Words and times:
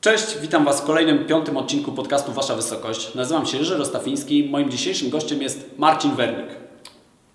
Cześć, 0.00 0.38
witam 0.40 0.64
Was 0.64 0.80
w 0.80 0.84
kolejnym 0.84 1.24
piątym 1.24 1.56
odcinku 1.56 1.92
podcastu 1.92 2.32
Wasza 2.32 2.54
Wysokość. 2.54 3.14
Nazywam 3.14 3.46
się 3.46 3.58
Jerzy 3.58 3.76
Rostafiński. 3.76 4.48
Moim 4.50 4.70
dzisiejszym 4.70 5.10
gościem 5.10 5.42
jest 5.42 5.78
Marcin 5.78 6.14
Wernik. 6.14 6.46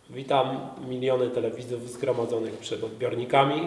Witam 0.10 0.60
miliony 0.89 1.29
telewizów 1.29 1.92
zgromadzonych 1.92 2.58
przed 2.58 2.84
odbiornikami. 2.84 3.66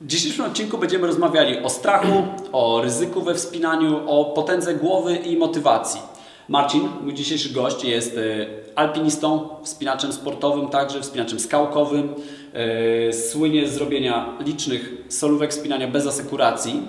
W 0.00 0.06
dzisiejszym 0.06 0.44
odcinku 0.44 0.78
będziemy 0.78 1.06
rozmawiali 1.06 1.58
o 1.58 1.70
strachu, 1.70 2.22
o 2.52 2.80
ryzyku 2.82 3.22
we 3.22 3.34
wspinaniu, 3.34 4.10
o 4.10 4.24
potędze 4.24 4.74
głowy 4.74 5.16
i 5.16 5.36
motywacji. 5.36 6.00
Marcin, 6.48 6.88
mój 7.02 7.14
dzisiejszy 7.14 7.52
gość, 7.52 7.84
jest 7.84 8.16
e, 8.16 8.46
alpinistą, 8.74 9.48
wspinaczem 9.62 10.12
sportowym, 10.12 10.68
także 10.68 11.00
wspinaczem 11.00 11.40
skałkowym. 11.40 12.14
E, 12.54 13.12
słynie 13.12 13.68
z 13.68 13.76
robienia 13.76 14.38
licznych 14.40 14.92
solówek 15.08 15.50
wspinania 15.50 15.88
bez 15.88 16.06
asekuracji. 16.06 16.82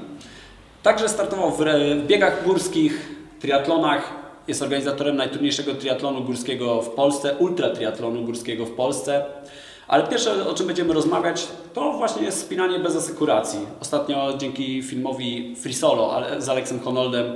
Także 0.83 1.09
startował 1.09 1.51
w, 1.51 1.57
w 2.03 2.07
biegach 2.07 2.43
górskich, 2.43 3.15
triatlonach. 3.39 4.13
Jest 4.47 4.61
organizatorem 4.61 5.15
najtrudniejszego 5.15 5.75
triatlonu 5.75 6.23
górskiego 6.23 6.81
w 6.81 6.89
Polsce, 6.89 7.35
ultratriatlonu 7.35 8.23
górskiego 8.23 8.65
w 8.65 8.71
Polsce. 8.71 9.25
Ale 9.87 10.07
pierwsze, 10.07 10.47
o 10.47 10.53
czym 10.53 10.67
będziemy 10.67 10.93
rozmawiać, 10.93 11.47
to 11.73 11.93
właśnie 11.93 12.23
jest 12.23 12.41
spinanie 12.41 12.79
bez 12.79 12.95
asekuracji. 12.95 13.59
Ostatnio 13.81 14.37
dzięki 14.37 14.83
filmowi 14.83 15.55
Free 15.55 15.73
Solo 15.73 16.21
z 16.37 16.49
Aleksem 16.49 16.79
Honoldem 16.79 17.33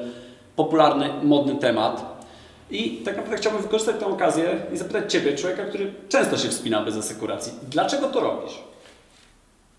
popularny, 0.56 1.10
modny 1.24 1.56
temat. 1.56 2.26
I 2.72 2.92
tak 2.92 3.16
naprawdę 3.18 3.38
chciałbym 3.38 3.62
wykorzystać 3.62 3.96
tę 4.00 4.06
okazję 4.06 4.62
i 4.74 4.78
zapytać 4.78 5.12
Ciebie, 5.12 5.36
człowieka, 5.36 5.66
który 5.66 5.94
często 6.10 6.38
się 6.38 6.50
wspina 6.50 6.84
bez 6.84 6.98
asekuracji. 6.98 7.54
Dlaczego 7.72 8.08
to 8.08 8.20
robisz? 8.20 8.54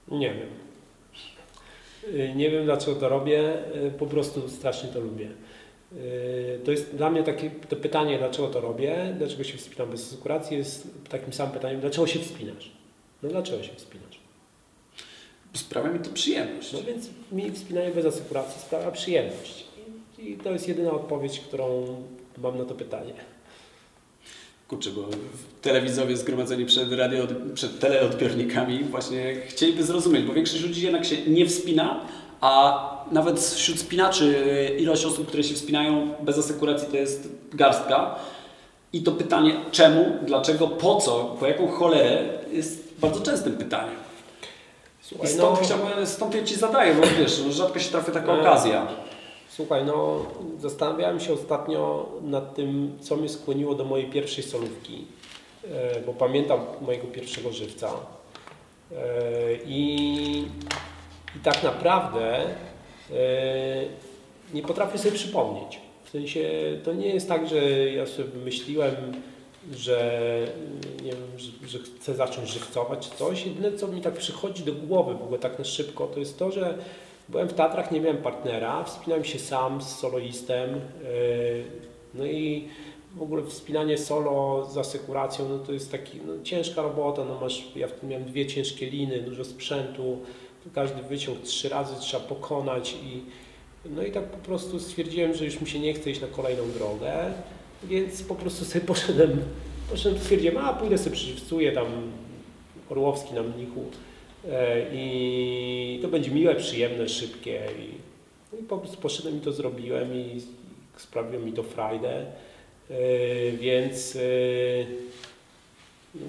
Nie 0.08 0.34
wiem. 0.34 0.65
Y, 2.06 2.32
nie 2.36 2.50
wiem 2.50 2.64
dlaczego 2.64 3.00
to 3.00 3.08
robię, 3.08 3.54
y, 3.86 3.90
po 3.90 4.06
prostu 4.06 4.48
strasznie 4.48 4.88
to 4.88 5.00
lubię. 5.00 5.28
Y, 5.92 6.60
to 6.64 6.70
jest 6.70 6.96
dla 6.96 7.10
mnie 7.10 7.22
takie 7.22 7.50
to 7.50 7.76
pytanie, 7.76 8.18
dlaczego 8.18 8.48
to 8.48 8.60
robię, 8.60 9.14
dlaczego 9.18 9.44
się 9.44 9.58
wspinam 9.58 9.90
bez 9.90 10.06
asekuracji, 10.06 10.56
jest 10.56 10.88
takim 11.08 11.32
samym 11.32 11.52
pytaniem, 11.52 11.80
dlaczego 11.80 12.06
się 12.06 12.18
wspinasz? 12.18 12.72
No 13.22 13.28
dlaczego 13.28 13.62
się 13.62 13.74
wspinasz? 13.74 14.20
Sprawia 15.54 15.90
mi 15.90 15.98
to 15.98 16.10
przyjemność. 16.10 16.72
No 16.72 16.82
więc 16.82 17.10
mi 17.32 17.50
wspinanie 17.50 17.90
bez 17.90 18.06
asekuracji 18.06 18.60
sprawia 18.60 18.90
przyjemność. 18.90 19.64
I 20.18 20.36
to 20.36 20.52
jest 20.52 20.68
jedyna 20.68 20.90
odpowiedź, 20.92 21.40
którą 21.40 21.86
mam 22.38 22.58
na 22.58 22.64
to 22.64 22.74
pytanie. 22.74 23.12
Kurczę, 24.68 24.90
bo 24.90 25.02
telewizowie 25.62 26.16
zgromadzeni 26.16 26.66
przed, 26.66 26.92
radio, 26.92 27.26
przed 27.54 27.78
teleodbiornikami 27.78 28.84
właśnie 28.84 29.34
chcieliby 29.48 29.84
zrozumieć, 29.84 30.24
bo 30.24 30.32
większość 30.32 30.62
ludzi 30.62 30.82
jednak 30.82 31.04
się 31.04 31.16
nie 31.26 31.46
wspina, 31.46 32.00
a 32.40 33.06
nawet 33.12 33.40
wśród 33.40 33.80
spinaczy 33.80 34.34
ilość 34.78 35.04
osób, 35.04 35.28
które 35.28 35.42
się 35.42 35.54
wspinają 35.54 36.14
bez 36.20 36.38
asekuracji 36.38 36.88
to 36.88 36.96
jest 36.96 37.28
garstka. 37.52 38.14
I 38.92 39.02
to 39.02 39.12
pytanie 39.12 39.56
czemu, 39.70 40.04
dlaczego, 40.22 40.68
po 40.68 40.96
co, 40.96 41.36
po 41.40 41.46
jaką 41.46 41.68
cholerę 41.68 42.28
jest 42.52 43.00
bardzo 43.00 43.20
częstym 43.20 43.52
pytaniem. 43.56 43.96
Słuchaj, 45.00 45.26
I 45.26 45.30
stąd, 45.30 45.58
no... 45.60 45.64
chciałbym, 45.66 46.06
stąd 46.06 46.34
ja 46.34 46.44
Ci 46.44 46.56
zadaję, 46.56 46.94
bo 46.94 47.02
wiesz, 47.18 47.42
rzadko 47.50 47.78
się 47.78 47.90
trafi 47.90 48.12
taka 48.12 48.40
okazja. 48.40 48.86
Słuchaj, 49.56 49.84
no 49.84 50.26
zastanawiałem 50.58 51.20
się 51.20 51.32
ostatnio 51.32 52.08
nad 52.22 52.54
tym, 52.54 52.98
co 53.00 53.16
mnie 53.16 53.28
skłoniło 53.28 53.74
do 53.74 53.84
mojej 53.84 54.10
pierwszej 54.10 54.44
solówki, 54.44 55.04
e, 55.64 56.00
bo 56.00 56.12
pamiętam 56.12 56.60
mojego 56.80 57.06
pierwszego 57.06 57.52
żywca. 57.52 57.90
E, 58.92 58.96
I, 59.66 59.94
i 61.36 61.38
tak 61.42 61.62
naprawdę 61.62 62.40
e, 62.40 62.46
nie 64.54 64.62
potrafię 64.62 64.98
sobie 64.98 65.12
przypomnieć. 65.12 65.80
W 66.04 66.10
sensie 66.10 66.50
to 66.84 66.92
nie 66.92 67.08
jest 67.08 67.28
tak, 67.28 67.48
że 67.48 67.90
ja 67.90 68.06
sobie 68.06 68.28
wymyśliłem, 68.28 68.94
że, 69.72 70.40
nie 71.02 71.10
wiem, 71.12 71.22
że, 71.36 71.68
że 71.68 71.78
chcę 71.78 72.14
zacząć 72.14 72.48
żywcować 72.48 73.08
czy 73.08 73.16
coś. 73.16 73.46
Jedyne, 73.46 73.72
co 73.72 73.88
mi 73.88 74.00
tak 74.00 74.14
przychodzi 74.14 74.64
do 74.64 74.72
głowy 74.72 75.14
w 75.14 75.22
ogóle 75.22 75.38
tak 75.38 75.58
na 75.58 75.64
szybko, 75.64 76.06
to 76.06 76.18
jest 76.18 76.38
to, 76.38 76.50
że 76.50 76.78
Byłem 77.28 77.48
w 77.48 77.54
Tatrach, 77.54 77.92
nie 77.92 78.00
miałem 78.00 78.16
partnera, 78.16 78.84
wspinałem 78.84 79.24
się 79.24 79.38
sam 79.38 79.82
z 79.82 79.96
soloistem. 79.96 80.70
Yy, 80.70 81.64
no 82.14 82.26
i 82.26 82.68
w 83.16 83.22
ogóle 83.22 83.42
wspinanie 83.42 83.98
solo 83.98 84.66
z 84.70 84.78
asekuracją, 84.78 85.48
no 85.48 85.58
to 85.58 85.72
jest 85.72 85.92
taki, 85.92 86.20
no, 86.26 86.32
ciężka 86.42 86.82
robota, 86.82 87.24
no 87.24 87.40
masz, 87.40 87.76
ja 87.76 87.88
w 87.88 87.92
tym 87.92 88.08
miałem 88.08 88.24
dwie 88.24 88.46
ciężkie 88.46 88.90
liny, 88.90 89.22
dużo 89.22 89.44
sprzętu, 89.44 90.18
każdy 90.74 91.02
wyciąg 91.02 91.42
trzy 91.42 91.68
razy 91.68 91.94
trzeba 92.00 92.24
pokonać 92.24 92.92
i 92.92 93.22
no 93.90 94.02
i 94.02 94.12
tak 94.12 94.24
po 94.24 94.38
prostu 94.38 94.80
stwierdziłem, 94.80 95.34
że 95.34 95.44
już 95.44 95.60
mi 95.60 95.66
się 95.66 95.78
nie 95.78 95.94
chce 95.94 96.10
iść 96.10 96.20
na 96.20 96.26
kolejną 96.26 96.70
drogę, 96.70 97.32
więc 97.84 98.22
po 98.22 98.34
prostu 98.34 98.64
sobie 98.64 98.84
poszedłem, 98.84 99.42
poszedłem 99.90 100.22
stwierdziłem, 100.22 100.58
a 100.58 100.72
pójdę 100.72 100.98
sobie 100.98 101.16
przyżywcuję 101.16 101.72
tam 101.72 101.86
Orłowski 102.90 103.34
na 103.34 103.42
mnichu 103.42 103.84
i 104.92 105.98
to 106.02 106.08
będzie 106.08 106.30
miłe, 106.30 106.54
przyjemne, 106.54 107.08
szybkie 107.08 107.60
i, 107.78 107.90
no 108.52 108.58
i 108.58 108.62
po 108.62 108.78
prostu 108.78 108.96
poszedłem 108.96 109.36
i 109.36 109.40
to 109.40 109.52
zrobiłem 109.52 110.14
i 110.14 110.40
sprawiło 110.96 111.42
mi 111.42 111.52
to 111.52 111.62
frajdę, 111.62 112.26
e, 112.90 112.96
więc 113.52 114.16
e, 114.16 114.20
no, 116.14 116.26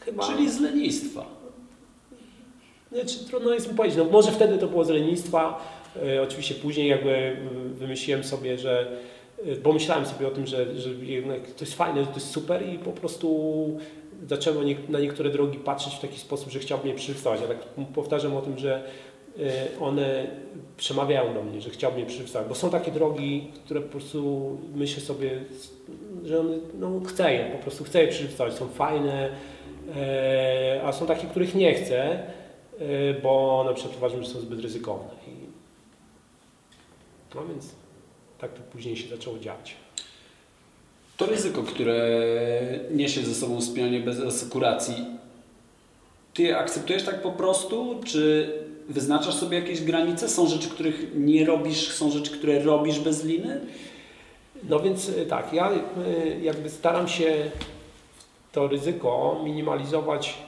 chyba... 0.00 0.26
Czyli 0.26 0.50
z 0.50 0.60
lenistwa. 0.60 1.26
Znaczy, 2.92 3.24
trudno 3.26 3.54
jest 3.54 3.70
mi 3.70 3.76
powiedzieć, 3.76 3.98
no 3.98 4.04
może 4.04 4.32
wtedy 4.32 4.58
to 4.58 4.66
było 4.66 4.84
z 4.84 4.88
lenistwa, 4.88 5.70
oczywiście 6.22 6.54
później 6.54 6.88
jakby 6.88 7.36
wymyśliłem 7.74 8.24
sobie, 8.24 8.58
że 8.58 9.00
bo 9.62 9.72
myślałem 9.72 10.06
sobie 10.06 10.26
o 10.26 10.30
tym, 10.30 10.46
że, 10.46 10.78
że 10.78 10.90
to 11.56 11.64
jest 11.64 11.74
fajne, 11.74 12.06
to 12.06 12.14
jest 12.14 12.30
super 12.30 12.68
i 12.68 12.78
po 12.78 12.92
prostu 12.92 13.78
zaczęło 14.28 14.62
na 14.88 15.00
niektóre 15.00 15.30
drogi 15.30 15.58
patrzeć 15.58 15.94
w 15.94 16.00
taki 16.00 16.18
sposób, 16.18 16.50
że 16.50 16.58
chciałbym 16.58 16.88
je 16.88 16.94
przywstawać. 16.94 17.40
Ja 17.40 17.48
tak 17.48 17.58
powtarzam 17.94 18.36
o 18.36 18.42
tym, 18.42 18.58
że 18.58 18.84
e, 19.38 19.80
one 19.80 20.26
przemawiają 20.76 21.34
do 21.34 21.42
mnie, 21.42 21.60
że 21.60 21.70
chciałbym 21.70 22.00
je 22.00 22.06
przywstawać, 22.06 22.48
bo 22.48 22.54
są 22.54 22.70
takie 22.70 22.90
drogi, 22.90 23.50
które 23.64 23.80
po 23.80 23.88
prostu 23.88 24.58
myślę 24.74 25.02
sobie, 25.02 25.44
że 26.24 26.40
one, 26.40 26.56
no 26.78 27.00
chcę 27.06 27.34
je, 27.34 27.44
po 27.44 27.58
prostu 27.58 27.84
chcę 27.84 28.04
je 28.04 28.12
są 28.50 28.68
fajne, 28.68 29.30
e, 29.96 30.80
a 30.84 30.92
są 30.92 31.06
takie, 31.06 31.26
których 31.26 31.54
nie 31.54 31.74
chcę, 31.74 32.02
e, 32.12 32.22
bo 33.22 33.64
na 33.66 33.74
przykład 33.74 33.96
uważam, 33.96 34.22
że 34.22 34.28
są 34.28 34.40
zbyt 34.40 34.60
ryzykowne. 34.60 35.20
No 37.34 37.46
więc 37.46 37.74
tak 38.38 38.52
to 38.52 38.60
później 38.72 38.96
się 38.96 39.08
zaczęło 39.16 39.38
dziać. 39.38 39.76
To 41.20 41.26
ryzyko, 41.26 41.62
które 41.62 42.20
niesie 42.90 43.20
ze 43.22 43.34
sobą 43.34 43.60
wspinanie 43.60 44.00
bez 44.00 44.20
asekuracji, 44.20 45.06
ty 46.34 46.56
akceptujesz 46.56 47.02
tak 47.02 47.22
po 47.22 47.32
prostu, 47.32 48.00
czy 48.04 48.52
wyznaczasz 48.88 49.34
sobie 49.34 49.58
jakieś 49.58 49.82
granice? 49.82 50.28
Są 50.28 50.46
rzeczy, 50.46 50.68
których 50.68 51.06
nie 51.14 51.46
robisz, 51.46 51.88
są 51.88 52.10
rzeczy, 52.10 52.30
które 52.30 52.62
robisz 52.62 52.98
bez 52.98 53.24
liny? 53.24 53.60
No 54.68 54.80
więc 54.80 55.08
e, 55.08 55.26
tak, 55.26 55.52
ja 55.52 55.70
e, 55.70 55.78
jakby 56.42 56.70
staram 56.70 57.08
się 57.08 57.50
to 58.52 58.68
ryzyko 58.68 59.40
minimalizować 59.44 60.38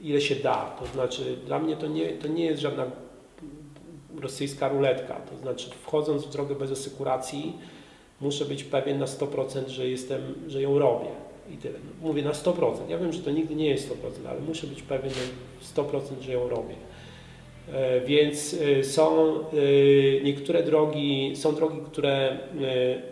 ile 0.00 0.20
się 0.20 0.36
da. 0.36 0.76
To 0.80 0.86
znaczy 0.86 1.36
dla 1.46 1.58
mnie 1.58 1.76
to 1.76 1.86
nie, 1.86 2.08
to 2.08 2.28
nie 2.28 2.44
jest 2.44 2.62
żadna 2.62 2.84
rosyjska 4.20 4.68
ruletka. 4.68 5.14
To 5.14 5.36
znaczy 5.36 5.70
wchodząc 5.82 6.24
w 6.24 6.30
drogę 6.30 6.54
bez 6.54 6.72
asekuracji 6.72 7.58
muszę 8.20 8.44
być 8.44 8.64
pewien 8.64 8.98
na 8.98 9.06
100%, 9.06 9.68
że 9.68 9.88
jestem, 9.88 10.20
że 10.46 10.62
ją 10.62 10.78
robię. 10.78 11.08
I 11.50 11.56
tyle. 11.56 11.78
Mówię 12.02 12.22
na 12.22 12.32
100%. 12.32 12.88
Ja 12.88 12.98
wiem, 12.98 13.12
że 13.12 13.22
to 13.22 13.30
nigdy 13.30 13.54
nie 13.54 13.68
jest 13.68 13.88
100%, 13.88 13.92
ale 14.28 14.40
muszę 14.40 14.66
być 14.66 14.82
pewien 14.82 15.12
na 15.12 15.82
100%, 15.82 16.00
że 16.20 16.32
ją 16.32 16.48
robię. 16.48 16.74
E, 17.72 18.00
więc 18.00 18.54
e, 18.54 18.84
są 18.84 19.34
e, 19.34 19.44
niektóre 20.22 20.62
drogi, 20.62 21.32
są 21.36 21.54
drogi, 21.54 21.78
które 21.86 22.38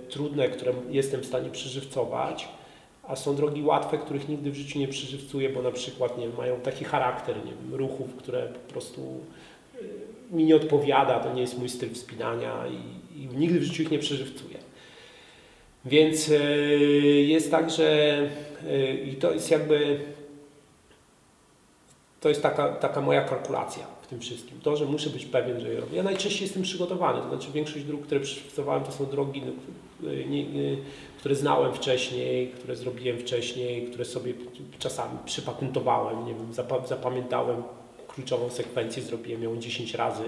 trudne, 0.08 0.48
które 0.48 0.72
jestem 0.90 1.20
w 1.20 1.26
stanie 1.26 1.50
przeżywcować, 1.50 2.48
a 3.02 3.16
są 3.16 3.36
drogi 3.36 3.62
łatwe, 3.62 3.98
których 3.98 4.28
nigdy 4.28 4.50
w 4.50 4.54
życiu 4.54 4.78
nie 4.78 4.88
przeżywcuję, 4.88 5.50
bo 5.50 5.62
na 5.62 5.70
przykład 5.70 6.18
nie 6.18 6.28
mają 6.28 6.60
taki 6.60 6.84
charakter 6.84 7.36
nie 7.36 7.52
wiem, 7.52 7.74
ruchów, 7.74 8.14
które 8.14 8.42
po 8.42 8.72
prostu 8.72 9.20
mi 10.30 10.44
nie 10.44 10.56
odpowiada, 10.56 11.20
to 11.20 11.34
nie 11.34 11.40
jest 11.40 11.58
mój 11.58 11.68
styl 11.68 11.90
wspinania 11.90 12.64
i, 12.66 13.22
i 13.22 13.28
nigdy 13.36 13.60
w 13.60 13.62
życiu 13.62 13.82
ich 13.82 13.90
nie 13.90 13.98
przeżywcuję. 13.98 14.61
Więc 15.84 16.30
e, 16.30 16.34
jest 17.22 17.50
tak, 17.50 17.70
że 17.70 18.18
e, 18.68 18.94
i 18.94 19.16
to 19.16 19.32
jest 19.32 19.50
jakby 19.50 20.00
to 22.20 22.28
jest 22.28 22.42
taka, 22.42 22.68
taka 22.68 23.00
moja 23.00 23.24
kalkulacja 23.24 23.86
w 24.02 24.06
tym 24.06 24.20
wszystkim. 24.20 24.60
To, 24.60 24.76
że 24.76 24.84
muszę 24.84 25.10
być 25.10 25.24
pewien, 25.24 25.60
że 25.60 25.68
je 25.72 25.80
robię. 25.80 25.96
Ja 25.96 26.02
najczęściej 26.02 26.42
jestem 26.42 26.62
przygotowany, 26.62 27.22
to 27.22 27.28
znaczy 27.28 27.52
większość 27.52 27.84
dróg, 27.84 28.02
które 28.02 28.20
przygotowałem, 28.20 28.84
to 28.84 28.92
są 28.92 29.06
drogi, 29.06 29.42
no, 29.46 29.52
które 31.18 31.34
znałem 31.34 31.74
wcześniej, 31.74 32.48
które 32.48 32.76
zrobiłem 32.76 33.18
wcześniej, 33.18 33.86
które 33.86 34.04
sobie 34.04 34.34
czasami 34.78 35.18
przypatentowałem, 35.24 36.26
nie 36.26 36.34
wiem, 36.34 36.52
zapamiętałem 36.86 37.62
kluczową 38.08 38.50
sekwencję, 38.50 39.02
zrobiłem 39.02 39.42
ją 39.42 39.56
10 39.56 39.94
razy 39.94 40.22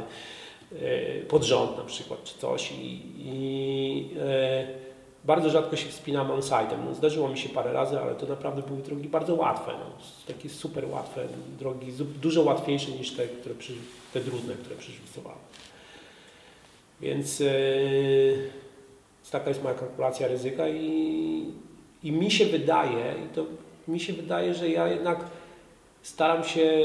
pod 1.29 1.45
rząd 1.45 1.79
na 1.79 1.85
przykład, 1.85 2.25
czy 2.25 2.39
coś 2.39 2.73
i, 2.73 3.01
i 3.19 4.09
bardzo 5.25 5.51
rzadko 5.51 5.77
się 5.77 5.89
wspinam 5.89 6.31
on-site'em. 6.31 6.85
No, 6.85 6.95
zdarzyło 6.95 7.29
mi 7.29 7.39
się 7.39 7.49
parę 7.49 7.73
razy, 7.73 8.01
ale 8.01 8.15
to 8.15 8.27
naprawdę 8.27 8.63
były 8.63 8.83
drogi 8.83 9.09
bardzo 9.09 9.35
łatwe, 9.35 9.73
no, 9.73 9.87
takie 10.27 10.49
super 10.49 10.89
łatwe 10.91 11.29
drogi, 11.59 11.93
dużo 12.23 12.43
łatwiejsze 12.43 12.91
niż 12.91 13.11
te, 13.11 13.27
które 13.27 13.55
przy, 13.55 13.73
te 14.13 14.21
trudne, 14.21 14.55
które 14.55 14.77
przerzucowałem. 14.77 15.39
Więc 17.01 17.41
yy, 17.41 18.51
taka 19.31 19.49
jest 19.49 19.63
moja 19.63 19.75
kalkulacja 19.75 20.29
ryzyka 20.29 20.69
i, 20.69 21.45
i 22.03 22.13
mi 22.13 22.31
się 22.31 22.47
wydaje, 22.47 23.15
i 23.27 23.35
to 23.35 23.45
mi 23.89 24.01
się 24.01 24.13
wydaje, 24.13 24.55
że 24.55 24.69
ja 24.69 24.89
jednak 24.89 25.25
staram 26.05 26.45
się 26.45 26.85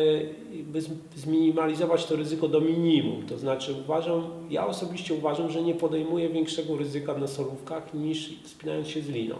zminimalizować 1.15 2.05
to 2.05 2.15
ryzyko 2.15 2.47
do 2.47 2.61
minimum. 2.61 3.25
To 3.25 3.37
znaczy 3.37 3.73
uważam, 3.73 4.23
ja 4.49 4.67
osobiście 4.67 5.13
uważam, 5.13 5.51
że 5.51 5.61
nie 5.61 5.75
podejmuję 5.75 6.29
większego 6.29 6.77
ryzyka 6.77 7.13
na 7.13 7.27
solówkach 7.27 7.93
niż 7.93 8.33
wspinając 8.43 8.87
się 8.87 9.01
z 9.01 9.09
liną. 9.09 9.35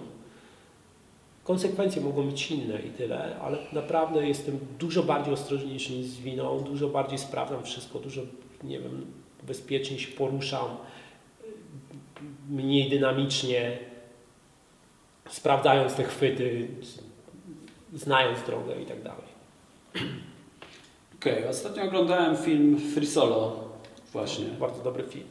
Konsekwencje 1.43 2.01
mogą 2.01 2.23
być 2.23 2.51
inne 2.51 2.79
i 2.81 2.89
tyle, 2.89 3.39
ale 3.39 3.57
naprawdę 3.73 4.27
jestem 4.27 4.59
dużo 4.79 5.03
bardziej 5.03 5.33
ostrożniejszy 5.33 5.93
niż 5.93 6.05
z 6.05 6.19
winą, 6.19 6.59
dużo 6.59 6.89
bardziej 6.89 7.19
sprawdzam 7.19 7.63
wszystko, 7.63 7.99
dużo, 7.99 8.21
nie 8.63 8.79
wiem, 8.79 9.05
bezpieczniej 9.43 9.99
się 9.99 10.11
poruszam, 10.11 10.67
mniej 12.49 12.89
dynamicznie, 12.89 13.79
sprawdzając 15.29 15.95
te 15.95 16.03
chwyty, 16.03 16.67
znając 17.93 18.43
drogę 18.43 18.81
i 18.81 18.85
tak 18.85 19.03
dalej. 19.03 19.28
Okej, 21.19 21.33
okay, 21.33 21.49
ostatnio 21.49 21.83
oglądałem 21.83 22.37
film 22.37 22.79
Free 22.93 23.07
Solo 23.07 23.69
właśnie. 24.13 24.45
Bardzo 24.59 24.83
dobry 24.83 25.03
film. 25.03 25.25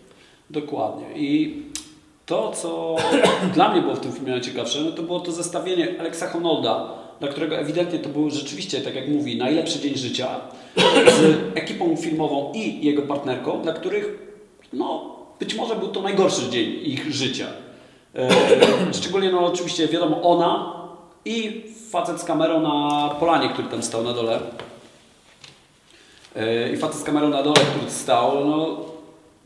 Dokładnie. 0.50 1.06
I 1.16 1.62
to, 2.26 2.52
co 2.52 2.96
dla 3.55 3.72
mnie 3.72 3.81
było 3.81 3.94
w 3.94 4.00
tym 4.00 4.12
filmie 4.12 4.31
najciekawsze, 4.31 4.81
no 4.81 4.93
to 4.93 5.02
było 5.02 5.20
to 5.20 5.32
zestawienie 5.32 6.00
Alexa 6.00 6.28
Honolda, 6.28 6.88
dla 7.20 7.28
którego 7.28 7.56
ewidentnie 7.56 7.99
to 7.99 8.08
był 8.08 8.31
rzeczywiście, 8.31 8.81
tak 8.81 8.94
jak 8.94 9.08
mówi, 9.08 9.37
najlepszy 9.37 9.81
dzień 9.81 9.96
życia, 9.96 10.40
z 11.06 11.37
ekipą 11.54 11.96
filmową 11.96 12.52
i 12.54 12.87
jego 12.87 13.02
partnerką, 13.02 13.62
dla 13.62 13.72
których 13.72 14.19
no, 14.72 15.16
być 15.40 15.54
może 15.54 15.76
był 15.76 15.88
to 15.88 16.02
najgorszy 16.02 16.50
dzień 16.50 16.81
ich 16.82 17.12
życia. 17.12 17.46
E, 18.14 18.28
szczególnie, 18.93 19.32
no 19.32 19.46
oczywiście, 19.46 19.88
wiadomo, 19.88 20.22
ona 20.22 20.77
i 21.28 21.62
facet 21.90 22.20
z 22.20 22.25
kamerą 22.25 22.60
na 22.60 23.08
polanie, 23.20 23.48
który 23.48 23.69
tam 23.69 23.82
stał 23.82 24.02
na 24.02 24.12
dole. 24.12 24.40
E, 26.36 26.72
I 26.72 26.76
facet 26.76 27.00
z 27.00 27.04
kamerą 27.04 27.28
na 27.28 27.42
dole, 27.42 27.60
który 27.75 27.90
stał, 27.90 28.46
no, 28.46 28.84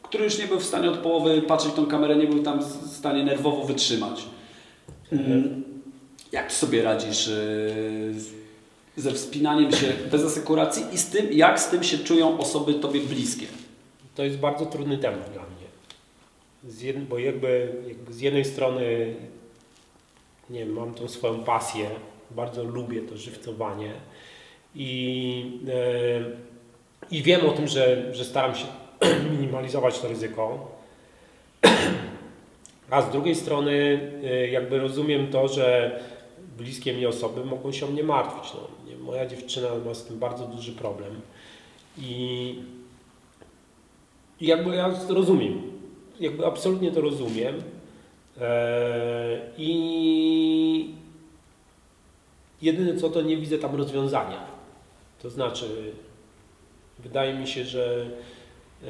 który 0.03 0.25
już 0.25 0.39
nie 0.39 0.47
był 0.47 0.61
w 0.61 0.65
stanie 0.65 0.91
od 0.91 0.99
połowy 0.99 1.43
patrzeć 1.43 1.73
tą 1.73 1.87
kamerę, 1.87 2.17
nie 2.17 2.27
był 2.27 2.43
tam 2.43 2.61
w 2.61 2.97
stanie 2.97 3.25
nerwowo 3.25 3.65
wytrzymać. 3.65 4.25
Mhm. 5.13 5.63
Jak 6.33 6.53
sobie 6.53 6.83
radzisz 6.83 7.29
e, 7.29 7.33
ze 8.97 9.13
wspinaniem 9.13 9.73
się 9.73 9.93
bez 10.11 10.25
asekuracji 10.25 10.85
i 10.93 10.99
z 10.99 11.07
tym, 11.07 11.33
jak 11.33 11.61
z 11.61 11.69
tym 11.69 11.83
się 11.83 11.99
czują 11.99 12.39
osoby 12.39 12.75
Tobie 12.75 13.01
bliskie? 13.01 13.47
To 14.15 14.25
jest 14.25 14.37
bardzo 14.37 14.67
trudny 14.67 14.99
temat 14.99 15.31
dla 15.33 15.43
mnie. 15.43 15.63
Jed, 16.81 17.05
bo 17.09 17.19
jakby, 17.19 17.73
jakby 17.89 18.13
z 18.13 18.21
jednej 18.21 18.45
strony 18.45 19.15
nie 20.53 20.59
wiem, 20.59 20.73
mam 20.73 20.95
tą 20.95 21.09
swoją 21.09 21.45
pasję, 21.45 21.91
bardzo 22.31 22.65
lubię 22.65 23.03
to 23.03 23.17
żywcowanie. 23.17 23.93
I, 24.75 25.61
e, 25.69 27.11
i 27.11 27.23
wiem 27.23 27.47
o 27.47 27.53
tym, 27.53 27.69
że, 27.69 28.15
że 28.15 28.25
staram 28.25 28.55
się 28.55 28.67
minimalizować 29.33 29.99
to 29.99 30.09
ryzyko. 30.09 30.71
A 32.91 33.03
z 33.03 33.11
drugiej 33.11 33.35
strony 33.35 34.01
e, 34.25 34.49
jakby 34.49 34.79
rozumiem 34.79 35.27
to, 35.27 35.49
że 35.49 35.99
bliskie 36.59 36.95
mi 36.95 37.07
osoby 37.07 37.45
mogą 37.45 37.73
się 37.73 37.87
o 37.87 37.91
mnie 37.91 38.03
martwić. 38.03 38.53
No, 38.55 38.61
moja 39.05 39.27
dziewczyna 39.27 39.69
ma 39.87 39.95
z 39.95 40.05
tym 40.05 40.19
bardzo 40.19 40.47
duży 40.47 40.73
problem. 40.73 41.21
I, 41.99 42.55
jakby 44.41 44.77
ja 44.77 44.95
rozumiem, 45.09 45.63
jakby 46.21 46.47
absolutnie 46.47 46.91
to 46.91 47.01
rozumiem 47.01 47.63
i 49.59 50.95
Jedyne 52.63 52.97
co, 52.97 53.11
to 53.11 53.23
nie 53.23 53.37
widzę 53.37 53.59
tam 53.59 53.75
rozwiązania. 53.77 54.47
To 55.23 55.31
znaczy, 55.31 55.93
wydaje 56.99 57.35
mi 57.35 57.47
się, 57.47 57.65
że 57.65 58.11
e, 58.85 58.89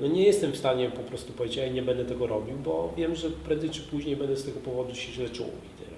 no 0.00 0.06
nie 0.06 0.24
jestem 0.24 0.52
w 0.52 0.56
stanie 0.56 0.90
po 0.90 1.02
prostu 1.02 1.32
powiedzieć, 1.32 1.56
ja 1.56 1.68
nie 1.68 1.82
będę 1.82 2.04
tego 2.04 2.26
robił, 2.26 2.56
bo 2.56 2.94
wiem, 2.96 3.14
że 3.14 3.30
prędzej 3.30 3.70
czy 3.70 3.80
później 3.80 4.16
będę 4.16 4.36
z 4.36 4.44
tego 4.44 4.60
powodu 4.60 4.94
się 4.94 5.12
źle 5.12 5.30
czuł 5.30 5.46
i 5.46 5.84
tyle. 5.84 5.96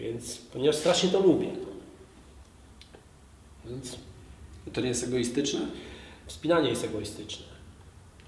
Więc, 0.00 0.38
ponieważ 0.38 0.76
strasznie 0.76 1.10
to 1.10 1.20
lubię. 1.20 1.50
Więc... 3.66 3.98
To 4.72 4.80
nie 4.80 4.88
jest 4.88 5.04
egoistyczne? 5.04 5.60
Wspinanie 6.26 6.68
jest 6.70 6.84
egoistyczne. 6.84 7.46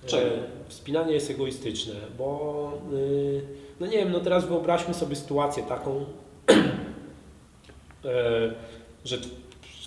Czego? 0.07 0.27
E, 0.27 0.43
wspinanie 0.69 1.13
jest 1.13 1.31
egoistyczne, 1.31 1.95
bo 2.19 2.73
y, 2.93 3.43
no 3.81 3.87
nie 3.87 3.97
wiem, 3.97 4.13
no 4.13 4.21
teraz 4.21 4.49
wyobraźmy 4.49 4.95
sobie 4.95 5.17
sytuację 5.17 5.63
taką, 5.63 6.05
E, 8.05 8.55
że 9.05 9.19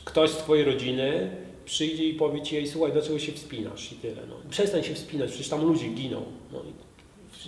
ktoś 0.05 0.29
z 0.29 0.37
Twojej 0.37 0.65
rodziny 0.65 1.35
przyjdzie 1.65 2.03
i 2.03 2.13
powie 2.13 2.41
Ci, 2.41 2.67
słuchaj, 2.67 2.91
dlaczego 2.91 3.19
się 3.19 3.31
wspinasz 3.31 3.91
i 3.91 3.95
tyle. 3.95 4.21
No. 4.29 4.35
Przestań 4.49 4.83
się 4.83 4.93
wspinać, 4.93 5.29
przecież 5.29 5.49
tam 5.49 5.65
ludzie 5.65 5.87
giną. 5.87 6.21
No. 6.51 6.61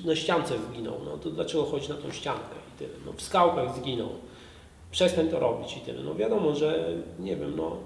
Na 0.05 0.15
ściance 0.15 0.53
zginą, 0.71 0.91
no 1.05 1.17
to 1.17 1.29
dlaczego 1.29 1.65
chodzi 1.65 1.89
na 1.89 1.95
tą 1.95 2.11
ściankę 2.11 2.55
i 2.75 2.79
tyle. 2.79 2.93
No, 3.05 3.13
w 3.13 3.21
skałkach 3.21 3.75
zginą. 3.75 4.09
Przestań 4.91 5.29
to 5.29 5.39
robić 5.39 5.77
i 5.77 5.79
tyle. 5.79 6.03
No 6.03 6.15
wiadomo, 6.15 6.55
że 6.55 6.89
nie 7.19 7.35
wiem, 7.35 7.53
no 7.57 7.77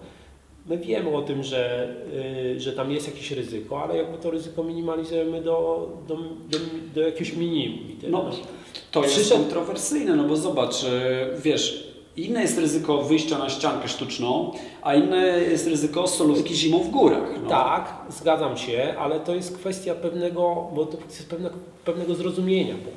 my 0.66 0.78
wiemy 0.78 1.10
o 1.16 1.22
tym, 1.22 1.44
że, 1.44 1.94
yy, 2.54 2.60
że 2.60 2.74
tam 2.74 2.92
jest 2.92 3.08
jakieś 3.08 3.32
ryzyko, 3.32 3.84
ale 3.84 3.98
jakby 3.98 4.18
to 4.18 4.32
ryzyko 4.32 4.64
minimalizujemy 4.64 5.42
do, 5.42 5.90
do, 6.08 6.16
do, 6.50 6.58
do 6.96 7.02
jakiegoś 7.02 7.34
minimum. 7.34 7.80
No, 8.10 8.26
to 8.92 9.04
jest 9.04 9.16
Przyszedł... 9.16 9.42
kontrowersyjne, 9.42 10.16
no 10.16 10.24
bo 10.24 10.36
zobacz, 10.36 10.84
yy, 10.84 10.90
wiesz, 11.44 11.90
Inne 12.18 12.42
jest 12.42 12.58
ryzyko 12.58 13.02
wyjścia 13.04 13.38
na 13.38 13.50
ściankę 13.50 13.88
sztuczną, 13.88 14.52
a 14.82 14.96
inne 14.96 15.28
jest 15.28 15.68
ryzyko 15.68 16.08
solówki 16.08 16.56
zimą 16.56 16.80
w 16.84 16.90
górach. 16.90 17.30
No. 17.44 17.50
Tak, 17.50 17.94
zgadzam 18.10 18.58
się, 18.58 18.96
ale 19.00 19.20
to 19.20 19.36
jest 19.36 19.58
kwestia 19.58 19.96
pewnego, 19.96 20.68
bo 20.76 20.86
to 20.86 20.98
jest 20.98 21.30
pewne, 21.30 21.50
pewnego 21.86 22.16
zrozumienia. 22.16 22.74
Bo 22.74 22.90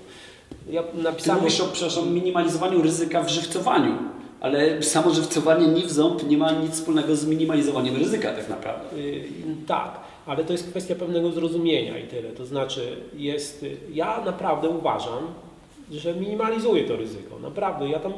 ja 0.73 0.83
napisałem... 0.95 1.41
Ty 1.41 1.45
mówisz 1.45 1.61
o 1.61 1.67
przepraszam, 1.67 2.15
minimalizowaniu 2.15 2.83
ryzyka 2.83 3.23
w 3.23 3.29
żywcowaniu, 3.29 3.95
ale 4.43 4.83
samo 4.83 5.11
żywcowanie 5.11 5.67
ni 5.67 5.83
w 5.83 5.93
ząb 5.93 6.29
nie 6.29 6.39
ma 6.39 6.53
nic 6.53 6.73
wspólnego 6.73 7.17
z 7.17 7.27
minimalizowaniem 7.27 7.97
ryzyka 7.97 8.33
tak 8.33 8.49
naprawdę. 8.49 9.01
Yy, 9.01 9.25
tak, 9.67 10.01
ale 10.27 10.45
to 10.45 10.53
jest 10.53 10.71
kwestia 10.71 10.95
pewnego 10.95 11.33
zrozumienia 11.33 11.99
i 11.99 12.07
tyle. 12.07 12.29
To 12.31 12.47
znaczy 12.47 12.97
jest, 13.17 13.67
ja 13.93 14.25
naprawdę 14.25 14.69
uważam, 14.69 15.35
że 15.91 16.15
minimalizuję 16.15 16.85
to 16.85 16.97
ryzyko. 16.97 17.39
Naprawdę, 17.39 17.89
ja 17.89 17.99
tam 17.99 18.13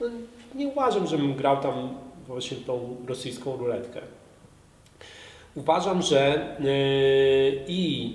no, 0.00 0.06
nie 0.54 0.68
uważam, 0.68 1.06
żebym 1.06 1.34
grał 1.34 1.62
tam 1.62 1.88
właśnie 2.26 2.56
tą 2.56 2.96
rosyjską 3.08 3.56
ruletkę. 3.56 4.00
Uważam, 5.54 6.02
że 6.02 6.54
yy, 6.60 7.64
i 7.68 8.14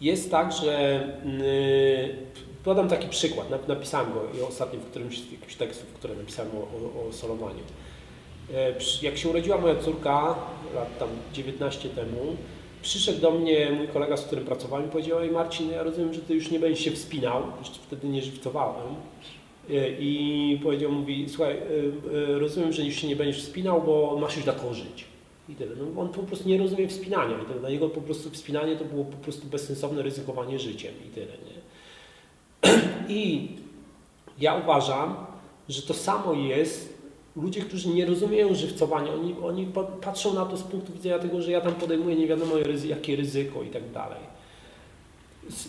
jest 0.00 0.30
tak, 0.30 0.52
że 0.52 1.00
yy, 1.24 2.30
podam 2.64 2.88
taki 2.88 3.08
przykład, 3.08 3.68
napisałem 3.68 4.12
go 4.12 4.46
ostatnio 4.48 4.80
w 4.80 4.84
którymś 4.84 5.20
z 5.20 5.32
jakichś 5.32 5.54
tekstów, 5.54 5.86
które 5.86 6.14
napisałem 6.14 6.52
o, 6.52 6.60
o, 6.60 7.44
o. 7.46 7.50
Yy, 7.50 8.56
jak 9.02 9.18
się 9.18 9.28
urodziła 9.28 9.58
moja 9.58 9.76
córka, 9.76 10.34
lat 10.74 10.98
tam 10.98 11.08
19 11.32 11.88
temu, 11.88 12.36
przyszedł 12.82 13.20
do 13.20 13.30
mnie 13.30 13.70
mój 13.70 13.88
kolega, 13.88 14.16
z 14.16 14.24
którym 14.24 14.44
pracowałem 14.44 14.86
i 14.86 14.90
powiedział, 14.90 15.18
ej 15.18 15.30
Marcin, 15.30 15.70
ja 15.70 15.82
rozumiem, 15.82 16.14
że 16.14 16.20
ty 16.20 16.34
już 16.34 16.50
nie 16.50 16.60
będziesz 16.60 16.84
się 16.84 16.90
wspinał, 16.90 17.42
jeszcze 17.60 17.78
wtedy 17.86 18.08
nie 18.08 18.22
żywcowałem, 18.22 18.94
E, 19.70 19.90
i 20.00 20.60
powiedział, 20.62 20.92
mówi, 20.92 21.26
słuchaj, 21.28 21.54
e, 21.54 21.58
e, 22.34 22.38
rozumiem, 22.38 22.72
że 22.72 22.82
już 22.82 22.94
się 22.94 23.08
nie 23.08 23.16
będziesz 23.16 23.42
wspinał, 23.42 23.82
bo 23.82 24.18
masz 24.20 24.36
już 24.36 24.46
na 24.46 24.54
żyć. 24.72 25.04
I 25.48 25.54
tyle. 25.54 25.76
No, 25.76 26.00
on 26.00 26.08
po 26.08 26.22
prostu 26.22 26.48
nie 26.48 26.58
rozumie 26.58 26.88
wspinania 26.88 27.42
i 27.42 27.46
tyle. 27.46 27.60
Dla 27.60 27.70
niego 27.70 27.88
po 27.88 28.00
prostu 28.00 28.30
wspinanie 28.30 28.76
to 28.76 28.84
było 28.84 29.04
po 29.04 29.16
prostu 29.16 29.46
bezsensowne 29.46 30.02
ryzykowanie 30.02 30.58
życiem 30.58 30.94
i 31.06 31.14
tyle. 31.14 31.26
Nie? 31.26 31.59
I 33.08 33.48
ja 34.40 34.54
uważam, 34.54 35.16
że 35.68 35.82
to 35.82 35.94
samo 35.94 36.34
jest 36.34 37.00
ludzie, 37.36 37.60
którzy 37.60 37.88
nie 37.88 38.06
rozumieją 38.06 38.54
żywcowania, 38.54 39.12
oni, 39.12 39.34
oni 39.42 39.72
patrzą 40.00 40.34
na 40.34 40.44
to 40.44 40.56
z 40.56 40.62
punktu 40.62 40.92
widzenia 40.92 41.18
tego, 41.18 41.42
że 41.42 41.52
ja 41.52 41.60
tam 41.60 41.74
podejmuję 41.74 42.16
nie 42.16 42.26
wiadomo 42.26 42.54
jakie 42.84 43.16
ryzyko 43.16 43.62
i 43.62 43.68
tak 43.68 43.90
dalej. 43.90 44.20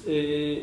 Y, 0.07 0.61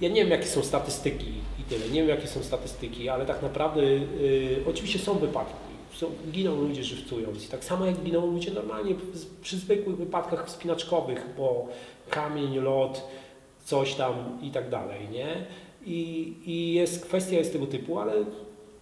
ja 0.00 0.08
nie 0.08 0.20
wiem, 0.20 0.30
jakie 0.30 0.46
są 0.46 0.62
statystyki 0.62 1.32
i 1.60 1.62
tyle. 1.62 1.88
Nie 1.88 2.00
wiem, 2.00 2.08
jakie 2.08 2.26
są 2.26 2.42
statystyki, 2.42 3.08
ale 3.08 3.26
tak 3.26 3.42
naprawdę 3.42 3.82
yy, 3.82 4.64
oczywiście 4.66 4.98
są 4.98 5.14
wypadki. 5.14 5.54
są, 5.94 6.10
giną 6.30 6.56
ludzie 6.56 6.84
żywcując. 6.84 7.48
Tak 7.48 7.64
samo 7.64 7.86
jak 7.86 8.02
giną 8.02 8.26
ludzie 8.26 8.50
normalnie 8.50 8.94
przy 9.42 9.56
zwykłych 9.56 9.96
wypadkach 9.96 10.46
wspinaczkowych, 10.46 11.26
bo 11.36 11.68
kamień, 12.10 12.58
lot, 12.58 13.08
coś 13.70 13.94
tam 13.94 14.38
i 14.42 14.50
tak 14.50 14.70
dalej, 14.70 15.08
nie? 15.12 15.44
I, 15.86 16.32
I 16.46 16.72
jest 16.72 17.04
kwestia 17.04 17.36
jest 17.36 17.52
tego 17.52 17.66
typu, 17.66 17.98
ale 17.98 18.12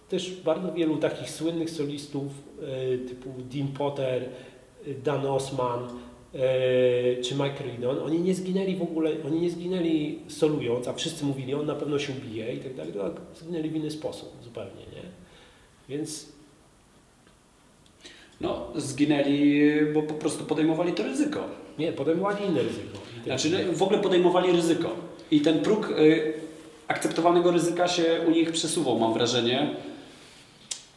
też 0.09 0.31
bardzo 0.41 0.73
wielu 0.73 0.97
takich 0.97 1.29
słynnych 1.29 1.69
solistów 1.69 2.31
e, 2.61 2.97
typu 2.97 3.29
Dean 3.37 3.67
Potter, 3.67 4.23
e, 4.23 4.93
Dan 4.93 5.25
Osman 5.25 5.79
e, 5.83 7.21
czy 7.21 7.35
Mike 7.35 7.63
Ridon, 7.63 7.99
oni 7.99 8.19
nie 8.19 8.35
zginęli 8.35 8.75
w 8.75 8.81
ogóle, 8.81 9.11
oni 9.25 9.41
nie 9.41 9.49
zginęli 9.49 10.19
solując, 10.27 10.87
a 10.87 10.93
wszyscy 10.93 11.25
mówili, 11.25 11.53
on 11.53 11.65
na 11.65 11.75
pewno 11.75 11.99
się 11.99 12.13
ubije 12.13 12.53
i 12.53 12.57
tak 12.59 12.73
dalej, 12.73 12.93
zginęli 13.35 13.69
w 13.69 13.75
inny 13.75 13.91
sposób 13.91 14.29
zupełnie, 14.43 14.85
nie? 14.95 15.03
Więc 15.89 16.29
no, 18.41 18.67
zginęli, 18.75 19.71
bo 19.93 20.03
po 20.03 20.13
prostu 20.13 20.45
podejmowali 20.45 20.93
to 20.93 21.03
ryzyko. 21.03 21.43
Nie, 21.79 21.93
podejmowali 21.93 22.45
inne 22.45 22.61
ryzyko. 22.61 23.08
Znaczy, 23.25 23.49
no, 23.49 23.73
w 23.77 23.83
ogóle 23.83 23.99
podejmowali 23.99 24.51
ryzyko. 24.51 24.89
I 25.31 25.41
ten 25.41 25.59
próg 25.59 25.89
y, 25.89 26.33
akceptowanego 26.87 27.51
ryzyka 27.51 27.87
się 27.87 28.03
u 28.27 28.31
nich 28.31 28.51
przesuwał, 28.51 28.99
mam 28.99 29.13
wrażenie. 29.13 29.75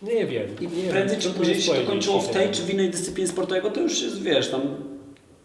Nie 0.03 0.27
wiem. 0.27 0.47
Nie 0.85 0.91
prędzej 0.91 1.19
czy 1.19 1.31
później 1.31 1.61
się 1.61 1.75
to 1.75 1.91
kończyło 1.91 2.21
w 2.21 2.29
tej 2.29 2.51
czy 2.51 2.63
w 2.63 2.71
innej 2.71 2.91
dyscyplinie 2.91 3.29
sportowego, 3.29 3.71
to 3.71 3.81
już 3.81 4.03
jest, 4.03 4.23
wiesz, 4.23 4.51
tam 4.51 4.61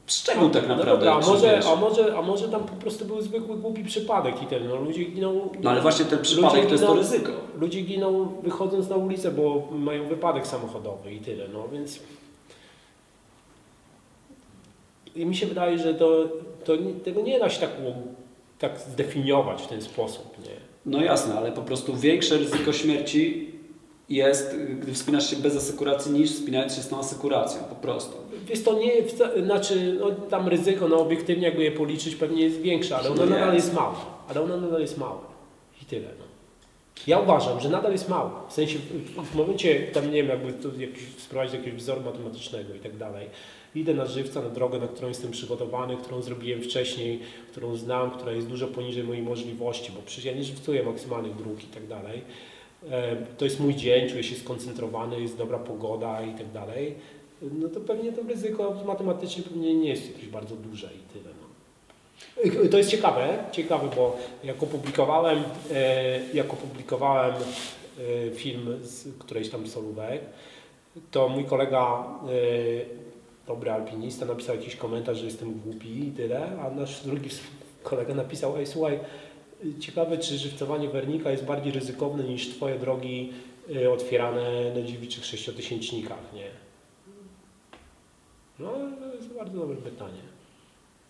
szczegół 0.08 0.44
no, 0.44 0.50
tak 0.50 0.68
naprawdę. 0.68 0.86
No 0.86 0.96
dobra, 0.96 1.14
a, 1.14 1.20
może, 1.20 1.62
a, 1.66 1.76
może, 1.76 2.18
a 2.18 2.22
może 2.22 2.50
tam 2.50 2.64
po 2.64 2.76
prostu 2.76 3.06
był 3.06 3.22
zwykły 3.22 3.58
głupi 3.58 3.84
przypadek 3.84 4.44
i 4.44 4.46
ten, 4.46 4.68
no 4.68 4.76
ludzie 4.76 5.04
giną... 5.04 5.50
No 5.64 5.70
ale 5.70 5.82
właśnie 5.82 6.06
ten 6.06 6.20
przypadek 6.20 6.66
to 6.66 6.72
jest 6.72 6.84
to 6.84 6.94
ryzyko. 6.94 7.32
Ludzie 7.60 7.82
giną 7.82 8.42
wychodząc 8.44 8.90
na 8.90 8.96
ulicę, 8.96 9.32
bo 9.32 9.68
mają 9.72 10.08
wypadek 10.08 10.48
samochodowy 10.48 11.14
i 11.14 11.20
tyle, 11.20 11.48
no 11.54 11.68
więc... 11.74 12.00
I 15.18 15.26
mi 15.26 15.36
się 15.36 15.48
wydaje, 15.48 15.80
że 15.80 15.94
to, 15.94 16.30
to 16.66 16.74
tego 17.04 17.22
nie 17.22 17.40
da 17.40 17.50
się 17.50 17.60
tak, 17.60 17.70
tak 18.60 18.80
zdefiniować 18.80 19.62
w 19.62 19.68
ten 19.68 19.82
sposób, 19.82 20.38
nie? 20.46 20.56
No 20.86 21.02
jasne, 21.02 21.36
ale 21.36 21.52
po 21.52 21.62
prostu 21.62 21.96
większe 21.96 22.38
ryzyko 22.38 22.74
śmierci 22.74 23.52
jest, 24.10 24.56
gdy 24.82 24.94
wspinasz 24.94 25.30
się 25.30 25.36
bez 25.36 25.56
asekuracji, 25.56 26.12
niż 26.12 26.32
wspinając 26.32 26.76
się 26.76 26.82
z 26.82 26.88
tą 26.88 27.00
asekuracją, 27.00 27.64
po 27.64 27.76
prostu. 27.76 28.18
Jest 28.50 28.66
to 28.66 28.74
nie, 28.74 28.92
znaczy 29.46 29.98
no, 30.00 30.12
tam 30.12 30.48
ryzyko, 30.48 30.88
no 30.88 31.00
obiektywnie 31.00 31.46
jakby 31.46 31.64
je 31.64 31.72
policzyć 31.72 32.16
pewnie 32.16 32.44
jest 32.44 32.62
większe, 32.62 32.98
ale 32.98 33.10
ono 33.10 33.26
no 33.26 33.30
nadal 33.30 33.56
jest 33.56 33.74
małe. 33.74 33.96
Ale 34.30 34.42
ono 34.42 34.58
nadal 34.58 34.82
jest 34.82 34.98
małe. 34.98 35.20
I 35.82 35.86
tyle. 35.86 36.08
No. 36.20 36.26
Ja 37.08 37.20
uważam, 37.20 37.60
że 37.60 37.70
nadal 37.70 37.92
jest 37.92 38.10
małe. 38.10 38.30
W 38.50 38.54
sensie 38.54 38.80
w 39.32 39.36
momencie, 39.36 39.80
tam 39.94 40.12
nie 40.12 40.24
wiem, 40.24 40.28
jakby 40.28 40.54
to 40.54 40.70
jakiś, 40.78 41.04
sprowadzić 41.18 41.56
jakiegoś 41.56 41.80
wzoru 41.80 42.02
matematycznego 42.02 42.76
i 42.76 42.80
tak 42.80 42.98
dalej. 42.98 43.28
Idę 43.80 43.94
na 43.94 44.06
żywca, 44.06 44.42
na 44.42 44.50
drogę, 44.50 44.80
na 44.80 44.88
którą 44.88 45.08
jestem 45.08 45.32
przygotowany, 45.32 45.98
którą 45.98 46.22
zrobiłem 46.22 46.62
wcześniej, 46.62 47.20
którą 47.52 47.76
znam, 47.76 48.12
która 48.12 48.32
jest 48.32 48.48
dużo 48.48 48.68
poniżej 48.68 49.04
mojej 49.04 49.24
możliwości, 49.24 49.92
bo 49.92 50.02
przecież 50.06 50.26
ja 50.26 50.34
nie 50.34 50.44
żywcuję 50.44 50.84
maksymalnych 50.84 51.36
dróg 51.36 51.64
i 51.64 51.68
tak 51.68 51.88
dalej 51.88 52.22
E, 52.92 53.16
to 53.38 53.46
jest 53.46 53.60
mój 53.60 53.76
dzień, 53.76 54.10
czuję 54.10 54.24
się 54.24 54.36
skoncentrowany, 54.36 55.22
jest 55.22 55.38
dobra 55.38 55.58
pogoda 55.58 56.22
i 56.22 56.34
tak 56.34 56.52
dalej, 56.52 56.96
no 57.42 57.70
to 57.70 57.80
pewnie 57.80 58.12
to 58.12 58.22
ryzyko 58.28 58.76
matematycznie 58.86 59.44
pewnie 59.44 59.76
nie 59.76 59.90
jest 59.90 60.08
jakieś 60.08 60.30
bardzo 60.30 60.56
duże 60.56 60.88
i 60.88 61.14
tyle. 61.14 61.34
No. 61.42 61.48
To 62.70 62.78
jest 62.78 62.90
ciekawe, 62.90 63.44
ciekawe, 63.52 63.90
bo 63.96 64.18
jak 64.44 64.64
opublikowałem, 64.64 65.44
e, 65.74 66.20
jak 66.34 66.54
opublikowałem 66.54 67.36
e, 67.36 68.32
film 68.32 68.80
z 68.82 69.08
którejś 69.20 69.50
tam 69.50 69.68
solówek, 69.68 70.22
to 71.12 71.30
mój 71.30 71.46
kolega, 71.46 72.06
dobry 73.48 73.72
alpinista, 73.72 74.26
napisał 74.26 74.56
jakiś 74.56 74.76
komentarz, 74.76 75.18
że 75.18 75.26
jestem 75.26 75.60
głupi 75.60 76.08
i 76.08 76.12
tyle, 76.12 76.60
a 76.62 76.70
nasz 76.70 77.04
drugi 77.04 77.30
kolega 77.84 78.14
napisał, 78.14 78.58
ej 78.58 78.68
słuchaj, 78.68 79.00
Ciekawe, 79.80 80.18
czy 80.18 80.38
żywcowanie 80.38 80.90
wernika 80.90 81.32
jest 81.32 81.46
bardziej 81.46 81.72
ryzykowne 81.72 82.24
niż 82.24 82.50
Twoje 82.50 82.80
drogi 82.80 83.34
y, 83.76 83.92
otwierane 83.92 84.74
na 84.76 84.82
dziewiczych 84.82 85.26
sześciotysięcznikach, 85.26 86.34
nie? 86.34 86.48
No, 88.60 88.72
to 89.00 89.16
jest 89.16 89.34
bardzo 89.34 89.60
dobre 89.60 89.76
pytanie. 89.78 90.22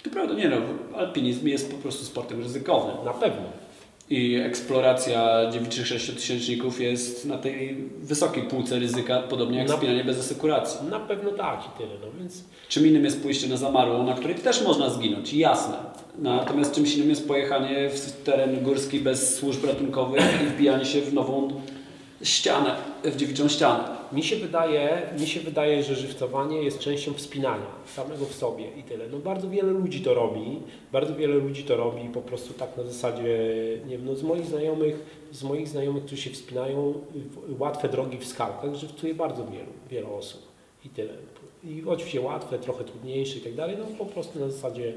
To 0.04 0.10
prawda, 0.10 0.34
nie 0.34 0.50
no, 0.50 0.58
alpinizm 0.96 1.48
jest 1.48 1.72
po 1.72 1.78
prostu 1.78 2.06
sportem 2.06 2.40
ryzykownym. 2.40 3.06
Na 3.06 3.14
pewno. 3.14 3.46
I 4.10 4.36
eksploracja 4.36 5.52
dziewiczych 5.52 5.88
sześciotysięczników 5.88 6.82
jest 6.82 7.26
na 7.26 7.38
tej 7.38 7.76
wysokiej 8.00 8.44
półce 8.44 8.80
ryzyka, 8.80 9.22
podobnie 9.22 9.58
jak 9.60 9.68
na, 9.68 9.78
spinanie 9.78 10.04
bez 10.04 10.20
asekuracji. 10.20 10.90
Na 10.90 11.00
pewno 11.00 11.32
tak 11.32 11.60
i 11.66 11.78
tyle, 11.78 11.94
no 12.02 12.08
więc... 12.20 12.44
Czym 12.70 12.88
innym 12.88 13.06
jest 13.06 13.22
pójście 13.22 13.48
na 13.48 13.58
zamarłą, 13.58 14.06
na 14.06 14.14
której 14.14 14.36
też 14.36 14.64
można 14.64 14.90
zginąć, 14.90 15.34
jasne. 15.34 15.78
Natomiast 16.20 16.76
czymś 16.76 16.96
innym 16.96 17.10
jest 17.10 17.28
pojechanie 17.28 17.90
w 17.90 18.12
teren 18.24 18.64
górski 18.64 19.00
bez 19.00 19.36
służb 19.36 19.66
ratunkowych 19.66 20.42
i 20.44 20.46
wbijanie 20.46 20.86
się 20.86 21.02
w 21.02 21.14
nową 21.14 21.62
ścianę, 22.24 22.76
w 23.04 23.16
dziewiczą 23.16 23.48
ścianę. 23.48 23.97
Mi 24.12 24.24
się 24.24 24.36
wydaje, 24.36 25.02
mi 25.20 25.28
się 25.28 25.40
wydaje, 25.40 25.84
że 25.84 25.96
żywcowanie 25.96 26.64
jest 26.64 26.80
częścią 26.80 27.14
wspinania 27.14 27.66
samego 27.86 28.26
w 28.26 28.34
sobie 28.34 28.72
i 28.80 28.84
tyle. 28.84 29.08
No 29.12 29.20
bardzo 29.20 29.50
wiele 29.50 29.72
ludzi 29.72 30.02
to 30.02 30.14
robi, 30.14 30.60
bardzo 30.92 31.16
wiele 31.16 31.36
ludzi 31.36 31.64
to 31.64 31.78
robi 31.78 32.10
po 32.10 32.22
prostu 32.22 32.54
tak 32.54 32.78
na 32.78 32.84
zasadzie, 32.84 33.38
nie 33.88 33.98
wiem, 33.98 34.06
no 34.06 34.16
z 34.16 34.24
moich 34.24 34.46
znajomych, 34.46 34.96
z 35.32 35.44
moich 35.44 35.68
znajomych, 35.68 36.06
którzy 36.06 36.22
się 36.22 36.30
wspinają 36.30 36.94
łatwe 37.60 37.90
drogi 37.90 38.18
w 38.18 38.26
skałkach, 38.26 38.76
żywcuje 38.76 39.14
bardzo 39.14 39.46
wielu, 39.46 39.72
wiele 39.90 40.08
osób 40.08 40.42
i 40.86 40.90
tyle. 40.90 41.14
I 41.64 41.84
oczywiście 41.88 42.22
łatwe, 42.22 42.60
trochę 42.60 42.84
trudniejsze 42.84 43.38
i 43.38 43.42
tak 43.42 43.56
dalej, 43.56 43.76
no 43.80 43.86
po 43.98 44.06
prostu 44.06 44.40
na 44.40 44.50
zasadzie 44.50 44.94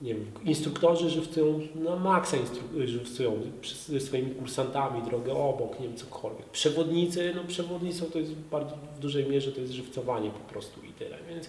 nie 0.00 0.14
wiem, 0.14 0.26
instruktorzy 0.44 1.10
żywcują 1.10 1.60
na 1.74 1.96
maksa 1.96 2.36
żywcują 2.84 3.40
ze 3.86 4.00
swoimi 4.00 4.30
kursantami 4.30 5.02
drogę 5.02 5.32
obok, 5.32 5.80
nie 5.80 5.88
wiem, 5.88 5.96
cokolwiek. 5.96 6.46
Przewodnicy, 6.46 7.32
no 7.36 7.44
przewodnicą 7.44 8.06
to 8.06 8.18
jest 8.18 8.34
bardzo 8.34 8.76
w 8.96 8.98
dużej 8.98 9.26
mierze 9.26 9.52
to 9.52 9.60
jest 9.60 9.72
żywcowanie 9.72 10.30
po 10.30 10.52
prostu 10.52 10.80
i 10.84 10.92
tyle, 10.92 11.16
więc, 11.28 11.48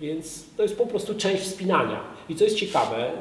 więc 0.00 0.44
to 0.56 0.62
jest 0.62 0.78
po 0.78 0.86
prostu 0.86 1.14
część 1.14 1.42
wspinania. 1.42 2.00
I 2.28 2.34
co 2.34 2.44
jest 2.44 2.56
ciekawe, 2.56 3.12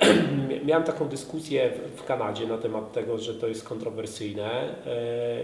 yy, 0.00 0.64
miałem 0.66 0.84
taką 0.84 1.08
dyskusję 1.08 1.72
w 1.96 2.04
Kanadzie 2.04 2.46
na 2.46 2.58
temat 2.58 2.92
tego, 2.92 3.18
że 3.18 3.34
to 3.34 3.48
jest 3.48 3.64
kontrowersyjne, 3.64 4.74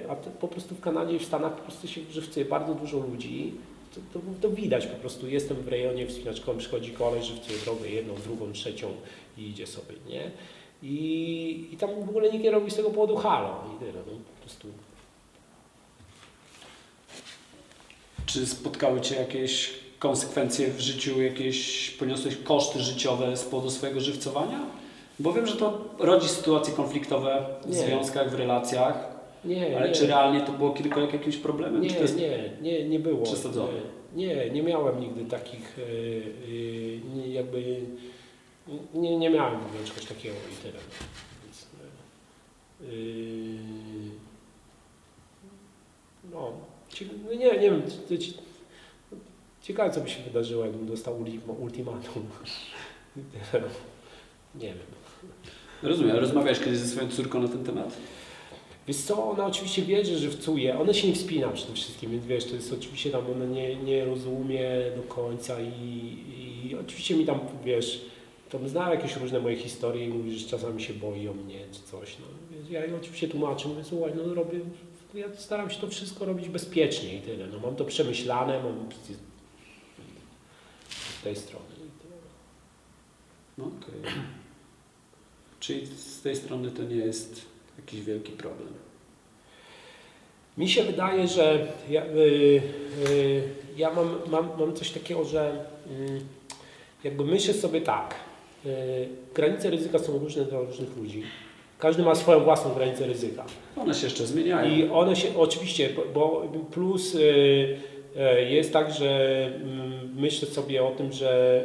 yy, 0.02 0.10
a 0.10 0.16
po 0.16 0.48
prostu 0.48 0.74
w 0.74 0.80
Kanadzie 0.80 1.16
i 1.16 1.18
w 1.18 1.24
Stanach 1.24 1.52
po 1.52 1.62
prostu 1.62 1.88
się 1.88 2.00
żywcuje 2.10 2.44
bardzo 2.44 2.74
dużo 2.74 2.98
ludzi, 2.98 3.54
to, 3.94 4.00
to, 4.12 4.20
to, 4.40 4.50
widać 4.50 4.86
po 4.86 4.96
prostu. 4.96 5.28
Jestem 5.28 5.56
w 5.56 5.68
rejonie 5.68 6.06
wspinaczkowym, 6.06 6.58
przychodzi 6.58 6.92
koleś, 6.92 7.24
żywcuje 7.24 7.58
drogę 7.58 7.88
jedną, 7.88 8.14
drugą, 8.14 8.52
trzecią 8.52 8.88
i 9.38 9.48
idzie 9.48 9.66
sobie, 9.66 9.94
nie? 10.08 10.30
I, 10.82 11.68
I 11.72 11.76
tam 11.76 11.90
w 12.06 12.08
ogóle 12.08 12.32
nikt 12.32 12.44
nie 12.44 12.50
robi 12.50 12.70
z 12.70 12.74
tego 12.74 12.90
powodu 12.90 13.16
halo. 13.16 13.64
I 13.76 13.78
tyle, 13.78 13.92
no, 14.06 14.12
po 14.12 14.42
prostu. 14.42 14.68
Czy 18.26 18.46
spotkały 18.46 19.00
Cię 19.00 19.14
jakieś 19.14 19.70
konsekwencje 19.98 20.70
w 20.70 20.80
życiu, 20.80 21.22
jakieś 21.22 21.90
poniosłeś 21.90 22.36
koszty 22.36 22.80
życiowe 22.80 23.36
z 23.36 23.44
powodu 23.44 23.70
swojego 23.70 24.00
żywcowania? 24.00 24.60
Bo 25.18 25.32
wiem, 25.32 25.46
że 25.46 25.56
to 25.56 25.84
rodzi 25.98 26.28
sytuacje 26.28 26.74
konfliktowe 26.74 27.46
w 27.64 27.70
nie. 27.70 27.76
związkach, 27.76 28.30
w 28.30 28.34
relacjach. 28.34 29.17
Nie, 29.44 29.76
Ale 29.76 29.88
nie. 29.88 29.94
czy 29.94 30.06
realnie 30.06 30.40
to 30.40 30.52
było 30.52 30.70
kiedykolwiek 30.70 31.12
jakimś 31.12 31.36
problemem? 31.36 31.80
Nie, 31.82 31.88
jest... 31.88 32.16
nie, 32.16 32.50
nie, 32.62 32.88
nie 32.88 32.98
było. 32.98 33.22
Przesadzone? 33.22 33.72
Nie, 34.14 34.50
nie 34.50 34.62
miałem 34.62 35.00
nigdy 35.00 35.24
takich, 35.24 35.78
yy, 36.48 37.28
jakby, 37.28 37.80
nie, 38.94 39.16
nie 39.16 39.30
miałem 39.30 39.60
w 39.60 39.66
ogóle 39.66 39.84
czegoś 39.84 40.04
takiego 40.04 40.34
i 40.52 40.62
tyle. 40.62 40.78
Więc, 41.44 41.66
yy, 42.92 43.58
no, 46.32 46.52
nie, 47.30 47.58
nie 47.58 47.70
wiem, 47.70 47.82
ciekawe 49.62 49.90
co 49.90 50.00
by 50.00 50.08
się 50.08 50.22
wydarzyło, 50.22 50.64
jakbym 50.64 50.86
dostał 50.86 51.24
ultimatum. 51.60 52.26
nie 54.54 54.68
wiem. 54.68 54.78
Rozumiem. 55.82 56.16
Rozmawiałeś 56.16 56.58
kiedyś 56.58 56.78
ze 56.78 56.88
swoją 56.88 57.10
córką 57.10 57.42
na 57.42 57.48
ten 57.48 57.64
temat? 57.64 57.96
Wiesz 58.88 58.96
co, 58.96 59.30
ona 59.30 59.46
oczywiście 59.46 59.82
wie, 59.82 60.04
że 60.04 60.18
żywcuje, 60.18 60.78
ona 60.78 60.94
się 60.94 61.08
nie 61.08 61.14
wspina 61.14 61.48
przede 61.48 61.74
wszystkim, 61.74 62.10
więc 62.10 62.26
wiesz, 62.26 62.44
to 62.44 62.54
jest 62.54 62.72
oczywiście 62.72 63.10
tam, 63.10 63.24
ona 63.36 63.44
nie, 63.44 63.76
nie 63.76 64.04
rozumie 64.04 64.68
do 64.96 65.02
końca 65.02 65.60
i, 65.60 66.16
i 66.64 66.76
oczywiście 66.80 67.14
mi 67.14 67.26
tam, 67.26 67.40
wiesz, 67.64 68.04
tam 68.50 68.68
zna 68.68 68.90
jakieś 68.94 69.16
różne 69.16 69.40
moje 69.40 69.56
historie 69.56 70.06
i 70.06 70.08
mówi, 70.08 70.38
że 70.38 70.48
czasami 70.48 70.82
się 70.82 70.94
boi 70.94 71.28
o 71.28 71.34
mnie 71.34 71.60
czy 71.72 71.82
coś, 71.82 72.16
no, 72.18 72.26
więc 72.56 72.70
ja 72.70 72.84
jej 72.84 72.94
oczywiście 72.94 73.28
tłumaczę, 73.28 73.68
mówię, 73.68 73.84
słuchaj, 73.84 74.12
no 74.16 74.34
robię, 74.34 74.60
ja 75.14 75.26
staram 75.36 75.70
się 75.70 75.80
to 75.80 75.88
wszystko 75.88 76.24
robić 76.24 76.48
bezpiecznie 76.48 77.14
i 77.14 77.20
tyle, 77.20 77.46
no 77.46 77.58
mam 77.58 77.76
to 77.76 77.84
przemyślane, 77.84 78.62
mam 78.62 78.88
z 81.20 81.22
tej 81.22 81.36
strony 81.36 81.66
i 81.76 82.02
tyle. 82.02 82.16
No 83.58 83.64
okej. 83.64 84.00
Okay. 84.00 84.12
Czyli 85.60 85.86
z 85.86 86.22
tej 86.22 86.36
strony 86.36 86.70
to 86.70 86.82
nie 86.82 86.96
jest 86.96 87.57
jakiś 87.78 88.00
wielki 88.00 88.32
problem. 88.32 88.68
Mi 90.58 90.68
się 90.68 90.82
wydaje, 90.84 91.28
że 91.28 91.66
ja, 91.90 92.04
y, 92.06 92.62
y, 93.10 93.42
ja 93.76 93.90
mam, 93.92 94.18
mam, 94.30 94.48
mam 94.58 94.74
coś 94.74 94.90
takiego, 94.90 95.24
że 95.24 95.64
y, 95.90 96.20
jakby 97.04 97.24
myślę 97.24 97.54
sobie 97.54 97.80
tak. 97.80 98.14
Y, 98.66 99.08
granice 99.34 99.70
ryzyka 99.70 99.98
są 99.98 100.18
różne 100.18 100.44
dla 100.44 100.60
różnych 100.60 100.96
ludzi. 100.96 101.22
Każdy 101.78 102.02
ma 102.02 102.14
swoją 102.14 102.40
własną 102.40 102.74
granicę 102.74 103.06
ryzyka. 103.06 103.44
One 103.76 103.94
się 103.94 104.06
jeszcze 104.06 104.26
zmieniają. 104.26 104.70
I 104.76 104.88
one 104.88 105.16
się, 105.16 105.38
oczywiście, 105.38 105.88
bo- 106.14 106.52
plus 106.70 107.14
y, 107.14 107.18
y, 108.16 108.50
jest 108.50 108.72
tak, 108.72 108.92
że 108.94 109.44
mm, 109.62 110.14
myślę 110.16 110.48
sobie 110.48 110.84
o 110.84 110.90
tym, 110.90 111.12
że, 111.12 111.64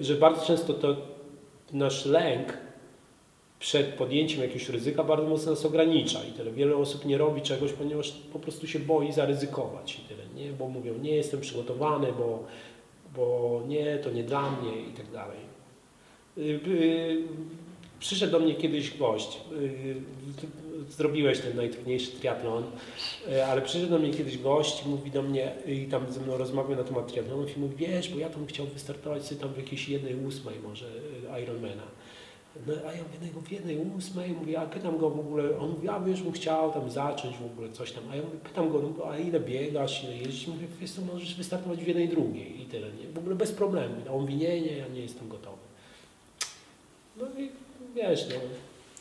że 0.00 0.14
bardzo 0.14 0.46
często 0.46 0.74
to 0.74 0.96
nasz 1.72 2.06
lęk 2.06 2.65
przed 3.58 3.86
podjęciem 3.86 4.42
jakiegoś 4.42 4.68
ryzyka 4.68 5.04
bardzo 5.04 5.28
mocno 5.28 5.50
nas 5.50 5.64
ogranicza 5.64 6.24
i 6.24 6.32
tyle. 6.32 6.52
Wiele 6.52 6.76
osób 6.76 7.04
nie 7.04 7.18
robi 7.18 7.42
czegoś, 7.42 7.72
ponieważ 7.72 8.12
po 8.32 8.38
prostu 8.38 8.66
się 8.66 8.78
boi 8.78 9.12
zaryzykować 9.12 9.98
i 9.98 10.08
tyle, 10.08 10.22
nie? 10.34 10.52
Bo 10.52 10.68
mówią, 10.68 10.94
nie 10.98 11.14
jestem 11.14 11.40
przygotowany, 11.40 12.12
bo, 12.12 12.44
bo 13.16 13.62
nie, 13.68 13.98
to 13.98 14.10
nie 14.10 14.22
dla 14.22 14.50
mnie 14.50 14.80
i 14.90 14.92
tak 14.92 15.10
dalej. 15.10 15.38
Y, 16.38 16.60
y, 16.68 17.22
Przyszedł 18.00 18.32
do 18.32 18.38
mnie 18.38 18.54
kiedyś 18.54 18.98
gość, 18.98 19.40
y, 19.52 19.94
zrobiłeś 20.90 21.40
ten 21.40 21.56
najtrudniejszy 21.56 22.10
triatlon, 22.12 22.64
ale 23.48 23.62
przyszedł 23.62 23.90
do 23.90 23.98
mnie 23.98 24.10
kiedyś 24.10 24.38
gość 24.38 24.84
mówi 24.84 25.10
do 25.10 25.22
mnie 25.22 25.52
i 25.66 25.86
tam 25.86 26.12
ze 26.12 26.20
mną 26.20 26.36
rozmawiał 26.38 26.76
na 26.76 26.84
temat 26.84 27.12
triatlonów 27.12 27.56
i 27.56 27.60
mówi, 27.60 27.76
wiesz, 27.76 28.08
bo 28.08 28.18
ja 28.18 28.28
tam 28.28 28.46
chciał 28.46 28.66
wystartować 28.66 29.24
sobie 29.24 29.40
tam 29.40 29.52
w 29.52 29.56
jakiejś 29.56 29.88
jednej 29.88 30.14
ósmej 30.14 30.54
może 30.62 30.86
Ironmana. 31.42 31.82
No, 32.66 32.72
a 32.88 32.92
ja 32.92 33.02
mówię, 33.02 33.32
no, 33.34 33.40
w 33.40 33.52
jednej 33.52 33.78
ósmej, 33.98 34.30
mówię, 34.30 34.60
a 34.60 34.66
pytam 34.66 34.98
go 34.98 35.10
w 35.10 35.20
ogóle, 35.20 35.58
on 35.58 35.70
mówi, 35.70 35.88
a 35.88 36.00
wiesz, 36.00 36.22
bym 36.22 36.32
chciał 36.32 36.72
tam 36.72 36.90
zacząć 36.90 37.36
w 37.36 37.46
ogóle 37.52 37.72
coś 37.72 37.92
tam, 37.92 38.04
a 38.10 38.16
ja 38.16 38.22
mówię, 38.22 38.38
pytam 38.44 38.72
go, 38.72 38.82
no, 38.82 39.04
a 39.10 39.18
ile 39.18 39.40
biegasz, 39.40 40.04
ile 40.04 40.16
jeździsz, 40.16 40.46
mówię, 40.46 40.66
wiesz 40.80 40.90
co, 40.90 41.02
możesz 41.02 41.34
wystartować 41.34 41.78
w 41.78 41.86
jednej 41.86 42.08
drugiej 42.08 42.62
i 42.62 42.64
tyle, 42.64 42.86
nie? 42.86 43.08
w 43.14 43.18
ogóle 43.18 43.34
bez 43.34 43.52
problemu. 43.52 43.94
A 44.08 44.12
on 44.12 44.20
mówi, 44.20 44.34
nie, 44.34 44.60
nie, 44.60 44.76
ja 44.76 44.88
nie 44.88 45.00
jestem 45.00 45.28
gotowy. 45.28 45.56
No 47.16 47.26
i 47.38 47.50
wiesz, 47.94 48.26
no. 48.28 48.34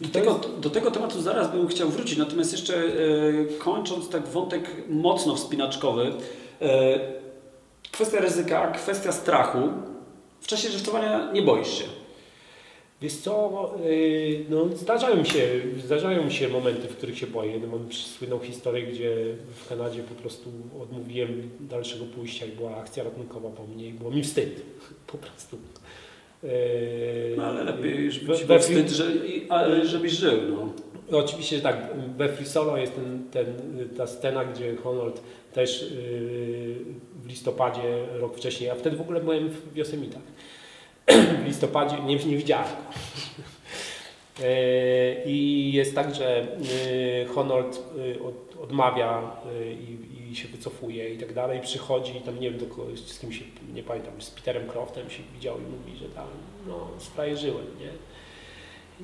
Do 0.01 0.09
tego, 0.09 0.39
do 0.61 0.69
tego 0.69 0.91
tematu 0.91 1.21
zaraz 1.21 1.51
bym 1.51 1.67
chciał 1.67 1.89
wrócić, 1.89 2.17
natomiast 2.17 2.51
jeszcze 2.51 2.75
e, 2.75 2.83
kończąc 3.59 4.09
tak 4.09 4.27
wątek 4.27 4.71
mocno 4.89 5.35
wspinaczkowy, 5.35 6.13
e, 6.61 6.99
kwestia 7.91 8.19
ryzyka, 8.19 8.71
kwestia 8.71 9.11
strachu. 9.11 9.59
W 10.41 10.47
czasie 10.47 10.69
żartowania 10.69 11.31
nie 11.31 11.41
boisz 11.41 11.77
się. 11.77 11.83
Wiesz 13.01 13.13
co, 13.13 13.73
yy, 13.85 14.45
no 14.49 14.67
zdarzają 14.75 15.15
mi 15.17 15.25
się, 15.25 15.47
zdarzają 15.85 16.29
się 16.29 16.49
momenty, 16.49 16.87
w 16.87 16.97
których 16.97 17.17
się 17.17 17.27
boję. 17.27 17.59
No, 17.59 17.67
mam 17.67 17.93
słynną 17.93 18.39
historię, 18.39 18.83
gdzie 18.87 19.15
w 19.55 19.69
Kanadzie 19.69 20.03
po 20.03 20.15
prostu 20.15 20.49
odmówiłem 20.81 21.49
dalszego 21.59 22.05
pójścia 22.05 22.45
i 22.45 22.51
była 22.51 22.77
akcja 22.77 23.03
ratunkowa 23.03 23.49
po 23.49 23.67
mnie 23.67 23.87
i 23.87 23.93
było 23.93 24.11
mi 24.11 24.23
wstyd. 24.23 24.61
Po 25.11 25.17
prostu. 25.17 25.57
No 27.37 27.43
ale 27.45 27.63
lepiej 27.63 28.05
już 28.05 28.19
być 28.19 28.43
we- 28.43 28.59
wstyd, 28.59 28.89
że, 28.89 29.05
ale 29.49 29.85
żebyś 29.85 30.11
żył. 30.11 30.39
No. 30.49 30.73
Oczywiście, 31.19 31.55
że 31.55 31.61
tak, 31.61 31.87
we 32.17 32.29
Free 32.29 32.45
Solo 32.45 32.77
jest 32.77 32.95
ten, 32.95 33.23
ten, 33.31 33.45
ta 33.97 34.07
scena, 34.07 34.45
gdzie 34.45 34.75
Honold 34.75 35.21
też 35.53 35.81
yy, 35.81 36.75
w 37.23 37.27
listopadzie, 37.27 38.05
rok 38.13 38.37
wcześniej, 38.37 38.69
a 38.69 38.75
wtedy 38.75 38.97
w 38.97 39.01
ogóle 39.01 39.21
byłem 39.21 39.49
w 39.49 39.77
Yosemitach. 39.77 40.21
W 41.07 41.45
listopadzie 41.45 41.99
nie, 41.99 42.15
nie 42.15 42.37
widziałem. 42.37 42.67
Yy, 44.39 44.45
I 45.25 45.71
jest 45.73 45.95
tak, 45.95 46.15
że 46.15 46.47
yy, 47.19 47.33
Honold 47.33 47.83
od, 48.25 48.63
odmawia 48.63 49.31
i, 49.89 50.31
i 50.31 50.35
się 50.35 50.47
wycofuje 50.47 51.13
i 51.13 51.17
tak 51.17 51.33
dalej. 51.33 51.61
Przychodzi 51.61 52.17
i 52.17 52.21
tam 52.21 52.39
nie 52.39 52.51
wiem 52.51 52.59
z 53.05 53.19
kim 53.19 53.33
się, 53.33 53.45
nie 53.73 53.83
pamiętam, 53.83 54.21
z 54.21 54.29
Peterem 54.29 54.67
Croftem 54.67 55.09
się 55.09 55.23
widział 55.33 55.57
i 55.57 55.61
mówi, 55.61 55.97
że 55.99 56.09
tam 56.09 56.27
no, 56.67 56.87
sfrajerzyłem, 56.97 57.65
nie? 57.79 57.89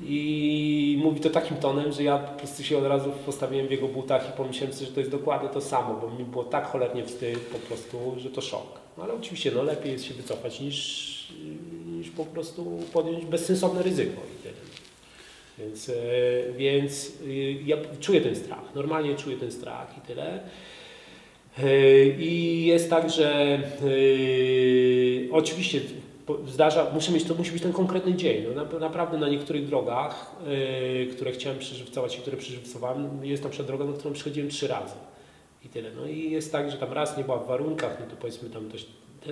I 0.02 1.00
mówi 1.02 1.20
to 1.20 1.30
takim 1.30 1.56
tonem, 1.56 1.92
że 1.92 2.02
ja 2.02 2.18
po 2.18 2.38
prostu 2.38 2.62
się 2.62 2.78
od 2.78 2.84
razu 2.84 3.12
postawiłem 3.26 3.68
w 3.68 3.70
jego 3.70 3.88
butach 3.88 4.28
i 4.28 4.32
pomyślałem 4.36 4.74
sobie, 4.74 4.86
że 4.86 4.92
to 4.92 5.00
jest 5.00 5.12
dokładnie 5.12 5.48
to 5.48 5.60
samo, 5.60 5.94
bo 5.94 6.10
mi 6.10 6.24
było 6.24 6.44
tak 6.44 6.66
cholernie 6.66 7.04
wstyd 7.04 7.38
po 7.38 7.58
prostu, 7.58 8.14
że 8.16 8.30
to 8.30 8.40
szok. 8.40 8.80
No, 8.98 9.04
ale 9.04 9.14
oczywiście 9.14 9.52
no, 9.54 9.62
lepiej 9.62 9.92
jest 9.92 10.04
się 10.04 10.14
wycofać 10.14 10.60
niż 10.60 11.12
po 12.16 12.24
prostu 12.24 12.78
podjąć 12.92 13.24
bezsensowne 13.24 13.82
ryzyko. 13.82 14.22
Więc, 15.58 15.88
e, 15.88 15.92
więc 16.56 17.12
e, 17.26 17.32
ja 17.66 17.76
czuję 18.00 18.20
ten 18.20 18.36
strach, 18.36 18.74
normalnie 18.74 19.14
czuję 19.14 19.36
ten 19.36 19.52
strach 19.52 19.98
i 19.98 20.00
tyle. 20.00 20.40
E, 21.58 22.06
I 22.06 22.64
jest 22.66 22.90
tak, 22.90 23.10
że 23.10 23.58
oczywiście 25.32 25.80
zdarza, 26.48 26.90
muszę 26.94 27.12
mieć, 27.12 27.24
to 27.24 27.34
musi 27.34 27.52
być 27.52 27.62
ten 27.62 27.72
konkretny 27.72 28.14
dzień. 28.14 28.44
No, 28.48 28.64
na, 28.64 28.78
naprawdę 28.78 29.18
na 29.18 29.28
niektórych 29.28 29.66
drogach, 29.66 30.36
które 31.12 31.32
chciałem 31.32 31.58
przeżywcować 31.58 32.18
i 32.18 32.20
które 32.20 32.36
przeżywcowałem, 32.36 33.24
jest 33.24 33.44
na 33.44 33.50
przykład 33.50 33.66
droga, 33.66 33.84
na 33.84 33.92
którą 33.92 34.14
przychodziłem 34.14 34.50
trzy 34.50 34.68
razy. 34.68 34.94
I 35.64 35.68
tyle. 35.68 35.90
No 35.96 36.06
i 36.06 36.30
jest 36.30 36.52
tak, 36.52 36.70
że 36.70 36.76
tam 36.76 36.92
raz 36.92 37.16
nie 37.16 37.24
była 37.24 37.38
w 37.38 37.46
warunkach, 37.46 37.96
no 38.00 38.06
to 38.06 38.16
powiedzmy 38.16 38.50
tam 38.50 38.70
coś, 38.70 38.86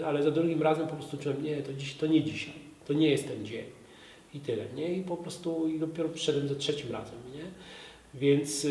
ale 0.07 0.23
za 0.23 0.31
drugim 0.31 0.63
razem 0.63 0.87
po 0.87 0.95
prostu 0.95 1.19
czułem, 1.19 1.43
nie, 1.43 1.63
to, 1.63 1.73
dziś, 1.73 1.95
to 1.95 2.07
nie 2.07 2.25
dzisiaj, 2.25 2.55
to 2.91 2.95
nie 2.95 3.11
jest 3.11 3.29
ten 3.29 3.47
dzień. 3.47 3.65
I 4.35 4.41
tyle, 4.41 4.65
nie? 4.77 4.93
I 4.95 5.03
po 5.03 5.17
prostu 5.17 5.69
i 5.69 5.79
dopiero 5.79 6.09
przyszedłem 6.09 6.49
za 6.49 6.55
trzecim 6.55 6.93
razem, 6.93 7.19
nie? 7.35 7.45
Więc 8.15 8.65
yy, 8.65 8.71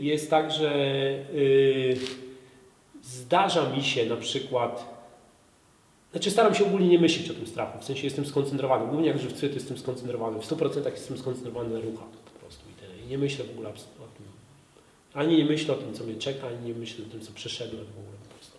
jest 0.00 0.30
tak, 0.30 0.52
że 0.52 0.70
yy, 1.34 1.96
zdarza 3.02 3.70
mi 3.70 3.82
się 3.82 4.06
na 4.06 4.16
przykład, 4.16 4.98
znaczy 6.10 6.30
staram 6.30 6.54
się 6.54 6.66
ogólnie 6.66 6.88
nie 6.88 6.98
myśleć 6.98 7.30
o 7.30 7.34
tym 7.34 7.46
strachu, 7.46 7.78
w 7.80 7.84
sensie 7.84 8.04
jestem 8.04 8.26
skoncentrowany, 8.26 8.86
głównie 8.86 9.08
jak 9.08 9.18
żywcuję, 9.18 9.48
to 9.48 9.54
jestem 9.54 9.78
skoncentrowany, 9.78 10.40
w 10.40 10.46
100% 10.46 10.90
jestem 10.90 11.18
skoncentrowany 11.18 11.74
na 11.74 11.80
ruchach 11.80 12.08
po 12.08 12.40
prostu 12.40 12.64
i 12.70 12.80
tyle. 12.80 13.04
I 13.04 13.10
nie 13.10 13.18
myślę 13.18 13.44
w 13.44 13.50
ogóle 13.50 13.68
o 13.68 13.72
tym, 13.72 14.26
ani 15.14 15.36
nie 15.36 15.44
myślę 15.44 15.74
o 15.74 15.76
tym, 15.76 15.94
co 15.94 16.04
mnie 16.04 16.14
czeka, 16.14 16.46
ani 16.46 16.66
nie 16.66 16.74
myślę 16.74 17.06
o 17.06 17.10
tym, 17.10 17.20
co 17.20 17.32
przeszedłem 17.32 17.84
w 17.84 17.98
ogóle 17.98 18.16
po 18.28 18.34
prostu. 18.34 18.58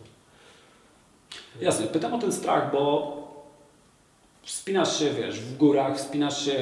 Jasne, 1.61 1.87
pytam 1.87 2.13
o 2.13 2.19
ten 2.19 2.33
strach, 2.33 2.71
bo 2.71 3.28
wspinasz 4.49 4.99
się, 4.99 5.09
wiesz, 5.09 5.39
w 5.39 5.57
górach, 5.57 5.97
wspinasz 5.97 6.45
się 6.45 6.55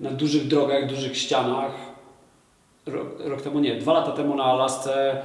na 0.00 0.10
dużych 0.10 0.46
drogach, 0.46 0.86
dużych 0.86 1.18
ścianach. 1.18 1.72
Rok, 2.86 3.08
rok 3.18 3.42
temu 3.42 3.60
nie, 3.60 3.74
dwa 3.74 3.92
lata 3.92 4.12
temu 4.12 4.34
na 4.34 4.44
Alasce 4.44 5.22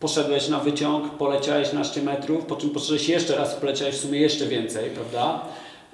poszedłeś 0.00 0.48
na 0.48 0.58
wyciąg, 0.58 1.14
poleciałeś 1.14 1.72
naście 1.72 2.02
metrów, 2.02 2.46
po 2.46 2.56
czym 2.56 2.70
poszedłeś 2.70 3.08
jeszcze 3.08 3.36
raz, 3.36 3.54
poleciałeś 3.54 3.94
w 3.94 4.00
sumie 4.00 4.20
jeszcze 4.20 4.46
więcej, 4.46 4.90
prawda? 4.90 5.44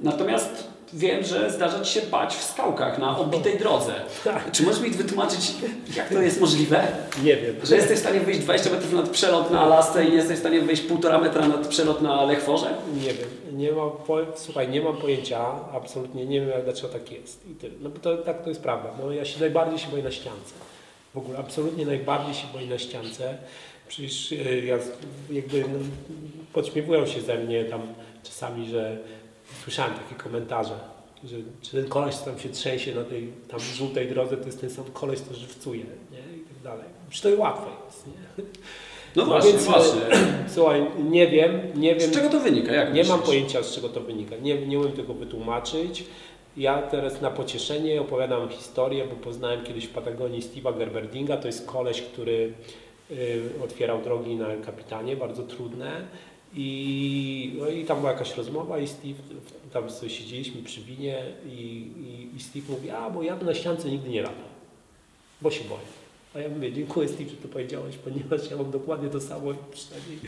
Natomiast 0.00 0.68
wiem, 0.92 1.25
że 1.25 1.51
zdarza 1.51 1.81
Ci 1.81 1.92
się 1.92 2.07
bać 2.07 2.35
w 2.35 2.42
skałkach 2.44 2.99
na 2.99 3.18
obitej 3.18 3.59
drodze. 3.59 3.94
Tak. 4.25 4.53
Czy 4.53 4.62
możesz 4.62 4.81
mi 4.81 4.90
wytłumaczyć, 4.90 5.53
jak 5.96 6.09
to 6.09 6.22
jest 6.22 6.40
możliwe? 6.40 6.87
Nie 7.22 7.37
wiem. 7.37 7.57
Że 7.62 7.77
jesteś 7.77 7.96
w 7.96 8.01
stanie 8.01 8.20
wyjść 8.20 8.40
20 8.40 8.70
metrów 8.70 8.92
nad 8.92 9.09
przelot 9.09 9.51
na 9.51 9.61
Alasce 9.61 10.05
i 10.05 10.09
nie 10.09 10.16
jesteś 10.16 10.37
w 10.37 10.40
stanie 10.40 10.61
wyjść 10.61 10.83
1,5 10.83 11.22
metra 11.22 11.49
nad 11.49 11.66
przelot 11.68 12.03
na 12.03 12.25
Lechworze? 12.25 12.75
Nie 12.94 13.14
wiem, 13.14 13.29
nie 13.53 13.72
mam, 13.72 13.90
po, 13.90 14.18
słuchaj, 14.37 14.68
nie 14.68 14.81
mam 14.81 14.96
pojęcia, 14.96 15.46
absolutnie 15.75 16.27
nie 16.27 16.40
wiem 16.40 16.51
jak, 16.51 16.64
dlaczego 16.64 16.88
tak 16.88 17.12
jest. 17.12 17.46
I 17.51 17.55
tyle. 17.55 17.75
No 17.81 17.90
bo 17.90 17.99
to, 17.99 18.16
tak 18.16 18.42
to 18.42 18.49
jest 18.49 18.62
prawda. 18.62 18.90
No, 19.03 19.12
ja 19.12 19.25
się 19.25 19.40
najbardziej 19.40 19.79
się 19.79 19.88
boję 19.88 20.03
na 20.03 20.11
ściance. 20.11 20.55
W 21.14 21.18
ogóle 21.18 21.38
absolutnie 21.38 21.87
najbardziej 21.87 22.35
się 22.35 22.46
boję 22.53 22.66
na 22.66 22.79
ściance. 22.79 23.38
Przecież 23.88 24.33
e, 24.33 24.66
ja 24.66 24.79
jakby 25.31 25.61
no, 25.61 25.79
podśmiewują 26.53 27.07
się 27.07 27.20
ze 27.20 27.38
mnie 27.38 27.64
tam 27.64 27.81
czasami, 28.22 28.68
że 28.68 28.99
słyszałem 29.62 29.94
takie 29.94 30.14
komentarze, 30.14 30.78
że 31.24 31.37
czy 31.62 31.70
ten 31.70 31.88
koleś 31.88 32.14
co 32.14 32.24
tam 32.24 32.38
się 32.38 32.48
trzęsie 32.48 32.94
na 32.94 33.04
tej 33.04 33.32
tam 33.48 33.61
żółtej 33.61 34.09
drodze, 34.09 34.37
to 34.37 34.46
jest 34.46 34.61
ten 34.61 34.70
sam 34.70 34.85
koleś, 34.92 35.20
co 35.20 35.35
żywcuje, 35.35 35.85
nie? 35.85 36.37
I 36.37 36.40
tak 36.44 36.62
dalej. 36.64 36.85
Przecież 37.11 37.32
to 37.32 37.40
łatwe 37.42 37.66
jest, 37.87 38.06
nie? 38.06 38.44
No 39.16 39.22
No 39.22 39.24
właśnie, 39.26 39.50
więc, 39.52 39.64
właśnie. 39.64 40.00
Słuchaj, 40.48 40.87
nie 41.11 41.26
wiem, 41.26 41.61
nie 41.74 41.94
wiem. 41.94 42.11
Z 42.11 42.14
czego 42.14 42.28
to 42.28 42.40
wynika? 42.40 42.72
Jak 42.72 42.94
Nie 42.94 43.02
mam 43.04 43.11
myślisz? 43.12 43.26
pojęcia, 43.26 43.62
z 43.62 43.74
czego 43.74 43.88
to 43.88 44.00
wynika. 44.00 44.37
Nie, 44.37 44.66
nie 44.66 44.78
umiem 44.78 44.92
tego 44.92 45.14
wytłumaczyć. 45.14 46.04
Ja 46.56 46.82
teraz 46.82 47.20
na 47.20 47.30
pocieszenie 47.30 48.00
opowiadam 48.00 48.48
historię, 48.48 49.04
bo 49.04 49.16
poznałem 49.16 49.64
kiedyś 49.64 49.85
w 49.87 49.90
Patagonii 49.90 50.40
Steve'a 50.42 50.78
Gerberdinga. 50.78 51.37
To 51.37 51.46
jest 51.46 51.66
koleś, 51.66 52.02
który 52.02 52.52
y, 53.11 53.42
otwierał 53.64 54.02
drogi 54.02 54.35
na 54.37 54.48
El 54.48 54.64
Capitanie, 54.64 55.16
bardzo 55.16 55.42
trudne. 55.42 56.06
I, 56.56 57.52
no 57.58 57.68
i 57.68 57.84
tam 57.84 57.98
była 57.98 58.12
jakaś 58.12 58.36
rozmowa 58.36 58.78
i 58.78 58.88
Steve, 58.88 59.14
tam 59.72 59.90
sobie 59.90 60.10
siedzieliśmy 60.10 60.62
przy 60.62 60.80
winie 60.80 61.22
i, 61.46 61.50
i, 61.50 62.36
i 62.36 62.40
Steve 62.42 62.64
mówi, 62.68 62.90
a 62.90 63.10
bo 63.10 63.22
ja 63.22 63.36
na 63.36 63.54
ściance 63.54 63.90
nigdy 63.90 64.08
nie 64.08 64.22
latam, 64.22 64.44
bo 65.42 65.50
się 65.50 65.64
boję. 65.64 65.80
A 66.34 66.38
ja 66.38 66.48
mówię, 66.48 66.72
dziękuję 66.72 67.08
Steve, 67.08 67.30
że 67.30 67.36
to 67.36 67.48
powiedziałeś, 67.48 67.96
ponieważ 67.96 68.50
ja 68.50 68.56
mam 68.56 68.70
dokładnie 68.70 69.08
to 69.10 69.20
samo 69.20 69.54
przynajmniej 69.72 70.18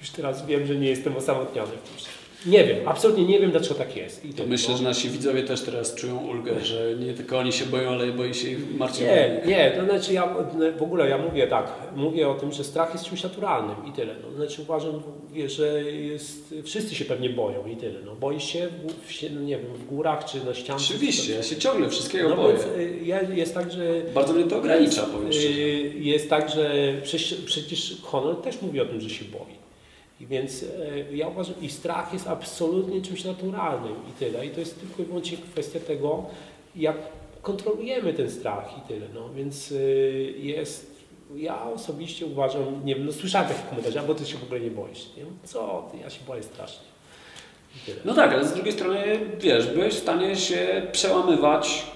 już 0.00 0.10
teraz 0.10 0.46
wiem, 0.46 0.66
że 0.66 0.76
nie 0.76 0.88
jestem 0.88 1.16
osamotniony 1.16 1.72
w 1.72 1.88
tym. 1.88 2.17
Nie 2.46 2.64
wiem, 2.64 2.76
absolutnie 2.88 3.24
nie 3.24 3.40
wiem, 3.40 3.50
dlaczego 3.50 3.74
tak 3.74 3.96
jest. 3.96 4.24
I 4.24 4.34
To 4.34 4.46
myślę, 4.46 4.76
że 4.76 4.82
nasi 4.84 5.08
widzowie 5.08 5.42
też 5.42 5.60
teraz 5.60 5.94
czują 5.94 6.18
ulgę, 6.26 6.64
że 6.64 6.94
nie 7.06 7.12
tylko 7.14 7.38
oni 7.38 7.52
się 7.52 7.64
boją, 7.66 7.90
ale 7.90 8.06
boi 8.12 8.34
się 8.34 8.48
ich 8.50 8.58
Marcin. 8.78 9.06
Nie, 9.06 9.40
nie, 9.46 9.70
to 9.76 9.84
znaczy 9.84 10.12
ja 10.12 10.34
w 10.78 10.82
ogóle 10.82 11.08
ja 11.08 11.18
mówię 11.18 11.46
tak, 11.46 11.72
mówię 11.96 12.28
o 12.28 12.34
tym, 12.34 12.52
że 12.52 12.64
strach 12.64 12.92
jest 12.92 13.04
czymś 13.04 13.22
naturalnym 13.22 13.76
i 13.88 13.92
tyle. 13.92 14.14
No, 14.22 14.36
znaczy 14.36 14.62
uważam, 14.62 15.02
że 15.46 15.82
jest, 15.92 16.54
wszyscy 16.64 16.94
się 16.94 17.04
pewnie 17.04 17.30
boją 17.30 17.66
i 17.66 17.76
tyle. 17.76 18.00
No, 18.04 18.14
boisz 18.14 18.44
się, 18.44 18.68
w, 19.06 19.34
no, 19.34 19.40
nie 19.40 19.56
wiem, 19.58 19.74
w 19.74 19.84
górach 19.86 20.24
czy 20.24 20.44
na 20.44 20.54
ścianie. 20.54 20.78
Oczywiście, 20.90 21.34
ja 21.34 21.42
się 21.42 21.56
ciągle 21.56 21.88
wszystkiego 21.88 22.28
No 22.28 22.36
boję. 22.36 22.54
więc 22.54 22.66
y, 22.66 23.06
ja, 23.06 23.22
jest 23.22 23.54
tak, 23.54 23.72
że 23.72 24.02
Bardzo 24.14 24.32
mnie 24.32 24.44
to 24.44 24.56
ogranicza, 24.58 25.00
jest, 25.00 25.12
powiem 25.12 25.32
szczerze. 25.32 25.48
y, 25.48 25.92
jest 25.98 26.30
tak, 26.30 26.50
że 26.50 26.70
przecież, 27.02 27.34
przecież 27.46 27.96
honor 28.02 28.36
też 28.42 28.62
mówi 28.62 28.80
o 28.80 28.84
tym, 28.86 29.00
że 29.00 29.10
się 29.10 29.24
boi. 29.24 29.58
I 30.20 30.26
więc 30.26 30.62
e, 30.62 31.16
ja 31.16 31.28
uważam, 31.28 31.54
i 31.60 31.70
strach 31.70 32.12
jest 32.12 32.28
absolutnie 32.28 33.02
czymś 33.02 33.24
naturalnym 33.24 33.94
i 34.10 34.12
tyle. 34.18 34.46
I 34.46 34.50
to 34.50 34.60
jest 34.60 34.80
tylko 34.80 35.02
i 35.02 35.06
wyłącznie 35.06 35.38
kwestia 35.38 35.80
tego, 35.80 36.26
jak 36.76 36.96
kontrolujemy 37.42 38.12
ten 38.12 38.30
strach 38.30 38.78
i 38.78 38.88
tyle. 38.88 39.06
No, 39.14 39.30
więc 39.34 39.72
y, 39.72 40.34
jest, 40.38 41.04
ja 41.36 41.62
osobiście 41.62 42.26
uważam, 42.26 42.84
nie 42.84 42.94
wiem, 42.94 43.06
no 43.06 43.12
słyszałem 43.12 43.48
takie 43.48 43.62
komentarze, 43.70 44.02
bo 44.06 44.14
ty 44.14 44.26
się 44.26 44.38
w 44.38 44.42
ogóle 44.42 44.60
nie 44.60 44.70
boisz. 44.70 45.06
Nie? 45.16 45.24
Co 45.44 45.88
ty, 45.92 45.98
ja 45.98 46.10
się 46.10 46.20
boję 46.26 46.42
strasznie. 46.42 46.88
No 48.04 48.14
tak, 48.14 48.32
ale 48.32 48.48
z 48.48 48.52
drugiej 48.52 48.72
strony, 48.72 49.20
wiesz, 49.40 49.66
byłeś 49.66 49.94
w 49.94 49.98
stanie 49.98 50.36
się 50.36 50.82
przełamywać 50.92 51.86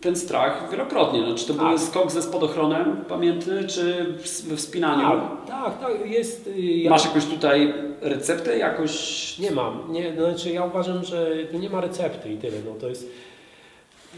ten 0.00 0.16
strach 0.16 0.70
wielokrotnie. 0.70 1.22
No, 1.22 1.34
czy 1.34 1.46
to 1.46 1.54
był 1.54 1.64
Tak. 1.64 1.80
skok 1.80 2.10
ze 2.10 2.22
spadochronem 2.22 3.04
pamiętny, 3.08 3.64
czy 3.64 4.14
we 4.46 4.56
wspinaniu? 4.56 5.20
Tak, 5.46 5.46
tak, 5.46 5.80
tak, 5.80 6.10
jest... 6.10 6.46
y, 6.46 6.60
Ja, 6.60 6.90
Masz 6.90 7.04
jakąś 7.04 7.26
tutaj 7.26 7.74
receptę, 8.00 8.58
jakoś... 8.58 9.38
Nie 9.38 9.50
mam. 9.50 9.92
Nie, 9.92 10.12
to 10.12 10.24
znaczy 10.30 10.50
ja 10.50 10.64
uważam, 10.64 11.04
że 11.04 11.36
tu 11.52 11.58
nie 11.58 11.70
ma 11.70 11.80
recepty 11.80 12.32
i 12.32 12.36
tyle. 12.36 12.56
No, 12.66 12.74
to 12.80 12.88
jest, 12.88 13.10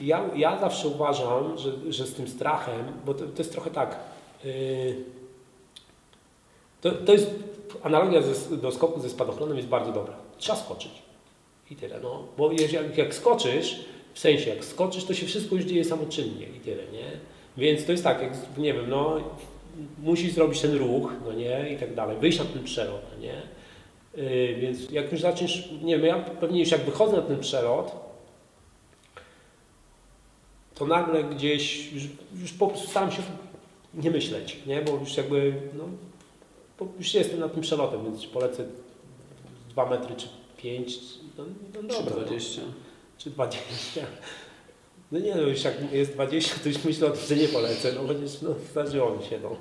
ja, 0.01 0.23
ja 0.37 0.59
zawsze 0.61 0.89
uważam, 0.89 1.59
że, 1.59 1.71
że 1.93 2.07
z 2.07 2.15
tym 2.15 2.29
strachem, 2.29 2.81
bo 3.07 3.15
to, 3.15 3.25
to 3.25 3.39
jest 3.39 3.53
trochę 3.53 3.71
tak. 3.71 3.97
Yy, 4.45 4.53
to, 6.81 6.91
to 6.93 7.13
jest 7.13 7.31
analogia 7.83 8.23
ze, 8.23 8.57
do 8.57 8.73
skoku 8.73 9.01
ze 9.01 9.11
spadochronem 9.11 9.57
jest 9.57 9.69
bardzo 9.69 9.93
dobra. 9.93 10.15
Trzeba 10.39 10.59
skoczyć. 10.59 10.93
I 11.71 11.77
tyle. 11.77 12.01
No. 12.03 12.23
Bo 12.39 12.53
jeżeli, 12.53 12.89
jak 12.97 13.15
skoczysz, 13.15 13.85
w 14.15 14.19
sensie 14.19 14.51
jak 14.51 14.65
skoczysz, 14.65 15.05
to 15.05 15.15
się 15.15 15.27
wszystko 15.27 15.57
już 15.57 15.65
dzieje 15.65 15.85
samoczynnie 15.85 16.47
i 16.47 16.61
tyle, 16.61 16.83
nie? 16.93 17.11
Więc 17.57 17.85
to 17.85 17.93
jest 17.93 18.05
tak, 18.05 18.23
jak, 18.23 18.33
nie 18.59 18.75
wiem, 18.75 18.91
no 18.91 19.21
musisz 20.03 20.33
zrobić 20.33 20.61
ten 20.61 20.77
ruch, 20.77 21.13
no 21.27 21.33
nie, 21.33 21.73
i 21.75 21.79
tak 21.79 21.95
dalej, 21.95 22.17
wyjść 22.17 22.39
na 22.39 22.45
ten 22.45 22.65
przelot, 22.65 23.03
no 23.13 23.23
nie? 23.23 23.43
Yy, 24.17 24.55
więc 24.55 24.91
jak 24.91 25.13
już 25.13 25.21
zaczniesz, 25.21 25.69
nie 25.83 25.99
wiem, 25.99 26.07
ja 26.07 26.19
pewnie 26.19 26.61
już 26.61 26.71
jak 26.71 26.81
wychodzę 26.81 27.17
na 27.17 27.23
ten 27.23 27.41
przelot, 27.41 28.13
to 30.75 30.87
nagle 30.87 31.25
gdzieś, 31.25 31.93
już, 31.93 32.03
już 32.41 32.53
po 32.53 32.69
prostu 32.69 32.91
staram 32.91 33.13
się 33.13 33.23
nie 33.95 34.11
myśleć, 34.11 34.57
nie? 34.67 34.83
Bo 34.83 34.93
już 34.93 35.17
jakby, 35.17 35.55
no, 35.79 35.85
już 36.99 37.15
jestem 37.15 37.41
na 37.41 37.49
tym 37.49 37.61
przelotem, 37.61 38.05
więc 38.05 38.27
polecę 38.27 38.65
2 39.71 39.91
metry 39.91 40.17
czy 40.17 40.29
5, 40.57 40.99
no, 41.39 41.45
no 41.75 41.89
dobra. 41.89 42.15
no. 42.57 42.92
20. 43.31 43.59
Czy 43.65 44.01
20. 44.01 44.01
No 45.13 45.19
nie 45.19 45.35
no, 45.35 45.43
już 45.43 45.65
jak 45.65 45.93
jest 45.93 46.13
20, 46.13 46.55
to 46.63 46.69
już 46.69 46.85
myślę 46.85 47.07
o 47.07 47.11
tym, 47.11 47.27
że 47.29 47.37
nie 47.43 47.49
polecę, 47.49 47.93
no 47.93 48.01
chociaż 48.07 48.43
no, 48.43 48.55
zdarzyło 48.71 49.17
mi 49.17 49.25
się, 49.25 49.39
no. 49.43 49.57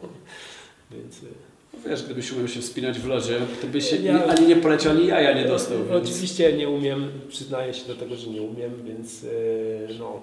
Więc... 0.91 1.24
y, 1.24 1.28
No 1.74 1.80
Wiesz, 1.89 2.04
gdybyś 2.04 2.32
umiał 2.32 2.47
się 2.47 2.62
wspinać 2.62 3.00
w 3.00 3.08
lodzie, 3.08 3.39
to 3.62 3.67
byś 3.67 3.89
się 3.89 3.95
Ja- 3.95 4.26
ani 4.26 4.47
nie 4.47 4.56
poleciał, 4.56 4.91
ani 4.91 5.08
jaja 5.08 5.34
nie 5.34 5.47
dostał. 5.47 5.78
Więc... 5.78 6.06
Oczywiście 6.06 6.54
nie 6.54 6.69
umiem, 6.69 7.12
przyznaję 7.30 7.74
się 7.74 7.88
do 7.88 7.95
tego, 7.95 8.15
że 8.15 8.28
nie 8.28 8.41
umiem, 8.41 8.84
więc 8.86 9.24
yy, 9.24 9.30
no. 10.00 10.21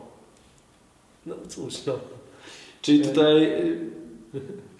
No 1.26 1.34
cóż, 1.48 1.74
no. 1.86 1.98
Czyli 2.82 3.00
tutaj 3.00 3.44
y, 3.44 3.78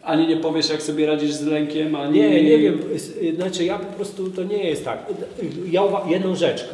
ani 0.02 0.26
nie 0.26 0.36
powiesz, 0.36 0.70
jak 0.70 0.82
sobie 0.82 1.06
radzisz 1.06 1.32
z 1.32 1.42
lękiem, 1.42 1.94
ani... 1.94 2.20
Nie, 2.20 2.44
nie 2.44 2.58
wiem, 2.58 2.82
znaczy 3.36 3.64
ja 3.64 3.78
po 3.78 3.92
prostu, 3.92 4.30
to 4.30 4.42
nie 4.44 4.64
jest 4.64 4.84
tak. 4.84 5.06
Ja 5.70 5.82
jedną 6.06 6.34
rzecz, 6.34 6.68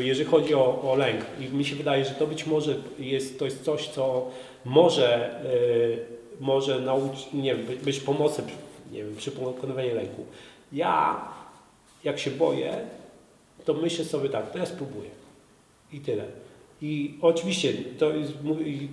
jeżeli 0.00 0.30
chodzi 0.30 0.54
o, 0.54 0.82
o 0.82 0.96
lęk 0.96 1.20
i 1.40 1.56
mi 1.56 1.64
się 1.64 1.76
wydaje, 1.76 2.04
że 2.04 2.10
to 2.10 2.26
być 2.26 2.46
może 2.46 2.74
jest, 2.98 3.38
to 3.38 3.44
jest 3.44 3.64
coś, 3.64 3.88
co 3.88 4.30
może, 4.64 5.40
y, 5.44 5.98
może 6.40 6.80
nauczyć, 6.80 7.26
nie 7.32 7.54
wiem, 7.54 7.66
być 7.84 8.00
pomocą 8.00 8.42
nie 8.92 9.04
wiem, 9.04 9.16
przy 9.16 9.30
pokonywaniu 9.30 9.94
lęku. 9.94 10.24
Ja, 10.72 11.24
jak 12.04 12.18
się 12.18 12.30
boję, 12.30 12.72
to 13.64 13.74
myślę 13.74 14.04
sobie 14.04 14.28
tak, 14.28 14.52
to 14.52 14.58
ja 14.58 14.66
spróbuję. 14.66 15.10
I 15.92 16.00
tyle. 16.00 16.24
I 16.82 17.14
oczywiście 17.20 17.72
to, 17.98 18.10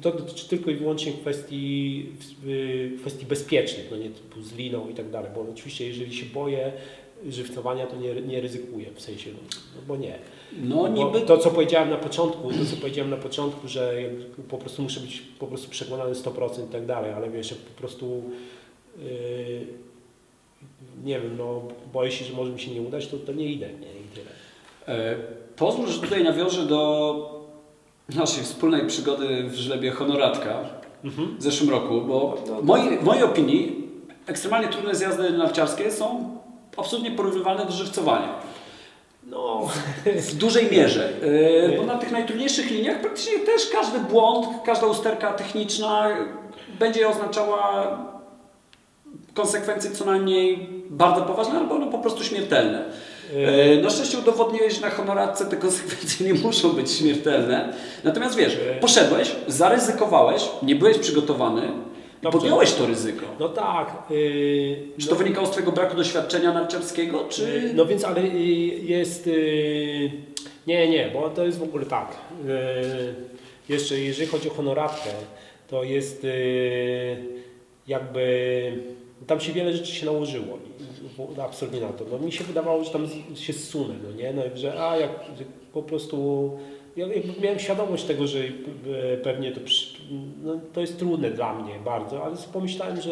to 0.01 0.11
dotyczy 0.11 0.49
tylko 0.49 0.71
i 0.71 0.75
wyłącznie 0.75 1.11
kwestii, 1.13 2.05
y, 2.47 2.91
kwestii 2.99 3.25
bezpiecznych, 3.25 3.87
no 3.91 3.97
nie 3.97 4.09
typu 4.09 4.41
z 4.41 4.55
liną 4.55 4.89
i 4.89 4.93
tak 4.93 5.09
dalej, 5.09 5.31
bo 5.35 5.45
oczywiście 5.51 5.87
jeżeli 5.87 6.15
się 6.15 6.25
boję 6.25 6.71
żywcowania, 7.29 7.87
to 7.87 7.95
nie, 7.95 8.21
nie 8.21 8.41
ryzykuję, 8.41 8.91
w 8.95 9.01
sensie, 9.01 9.29
no, 9.31 9.39
no 9.75 9.81
bo 9.87 9.95
nie. 9.95 10.19
No 10.61 10.87
niby... 10.87 11.21
to, 11.21 11.37
co 11.37 11.51
powiedziałem 11.51 11.89
na 11.89 11.97
początku, 11.97 12.51
to, 12.51 12.65
co 12.65 12.75
powiedziałem 12.81 13.09
na 13.09 13.17
początku, 13.17 13.67
że 13.67 13.93
po 14.49 14.57
prostu 14.57 14.81
muszę 14.81 14.99
być 14.99 15.23
po 15.39 15.47
prostu 15.47 15.69
przekonany 15.69 16.13
100% 16.13 16.65
i 16.69 16.71
tak 16.71 16.85
dalej, 16.85 17.11
ale 17.11 17.29
wiesz, 17.29 17.53
po 17.53 17.79
prostu 17.79 18.23
yy, 18.97 19.03
nie 21.03 21.19
wiem, 21.19 21.37
no 21.37 21.61
boję 21.93 22.11
się, 22.11 22.25
że 22.25 22.33
może 22.33 22.51
mi 22.51 22.59
się 22.59 22.71
nie 22.71 22.81
udać, 22.81 23.07
to, 23.07 23.17
to 23.17 23.33
nie 23.33 23.45
idę, 23.45 23.67
nie, 23.67 23.87
i 23.87 24.15
tyle. 24.15 24.31
E, 24.87 25.15
Pozwól, 25.55 25.87
że 25.87 25.99
tutaj 25.99 26.23
nawiążę 26.23 26.65
do 26.65 27.32
naszej 28.15 28.43
wspólnej 28.43 28.87
przygody 28.87 29.43
w 29.43 29.55
żlebie 29.55 29.91
Honoratka 29.91 30.59
Mhm. 31.03 31.37
w 31.39 31.43
zeszłym 31.43 31.69
roku, 31.69 32.01
bo 32.01 32.35
No, 32.47 32.55
w 32.55 32.65
mojej, 32.65 32.97
w 32.99 33.03
mojej 33.03 33.23
opinii 33.23 33.87
ekstremalnie 34.27 34.67
trudne 34.67 34.95
zjazdy 34.95 35.29
narciarskie 35.31 35.91
są 35.91 36.37
absolutnie 36.77 37.11
porównywalne 37.11 37.65
do 37.65 37.71
żywcowania. 37.71 38.29
No, 39.27 39.69
W 40.31 40.35
dużej 40.35 40.71
mierze. 40.71 41.09
E, 41.73 41.77
Bo 41.77 41.83
na 41.85 41.97
tych 41.97 42.11
najtrudniejszych 42.11 42.71
liniach 42.71 43.01
praktycznie 43.01 43.39
też 43.39 43.69
każdy 43.71 43.99
błąd, 43.99 44.47
każda 44.65 44.87
usterka 44.87 45.33
techniczna 45.33 46.07
będzie 46.79 47.07
oznaczała 47.09 47.97
konsekwencje 49.33 49.91
co 49.91 50.05
najmniej 50.05 50.69
bardzo 50.89 51.21
poważne 51.21 51.59
albo 51.59 51.79
no 51.79 51.87
po 51.87 51.97
prostu 51.99 52.23
śmiertelne. 52.23 52.85
E, 53.35 53.81
Na 53.81 53.89
szczęście 53.89 54.17
udowodniłeś, 54.17 54.73
że 54.75 54.81
na 54.81 54.89
honoratce 54.89 55.45
te 55.45 55.57
konsekwencje 55.57 56.25
nie 56.27 56.33
muszą 56.33 56.69
być 56.69 56.91
śmiertelne. 56.91 57.73
Natomiast 58.03 58.35
wiesz, 58.35 58.53
E. 58.71 58.79
poszedłeś, 58.79 59.31
zaryzykowałeś, 59.47 60.43
nie 60.63 60.75
byłeś 60.75 60.97
przygotowany 60.97 61.61
Dobrze. 62.21 62.39
podjąłeś 62.39 62.71
to 62.73 62.85
ryzyko. 62.85 63.25
no 63.39 63.49
tak. 63.49 64.03
Yy, 64.09 64.77
Czy 64.97 65.05
no, 65.05 65.09
to 65.09 65.15
wynikało 65.15 65.47
z 65.47 65.51
Twojego 65.51 65.71
braku 65.71 65.95
doświadczenia 65.97 66.53
narciarskiego, 66.53 67.25
czy... 67.29 67.41
Yy, 67.65 67.73
No 67.73 67.85
więc, 67.85 68.03
ale 68.03 68.27
jest. 68.27 69.27
yy, 69.27 70.11
Nie, 70.67 70.89
nie, 70.89 71.09
bo 71.13 71.29
to 71.29 71.45
jest 71.45 71.59
w 71.59 71.63
ogóle 71.63 71.85
tak. 71.85 72.07
Jeszcze 73.69 73.99
jeżeli 73.99 74.27
chodzi 74.27 74.49
o 74.49 74.53
honoratkę, 74.53 75.09
to 75.67 75.83
jest 75.83 76.27
jakby. 77.87 78.71
Tam 79.27 79.39
się 79.39 79.53
wiele 79.53 79.73
rzeczy 79.73 79.91
się 79.95 80.05
nałożyło. 80.05 80.57
W- 81.17 81.39
Absolutnie 81.39 81.81
na 81.81 81.87
to. 81.89 82.05
No, 82.11 82.19
mi 82.19 82.31
się 82.31 82.43
wydawało, 82.43 82.83
że 82.83 82.91
tam 82.91 83.07
się 83.35 83.53
zsunę, 83.53 83.93
no 84.03 84.11
nie? 84.11 84.33
No, 84.33 84.41
że 84.55 84.83
a 84.83 84.97
jak 84.97 85.09
że 85.37 85.43
po 85.73 85.83
prostu. 85.83 86.51
Ja 86.95 87.05
miałem 87.41 87.59
świadomość 87.59 88.03
tego, 88.03 88.27
że 88.27 88.39
e, 88.39 89.17
pewnie 89.23 89.51
to, 89.51 89.59
no, 90.43 90.59
to 90.73 90.81
jest 90.81 90.99
trudne 90.99 91.31
dla 91.31 91.53
mnie 91.53 91.73
bardzo, 91.85 92.23
ale 92.25 92.35
pomyślałem, 92.53 93.01
że, 93.01 93.11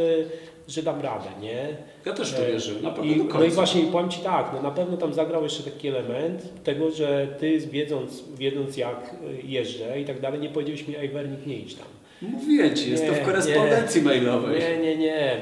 że 0.67 0.84
dam 0.84 1.01
radę, 1.01 1.25
nie? 1.41 1.67
Ja 2.06 2.13
też 2.13 2.34
to 2.34 2.45
E, 2.47 2.51
wierzyłem, 2.51 2.84
na 2.84 2.91
pewno 2.91 3.12
I, 3.13 3.23
no 3.34 3.43
i 3.43 3.49
właśnie 3.49 3.82
powiem 3.84 4.10
Ci 4.10 4.19
tak, 4.19 4.51
no 4.54 4.62
na 4.62 4.71
pewno 4.71 4.97
tam 4.97 5.13
zagrał 5.13 5.43
jeszcze 5.43 5.63
taki 5.63 5.88
element 5.88 6.63
tego, 6.63 6.91
że 6.91 7.27
Ty 7.39 7.60
wiedząc, 7.60 8.23
wiedząc 8.38 8.77
jak 8.77 9.15
y, 9.43 9.47
jeżdżę 9.47 10.01
i 10.01 10.06
tak 10.06 10.19
dalej, 10.19 10.39
nie 10.39 10.49
powiedziałeś 10.49 10.88
mi, 10.88 10.95
ej 10.97 11.10
Wernik, 11.10 11.45
nie 11.47 11.56
idź 11.58 11.75
tam. 11.75 11.88
Mówię 12.21 12.73
Ci, 12.73 12.91
jest 12.91 13.08
to 13.08 13.13
w 13.13 13.17
Nie, 13.19 13.25
korespondencji 13.25 14.01
mailowej. 14.01 14.60
Nie, 14.60 14.77
nie, 14.77 14.97
nie, 14.97 15.38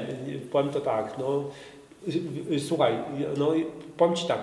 powiem 0.52 0.72
to 0.72 0.80
tak, 0.80 1.18
no 1.18 1.44
słuchaj, 2.58 2.92
no 3.38 3.52
powiem 3.96 4.16
Ci 4.16 4.26
tak, 4.26 4.40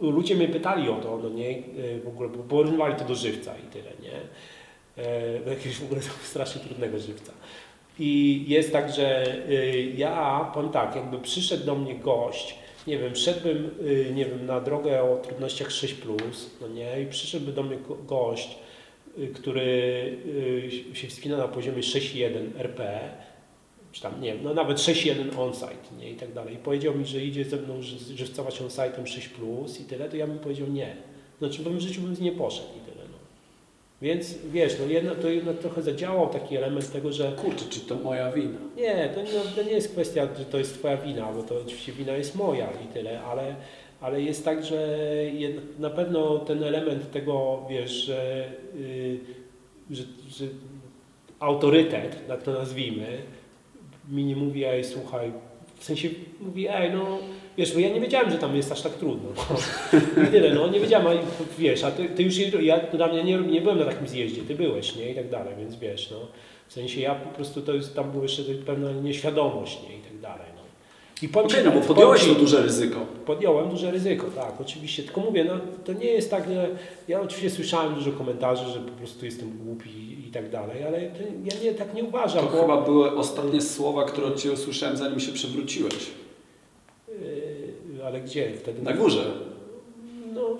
ludzie 0.00 0.34
mnie 0.34 0.48
pytali 0.48 0.88
o 0.88 0.94
to, 0.94 1.20
no 1.22 1.28
nie, 1.28 1.50
y, 1.50 2.00
w 2.04 2.08
ogóle, 2.08 2.28
porównywali 2.48 2.94
to 2.94 3.04
do 3.04 3.14
żywca 3.14 3.54
i 3.58 3.72
tyle, 3.72 3.90
nie, 4.02 4.12
e, 5.04 5.40
do 5.40 5.50
jakiegoś 5.50 5.78
w 5.78 5.84
ogóle 5.84 6.00
strasznie 6.22 6.60
trudnego 6.60 6.98
żywca. 6.98 7.32
I 7.98 8.44
jest 8.48 8.72
tak, 8.72 8.92
że 8.94 9.36
y, 9.50 9.92
ja, 9.96 10.50
powiem 10.54 10.70
tak, 10.70 10.96
jakby 10.96 11.18
przyszedł 11.18 11.64
do 11.66 11.74
mnie 11.74 11.94
gość, 11.94 12.58
nie 12.86 12.98
wiem, 12.98 13.16
szedłbym, 13.16 13.70
y, 13.86 14.12
nie 14.14 14.24
wiem, 14.24 14.46
na 14.46 14.60
drogę 14.60 15.02
o 15.02 15.16
trudnościach 15.16 15.68
6+, 15.70 15.94
no 16.60 16.68
nie, 16.68 17.02
i 17.02 17.06
przyszedłby 17.06 17.52
do 17.52 17.62
mnie 17.62 17.76
go- 17.76 17.94
gość, 17.94 18.58
y, 19.18 19.28
który 19.28 19.62
y, 20.92 20.96
się 20.96 21.08
wspina 21.08 21.36
na 21.36 21.48
poziomie 21.48 21.82
6,1 21.82 22.50
RP, 22.58 23.00
czy 23.96 24.02
tam, 24.02 24.20
nie 24.20 24.32
wiem, 24.34 24.42
no 24.44 24.54
nawet 24.54 24.78
6.1 24.78 25.40
on-site, 25.40 25.96
nie, 25.98 26.10
i 26.10 26.14
tak 26.14 26.32
dalej. 26.32 26.54
I 26.54 26.58
powiedział 26.58 26.94
mi, 26.94 27.06
że 27.06 27.24
idzie 27.24 27.44
ze 27.44 27.56
mną 27.56 27.82
ży- 27.82 28.16
żywcować 28.16 28.60
on-site'em 28.62 29.02
6+, 29.04 29.28
plus 29.28 29.80
i 29.80 29.84
tyle, 29.84 30.08
to 30.08 30.16
ja 30.16 30.26
bym 30.26 30.38
powiedział 30.38 30.68
nie. 30.68 30.96
Znaczy, 31.38 31.62
bym 31.62 31.76
w 31.76 31.80
życiu 31.80 32.00
bym 32.00 32.16
nie 32.20 32.32
poszedł 32.32 32.68
i 32.76 32.90
tyle, 32.90 33.04
no. 33.12 33.18
Więc, 34.02 34.34
wiesz, 34.52 34.76
no 34.80 34.86
jedno, 34.86 35.14
to 35.14 35.28
jednak 35.28 35.58
trochę 35.58 35.82
zadziałał 35.82 36.28
taki 36.28 36.56
element 36.56 36.92
tego, 36.92 37.12
że 37.12 37.32
Kurczę, 37.32 37.64
czy 37.70 37.80
to 37.80 37.94
moja 37.94 38.32
wina? 38.32 38.58
nie, 38.76 39.10
to 39.14 39.22
nie, 39.22 39.40
to 39.56 39.62
nie 39.62 39.72
jest 39.72 39.92
kwestia, 39.92 40.28
że 40.38 40.44
to 40.44 40.58
jest 40.58 40.74
Twoja 40.78 40.96
wina, 40.96 41.32
bo 41.32 41.42
to 41.42 41.54
oczywiście 41.66 41.92
wina 41.92 42.12
jest 42.12 42.34
moja 42.36 42.68
i 42.84 42.86
tyle, 42.94 43.20
ale, 43.22 43.56
ale 44.00 44.22
jest 44.22 44.44
tak, 44.44 44.64
że 44.64 44.98
jed, 45.34 45.78
na 45.78 45.90
pewno 45.90 46.38
ten 46.38 46.62
element 46.64 47.10
tego, 47.10 47.66
wiesz, 47.70 47.90
że, 47.92 48.48
y, 48.76 49.18
że, 49.90 50.02
że 50.30 50.44
autorytet, 51.40 52.26
tak 52.28 52.42
to 52.42 52.52
nazwijmy, 52.52 53.18
mi 54.08 54.24
nie 54.24 54.36
mówi, 54.36 54.64
ej, 54.64 54.84
słuchaj, 54.84 55.32
w 55.76 55.84
sensie 55.84 56.08
mówi, 56.40 56.68
ej, 56.68 56.92
no, 56.92 57.18
wiesz, 57.58 57.74
bo 57.74 57.80
ja 57.80 57.88
nie 57.88 58.00
wiedziałem, 58.00 58.30
że 58.30 58.38
tam 58.38 58.56
jest 58.56 58.72
aż 58.72 58.82
tak 58.82 58.92
trudno. 58.92 59.28
I 60.28 60.30
tyle, 60.30 60.54
no, 60.54 60.68
nie 60.68 60.80
wiedziałem, 60.80 61.06
a 61.06 61.10
wiesz, 61.58 61.84
a 61.84 61.90
ty, 61.90 62.08
ty 62.08 62.22
już, 62.22 62.38
ja 62.60 62.80
dla 62.80 63.06
mnie 63.06 63.24
nie, 63.24 63.38
nie 63.38 63.60
byłem 63.60 63.78
na 63.78 63.84
takim 63.84 64.08
zjeździe, 64.08 64.42
ty 64.42 64.54
byłeś, 64.54 64.96
nie, 64.96 65.10
i 65.10 65.14
tak 65.14 65.30
dalej, 65.30 65.54
więc 65.58 65.76
wiesz, 65.76 66.10
no, 66.10 66.18
w 66.68 66.72
sensie 66.72 67.00
ja 67.00 67.14
po 67.14 67.28
prostu, 67.28 67.62
to 67.62 67.74
jest, 67.74 67.96
tam 67.96 68.10
była 68.10 68.22
jeszcze 68.22 68.42
pewna 68.66 68.92
nieświadomość, 68.92 69.78
nie, 69.88 69.96
i 69.96 70.00
tak 70.00 70.18
dalej, 70.20 70.45
no. 70.45 70.45
I 71.22 71.28
Okej, 71.32 71.50
ci- 71.50 71.64
no 71.64 71.70
bo 71.70 71.80
podjąłeś 71.80 72.24
to 72.26 72.34
duże 72.34 72.62
ryzyko. 72.62 73.00
Podjąłem 73.26 73.68
duże 73.68 73.90
ryzyko, 73.90 74.26
tak, 74.26 74.60
oczywiście. 74.60 75.02
Tylko 75.02 75.20
mówię, 75.20 75.44
no, 75.44 75.54
to 75.84 75.92
nie 75.92 76.06
jest 76.06 76.30
tak, 76.30 76.48
że 76.48 76.68
ja 77.08 77.20
oczywiście 77.20 77.50
słyszałem 77.50 77.94
dużo 77.94 78.12
komentarzy, 78.12 78.70
że 78.72 78.80
po 78.80 78.92
prostu 78.92 79.24
jestem 79.24 79.58
głupi 79.64 79.90
i 80.28 80.30
tak 80.32 80.50
dalej, 80.50 80.84
ale 80.84 81.00
to, 81.00 81.22
ja 81.44 81.62
nie, 81.64 81.74
tak 81.74 81.94
nie 81.94 82.04
uważam, 82.04 82.46
To 82.46 82.52
bo 82.52 82.60
chyba 82.60 82.80
były 82.80 83.16
ostatnie 83.16 83.62
słowa, 83.62 84.04
które 84.04 84.26
od 84.26 84.40
Ciebie 84.40 84.54
usłyszałem, 84.54 84.96
zanim 84.96 85.20
się 85.20 85.32
przewróciłeś. 85.32 86.10
Yy, 87.08 88.04
ale 88.06 88.20
gdzie 88.20 88.52
wtedy? 88.62 88.82
Na 88.82 88.92
górze. 88.92 89.24
No 90.34 90.56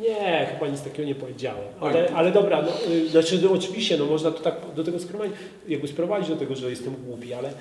nie, 0.00 0.48
chyba 0.52 0.70
nic 0.72 0.80
takiego 0.82 1.08
nie 1.08 1.14
powiedziałem. 1.14 1.64
Oj. 1.80 1.90
Ale, 1.90 2.10
ale 2.14 2.32
dobra, 2.32 2.62
no, 2.62 2.92
y, 2.92 3.08
znaczy 3.08 3.40
no, 3.42 3.52
oczywiście, 3.52 3.96
no, 3.98 4.06
można 4.06 4.30
to 4.30 4.40
tak 4.40 4.54
do 4.76 4.84
tego 4.84 4.98
sprowadzić, 4.98 5.36
jakby 5.68 5.88
sprowadzić 5.88 6.28
do 6.28 6.36
tego, 6.36 6.56
że 6.56 6.70
jestem 6.70 6.94
głupi, 7.06 7.34
ale 7.34 7.52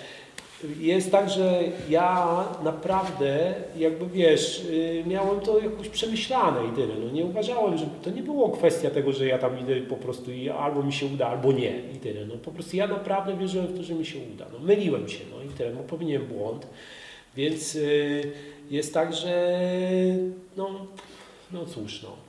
jest 0.79 1.11
tak, 1.11 1.29
że 1.29 1.63
ja 1.89 2.43
naprawdę, 2.63 3.53
jakby 3.77 4.05
wiesz, 4.05 4.65
y, 4.65 5.03
miałem 5.07 5.39
to 5.39 5.59
jakoś 5.59 5.89
przemyślane 5.89 6.67
i 6.67 6.75
tyle. 6.75 6.95
No, 7.05 7.11
nie 7.11 7.25
uważałem, 7.25 7.77
że 7.77 7.85
to 8.03 8.09
nie 8.09 8.23
było 8.23 8.49
kwestia 8.49 8.89
tego, 8.89 9.11
że 9.11 9.25
ja 9.25 9.37
tam 9.37 9.59
idę 9.59 9.81
po 9.81 9.95
prostu 9.95 10.31
i 10.31 10.49
albo 10.49 10.83
mi 10.83 10.93
się 10.93 11.05
uda, 11.05 11.27
albo 11.27 11.51
nie 11.51 11.79
i 11.95 11.99
tyle. 11.99 12.25
No, 12.25 12.35
po 12.35 12.51
prostu 12.51 12.77
ja 12.77 12.87
naprawdę 12.87 13.37
wierzyłem 13.37 13.67
w 13.67 13.77
to, 13.77 13.83
że 13.83 13.93
mi 13.93 14.05
się 14.05 14.19
uda. 14.35 14.45
No, 14.53 14.59
myliłem 14.59 15.09
się, 15.09 15.19
no 15.35 15.43
i 15.43 15.47
tyle, 15.47 15.71
no, 15.73 15.83
popełniłem 15.83 16.25
błąd. 16.27 16.67
Więc 17.35 17.75
y, 17.75 18.31
jest 18.71 18.93
tak, 18.93 19.13
że 19.13 19.57
no, 20.57 20.69
no 21.51 21.65
cóż, 21.65 22.03
no. 22.03 22.28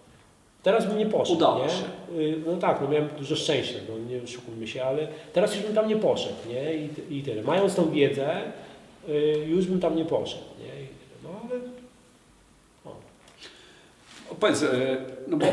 Teraz 0.62 0.86
bym 0.86 0.98
nie 0.98 1.06
poszedł, 1.06 1.36
Udało 1.38 1.64
nie? 1.64 1.70
się. 1.70 1.84
Y, 2.20 2.36
No 2.46 2.56
tak, 2.56 2.80
no 2.80 2.88
miałem 2.88 3.08
dużo 3.18 3.36
szczęścia, 3.36 3.74
no 3.88 4.14
nie 4.16 4.22
oszukujmy 4.22 4.66
się, 4.68 4.84
ale 4.84 5.08
teraz 5.32 5.54
już 5.54 5.64
bym 5.64 5.74
tam 5.74 5.88
nie 5.88 5.96
poszedł, 5.96 6.34
nie? 6.48 6.74
I, 6.74 7.18
i 7.18 7.22
tyle. 7.22 7.42
Mając 7.42 7.74
tą 7.74 7.90
wiedzę, 7.90 8.40
y, 9.08 9.44
już 9.48 9.66
bym 9.66 9.80
tam 9.80 9.96
nie 9.96 10.04
poszedł, 10.04 10.42
nie? 10.60 10.82
I 10.82 10.86
tyle. 10.86 11.18
No 11.24 11.30
ale... 11.50 11.60
O. 12.84 12.88
O, 14.30 14.34
Powiedz, 14.40 14.62
e, 14.62 14.96
no 15.28 15.36
bo 15.36 15.46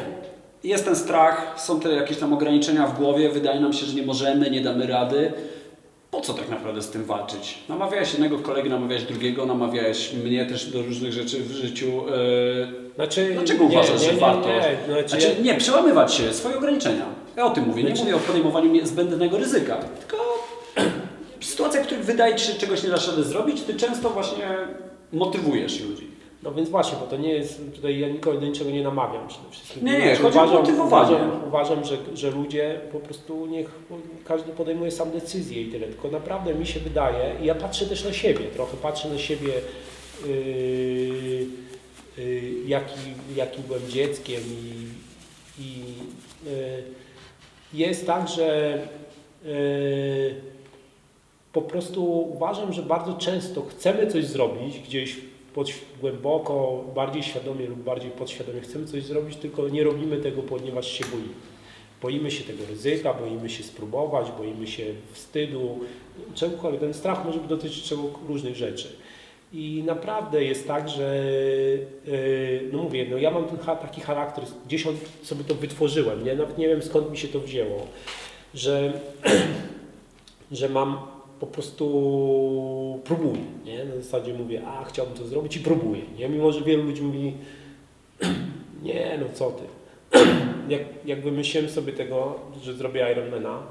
jest 0.64 0.86
ten 0.86 0.96
strach, 0.96 1.54
są 1.62 1.80
te 1.80 1.90
jakieś 1.90 2.18
tam 2.18 2.34
ograniczenia 2.34 2.88
w 2.88 2.98
głowie, 2.98 3.30
wydaje 3.30 3.60
nam 3.60 3.74
się, 3.74 3.86
że 3.86 3.94
nie 3.96 4.04
możemy, 4.04 4.52
nie 4.52 4.62
damy 4.62 4.88
rady. 4.88 5.34
Po 6.12 6.22
co 6.22 6.34
tak 6.34 6.50
naprawdę 6.50 6.82
z 6.82 6.90
tym 6.90 7.04
walczyć? 7.06 7.58
Namawiałeś 7.70 8.12
jednego 8.12 8.40
kolegę, 8.40 8.70
namawiałeś 8.70 9.04
drugiego, 9.04 9.46
namawiałeś 9.46 10.14
mnie 10.14 10.46
też 10.46 10.66
do 10.72 10.82
różnych 10.82 11.14
rzeczy 11.14 11.40
w 11.44 11.52
życiu. 11.52 11.88
e, 12.10 12.87
Znaczy, 12.98 13.30
Dlaczego 13.34 13.64
uważasz, 13.64 14.02
że 14.02 14.14
warto? 14.14 14.48
Nie, 14.50 14.62
znaczy, 14.88 15.10
Znaczy, 15.10 15.36
nie, 15.42 15.56
przełamywać 15.56 16.14
się, 16.14 16.34
swoje 16.34 16.58
ograniczenia. 16.58 17.06
Ja 17.36 17.46
o 17.46 17.50
tym 17.50 17.64
mówię. 17.68 17.84
Nie 17.84 17.90
Znaczy- 17.90 18.04
mówię 18.04 18.16
o 18.16 18.20
podejmowaniu 18.20 18.72
nie- 18.72 18.88
zbędnego 18.88 19.38
ryzyka, 19.38 19.76
tylko 20.00 20.18
w 21.40 21.46
sytuacjach, 21.46 21.84
w 21.84 21.86
których 21.86 22.06
wydaje 22.06 22.36
Ci 22.36 22.46
się, 22.48 22.54
że 22.54 22.60
czegoś 22.60 22.84
nie 22.84 22.90
dasz 22.90 23.08
rady 23.08 23.24
zrobić, 23.24 23.62
Ty 23.62 23.76
często 23.76 24.10
właśnie 24.10 24.46
motywujesz 25.14 25.82
ludzi. 25.82 26.08
No 26.44 26.52
więc 26.52 26.70
właśnie, 26.70 26.98
bo 27.02 27.06
to 27.08 27.18
nie 27.18 27.34
jest, 27.34 27.62
tutaj 27.76 28.00
ja 28.00 28.10
nikogo 28.10 28.40
do 28.40 28.46
niczego 28.48 28.70
nie 28.72 28.84
namawiam 28.84 29.28
przede 29.28 29.50
wszystkim. 29.52 29.86
Nie, 29.86 29.92
nie, 30.00 30.00
Znaczy, 30.16 30.22
chodzi 30.22 30.38
o 30.38 30.42
uważam, 30.42 30.60
motywowanie. 30.62 31.16
Uważam, 31.16 31.42
uważam 31.48 31.86
że, 31.86 31.98
że 32.14 32.32
ludzie 32.32 32.80
po 32.92 33.00
prostu 33.00 33.46
niech 33.46 33.72
każdy 34.26 34.52
podejmuje 34.52 34.92
sam 34.92 35.12
decyzję 35.12 35.62
i 35.62 35.72
tyle. 35.72 35.88
Tylko 35.88 36.08
naprawdę 36.08 36.54
mi 36.54 36.66
się 36.68 36.80
wydaje, 36.80 37.36
i 37.42 37.46
ja 37.46 37.56
patrzę 37.56 37.86
też 37.86 38.04
na 38.06 38.14
siebie, 38.14 38.46
trochę 38.54 38.78
patrzę 38.78 39.10
na 39.10 39.18
siebie, 39.18 39.50
yy, 40.28 41.37
yy, 42.18 42.42
jaki, 42.68 43.00
jakim 43.36 43.64
byłem 43.64 43.90
dzieckiem 43.90 44.42
i, 44.44 44.88
i 45.64 45.80
yy, 46.46 46.84
jest 47.74 48.06
tak, 48.06 48.28
że 48.30 48.80
yy, 49.46 50.36
po 51.54 51.62
prostu 51.62 52.22
uważam, 52.34 52.74
że 52.74 52.84
bardzo 52.84 53.14
często 53.14 53.62
chcemy 53.62 54.08
coś 54.08 54.26
zrobić 54.26 54.80
gdzieś 54.80 55.18
pod, 55.54 55.68
głęboko, 56.02 56.84
bardziej 56.96 57.24
świadomie 57.24 57.66
lub 57.66 57.80
bardziej 57.80 58.12
podświadomie 58.12 58.62
chcemy 58.62 58.88
coś 58.88 59.04
zrobić, 59.04 59.36
tylko 59.38 59.70
nie 59.70 59.84
robimy 59.84 60.18
tego, 60.18 60.42
ponieważ 60.42 60.92
się 60.92 61.06
boimy. 61.06 61.34
Boimy 62.02 62.32
się 62.32 62.44
tego 62.44 62.66
ryzyka, 62.70 63.14
boimy 63.14 63.50
się 63.50 63.64
spróbować, 63.64 64.28
boimy 64.38 64.68
się 64.68 64.84
wstydu, 65.12 65.80
czegokolwiek. 66.34 66.82
Ten 66.82 66.94
strach 66.94 67.26
może 67.26 67.40
dotyczyć 67.40 67.84
czego, 67.84 68.04
różnych 68.28 68.56
rzeczy. 68.56 68.96
I 69.54 69.84
naprawdę 69.86 70.44
jest 70.44 70.68
tak, 70.68 70.90
że 70.90 71.26
yy, 72.06 72.70
no 72.72 72.84
mówię, 72.84 73.08
no 73.12 73.18
ja 73.18 73.32
mam 73.32 73.46
ten, 73.46 73.58
taki 73.58 74.02
charakter, 74.02 74.44
gdzieś 74.66 74.88
on 74.88 74.96
sobie 75.24 75.44
to 75.44 75.56
wytworzyłem, 75.56 76.24
nie? 76.24 76.36
nawet 76.36 76.58
nie 76.58 76.68
wiem 76.68 76.82
skąd 76.82 77.12
mi 77.12 77.18
się 77.18 77.28
to 77.28 77.40
wzięło, 77.40 77.88
że, 78.54 78.94
że 80.52 80.70
mam 80.70 80.98
po 81.40 81.48
prostu 81.48 83.02
próbuję, 83.04 83.42
nie? 83.66 83.86
Na 83.86 83.96
zasadzie 83.96 84.34
mówię, 84.34 84.62
a 84.68 84.84
chciałbym 84.84 85.16
to 85.16 85.28
zrobić 85.28 85.58
i 85.58 85.60
próbuję, 85.60 86.02
nie? 86.18 86.30
Mimo, 86.30 86.52
że 86.52 86.62
wielu 86.62 86.84
ludzi 86.84 87.02
mówi, 87.02 87.34
nie, 88.84 89.20
no 89.22 89.26
co 89.34 89.52
ty. 89.52 89.64
jak, 90.74 90.82
jak 91.06 91.22
wymyśliłem 91.22 91.70
sobie 91.70 91.94
tego, 91.94 92.40
że 92.64 92.74
zrobię 92.74 93.12
Ironmana, 93.12 93.64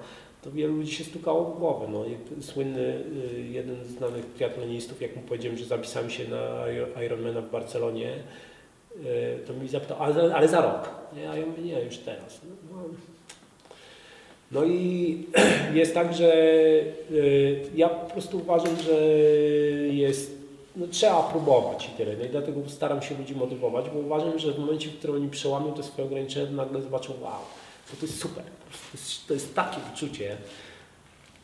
to 0.46 0.52
wielu 0.52 0.74
ludzi 0.76 0.92
się 0.92 1.04
stukało 1.04 1.44
w 1.44 1.58
głowę. 1.58 1.86
No, 1.92 2.04
słynny, 2.40 3.04
y, 3.38 3.40
jeden 3.50 3.84
z 3.84 3.88
znanych 3.88 4.24
triatlonistów, 4.24 5.02
jak 5.02 5.16
mu 5.16 5.22
powiedziałem, 5.22 5.58
że 5.58 5.64
zapisałem 5.64 6.10
się 6.10 6.28
na 6.28 6.36
Iro- 6.66 7.04
Ironmana 7.04 7.40
w 7.40 7.50
Barcelonie, 7.50 8.12
y, 8.96 9.46
to 9.46 9.52
mi 9.52 9.68
zapytał, 9.68 10.02
ale, 10.02 10.34
ale 10.34 10.48
za 10.48 10.60
rok. 10.60 10.90
Nie, 11.16 11.30
a 11.30 11.36
ja 11.36 11.46
mówię, 11.46 11.62
nie, 11.62 11.80
już 11.80 11.98
teraz. 11.98 12.40
No, 12.70 12.78
no 14.52 14.64
i 14.64 15.18
jest 15.80 15.94
tak, 15.94 16.14
że 16.14 16.34
y, 17.10 17.60
ja 17.74 17.88
po 17.88 18.10
prostu 18.10 18.38
uważam, 18.38 18.76
że 18.76 19.00
jest, 19.88 20.38
no, 20.76 20.86
trzeba 20.86 21.22
próbować 21.22 21.88
i 21.88 21.96
tyle. 21.96 22.16
No 22.16 22.24
i 22.24 22.28
dlatego 22.28 22.60
staram 22.68 23.02
się 23.02 23.18
ludzi 23.18 23.34
motywować, 23.34 23.84
bo 23.94 23.98
uważam, 23.98 24.38
że 24.38 24.52
w 24.52 24.58
momencie, 24.58 24.88
w 24.88 24.98
którym 24.98 25.16
oni 25.16 25.28
przełamią 25.28 25.72
te 25.72 25.82
swoje 25.82 26.08
ograniczenia, 26.08 26.50
nagle 26.50 26.82
zobaczą, 26.82 27.12
wow, 27.22 27.40
to, 27.90 27.96
to 27.96 28.06
jest 28.06 28.20
super. 28.20 28.44
To 28.44 28.98
jest, 28.98 29.26
to 29.28 29.34
jest 29.34 29.54
takie 29.54 29.76
uczucie, 29.94 30.36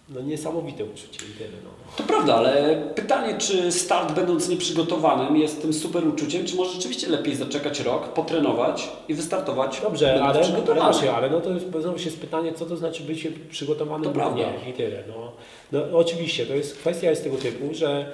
no 0.09 0.21
niesamowite 0.21 0.85
uczucie 0.85 1.27
i 1.27 1.39
tyle. 1.39 1.51
No. 1.65 1.71
To 1.97 2.03
prawda, 2.03 2.35
ale 2.35 2.77
pytanie, 2.95 3.39
czy 3.39 3.73
start 3.73 4.13
będąc 4.13 4.49
nieprzygotowanym 4.49 5.37
jest 5.37 5.63
tym 5.63 5.73
super 5.73 6.09
uczuciem, 6.09 6.47
czy 6.47 6.57
może 6.57 6.73
rzeczywiście 6.73 7.09
lepiej 7.09 7.37
zaczekać 7.37 7.81
rok, 7.81 8.09
potrenować 8.09 8.89
i 9.09 9.15
wystartować 9.15 9.81
Dobrze, 9.81 10.13
ale, 10.13 10.23
ale 10.23 10.41
przygotowany? 10.41 10.81
właśnie, 10.81 11.13
ale 11.13 11.31
no 11.31 11.41
to 11.41 11.51
jest, 11.51 11.67
znowu 11.81 11.99
się 11.99 12.05
jest 12.05 12.21
pytanie, 12.21 12.53
co 12.53 12.67
to 12.67 12.77
znaczy 12.77 13.03
być 13.03 13.29
przygotowanym 13.51 14.05
To 14.05 14.11
prawda. 14.11 14.39
nie 14.39 14.71
i 14.71 14.73
tyle. 14.73 15.03
No. 15.09 15.33
No, 15.73 15.99
oczywiście, 15.99 16.47
to 16.47 16.55
jest 16.55 16.79
kwestia 16.79 17.11
jest 17.11 17.25
tego 17.25 17.37
typu, 17.37 17.75
że 17.75 18.13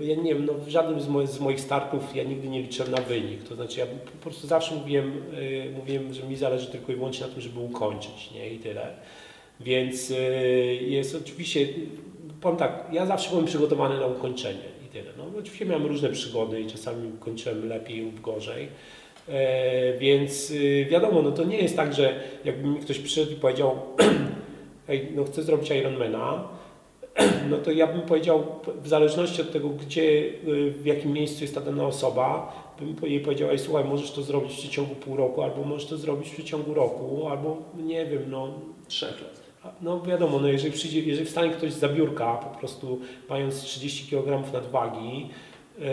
ja 0.00 0.16
nie 0.16 0.34
wiem, 0.34 0.46
no, 0.46 0.54
w 0.54 0.68
żadnym 0.68 1.00
z, 1.00 1.08
moich, 1.08 1.28
z 1.28 1.40
moich 1.40 1.60
startów 1.60 2.16
ja 2.16 2.24
nigdy 2.24 2.48
nie 2.48 2.62
liczyłem 2.62 2.90
na 2.92 3.00
wynik. 3.00 3.42
To 3.42 3.54
znaczy 3.54 3.80
ja 3.80 3.86
po 3.86 4.22
prostu 4.22 4.46
zawsze 4.46 4.74
mówiłem, 4.74 5.22
y, 5.38 5.70
mówiłem, 5.76 6.14
że 6.14 6.22
mi 6.22 6.36
zależy 6.36 6.66
tylko 6.66 6.92
i 6.92 6.94
wyłącznie 6.94 7.26
na 7.26 7.32
tym, 7.32 7.42
żeby 7.42 7.60
ukończyć, 7.60 8.30
nie? 8.34 8.50
I 8.50 8.58
tyle. 8.58 8.94
Więc 9.60 10.10
y, 10.10 10.14
jest 10.80 11.14
oczywiście, 11.14 11.66
powiem 12.40 12.58
tak, 12.58 12.86
ja 12.92 13.06
zawsze 13.06 13.30
byłem 13.30 13.44
przygotowany 13.44 14.00
na 14.00 14.06
ukończenie 14.06 14.68
i 14.86 14.88
tyle. 14.88 15.10
No, 15.18 15.24
oczywiście 15.38 15.66
miałem 15.66 15.86
różne 15.86 16.08
przygody 16.08 16.60
i 16.60 16.66
czasami 16.66 17.12
kończyłem 17.20 17.68
lepiej 17.68 18.00
lub 18.00 18.20
gorzej. 18.20 18.68
E, 19.28 19.98
więc 19.98 20.50
y, 20.50 20.86
wiadomo, 20.90 21.22
no 21.22 21.30
to 21.30 21.44
nie 21.44 21.58
jest 21.58 21.76
tak, 21.76 21.94
że 21.94 22.20
jakby 22.44 22.68
mi 22.68 22.78
ktoś 22.78 22.98
przyszedł 22.98 23.32
i 23.32 23.36
powiedział, 23.36 23.80
Ej, 24.90 25.08
no 25.14 25.24
chcę 25.24 25.42
zrobić 25.42 25.70
Ironmana, 25.70 26.48
no 27.50 27.56
to 27.56 27.70
ja 27.70 27.86
bym 27.86 28.02
powiedział, 28.02 28.46
w 28.82 28.88
zależności 28.88 29.42
od 29.42 29.52
tego, 29.52 29.68
gdzie, 29.68 30.02
y, 30.02 30.70
w 30.70 30.86
jakim 30.86 31.12
miejscu 31.12 31.44
jest 31.44 31.54
ta 31.54 31.60
dana 31.60 31.86
osoba, 31.86 32.52
bym 32.80 33.10
jej 33.10 33.20
powiedział, 33.20 33.50
ej 33.50 33.58
słuchaj, 33.58 33.84
możesz 33.84 34.10
to 34.10 34.22
zrobić 34.22 34.52
w 34.52 34.58
przeciągu 34.58 34.94
pół 34.94 35.16
roku, 35.16 35.42
albo 35.42 35.64
możesz 35.64 35.88
to 35.88 35.96
zrobić 35.96 36.28
w 36.28 36.32
przeciągu 36.32 36.74
roku, 36.74 37.28
albo 37.28 37.56
nie 37.76 38.06
wiem, 38.06 38.22
no 38.28 38.48
Trzech 38.88 39.22
lat. 39.22 39.40
no 39.80 40.02
wiadomo, 40.02 40.38
no 40.38 40.48
jeżeli 40.48 40.72
przyjdzie, 40.72 41.00
jeżeli 41.00 41.26
wstanie 41.26 41.50
ktoś 41.50 41.72
z 41.72 41.94
biurka, 41.94 42.34
po 42.34 42.58
prostu 42.58 43.00
mając 43.28 43.62
30 43.62 44.10
kg 44.10 44.52
nadwagi, 44.52 45.28
yy, 45.78 45.86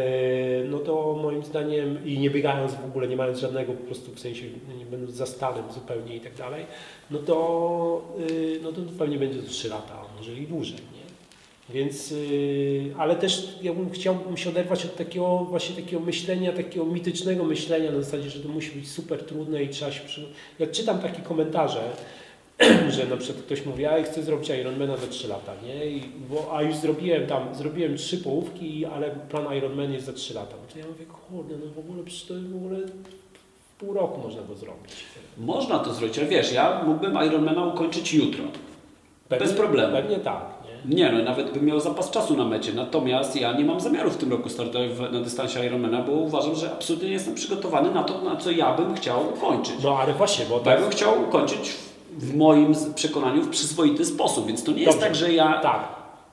no 0.69 0.79
to 0.79 1.19
moim 1.23 1.43
zdaniem 1.43 2.05
i 2.05 2.19
nie 2.19 2.29
biegając 2.29 2.73
w 2.73 2.85
ogóle, 2.85 3.07
nie 3.07 3.15
mając 3.15 3.39
żadnego 3.39 3.73
po 3.73 3.83
prostu 3.83 4.11
w 4.11 4.19
sensie, 4.19 4.45
nie 4.77 4.85
będąc 4.85 5.15
za 5.15 5.25
stanem 5.25 5.63
zupełnie 5.71 6.15
i 6.15 6.19
tak 6.19 6.35
dalej, 6.35 6.65
no 7.11 7.19
to, 7.19 8.01
yy, 8.29 8.59
no 8.63 8.71
to 8.71 8.81
pewnie 8.99 9.17
będzie 9.17 9.39
to 9.41 9.49
3 9.49 9.69
lata, 9.69 10.01
może 10.17 10.33
i 10.33 10.47
dłużej? 10.47 10.96
Więc, 11.69 12.11
yy, 12.11 12.93
ale 12.97 13.15
też 13.15 13.57
ja 13.61 13.73
bym 13.73 13.89
chciał 13.89 14.17
się 14.35 14.49
oderwać 14.49 14.85
od 14.85 14.95
takiego 14.95 15.37
właśnie 15.37 15.75
takiego 15.75 15.99
myślenia, 16.01 16.53
takiego 16.53 16.85
mitycznego 16.85 17.43
myślenia 17.43 17.91
na 17.91 18.01
zasadzie, 18.01 18.29
że 18.29 18.39
to 18.39 18.49
musi 18.49 18.71
być 18.71 18.91
super 18.91 19.23
trudne 19.23 19.63
i 19.63 19.69
trzeba 19.69 19.91
się 19.91 20.05
przy... 20.05 20.25
Jak 20.59 20.71
czytam 20.71 20.99
takie 20.99 21.21
komentarze, 21.21 21.81
że 22.95 23.05
na 23.05 23.17
przykład 23.17 23.45
ktoś 23.45 23.65
mówi, 23.65 23.85
a 23.85 23.97
ja 23.97 24.03
chcę 24.03 24.23
zrobić 24.23 24.49
Ironmana 24.49 24.97
za 24.97 25.07
3 25.07 25.27
lata, 25.27 25.53
nie? 25.63 25.85
I, 25.85 26.03
bo, 26.29 26.57
a 26.57 26.61
już 26.61 26.75
zrobiłem 26.75 27.27
tam, 27.27 27.55
zrobiłem 27.55 27.97
trzy 27.97 28.17
połówki, 28.17 28.85
ale 28.85 29.11
plan 29.11 29.57
Ironman 29.57 29.93
jest 29.93 30.05
za 30.05 30.13
3 30.13 30.33
lata. 30.33 30.55
No 30.61 30.73
to 30.73 30.79
ja 30.79 30.85
mówię, 30.85 31.05
kurde, 31.05 31.55
no 31.65 31.71
w 31.73 31.79
ogóle 31.79 32.03
przecież 32.03 32.25
to 32.25 32.33
w 32.33 32.55
ogóle 32.55 32.79
pół 33.79 33.93
roku 33.93 34.21
można 34.21 34.41
go 34.41 34.55
zrobić. 34.55 34.93
Można 35.37 35.79
to 35.79 35.93
zrobić, 35.93 36.19
ale 36.19 36.27
wiesz, 36.27 36.53
ja 36.53 36.83
mógłbym 36.83 37.17
Ironmana 37.27 37.65
ukończyć 37.65 38.13
jutro. 38.13 38.43
Pewnie, 39.29 39.47
Bez 39.47 39.55
problemu. 39.55 39.93
Pewnie 39.93 40.19
tak, 40.19 40.45
nie? 40.85 40.95
Nie, 40.95 41.11
no 41.11 41.23
nawet 41.23 41.53
bym 41.53 41.65
miał 41.65 41.79
zapas 41.79 42.11
czasu 42.11 42.37
na 42.37 42.45
mecie. 42.45 42.73
Natomiast 42.73 43.35
ja 43.35 43.53
nie 43.53 43.65
mam 43.65 43.79
zamiaru 43.79 44.09
w 44.09 44.17
tym 44.17 44.31
roku 44.31 44.49
startować 44.49 44.89
na 45.11 45.19
dystansie 45.21 45.65
Ironmana, 45.65 46.01
bo 46.01 46.11
uważam, 46.11 46.55
że 46.55 46.71
absolutnie 46.71 47.07
nie 47.07 47.13
jestem 47.13 47.35
przygotowany 47.35 47.91
na 47.91 48.03
to, 48.03 48.21
na 48.21 48.35
co 48.35 48.51
ja 48.51 48.73
bym 48.73 48.95
chciał 48.95 49.19
ukończyć. 49.33 49.75
No 49.83 49.97
ale 49.97 50.13
właśnie, 50.13 50.45
bo 50.45 50.59
Bo 50.59 50.69
ja 50.69 50.75
tak, 50.75 50.81
bym 50.81 50.89
chciał 50.91 51.23
ukończyć 51.29 51.75
w 52.17 52.35
moim 52.35 52.75
przekonaniu 52.95 53.41
w 53.41 53.49
przyzwoity 53.49 54.05
sposób, 54.05 54.47
więc 54.47 54.63
to 54.63 54.71
nie 54.71 54.77
jest 54.81 54.91
Dobrze. 54.91 55.05
tak, 55.07 55.15
że 55.15 55.33
ja 55.33 55.59
tak, 55.63 55.87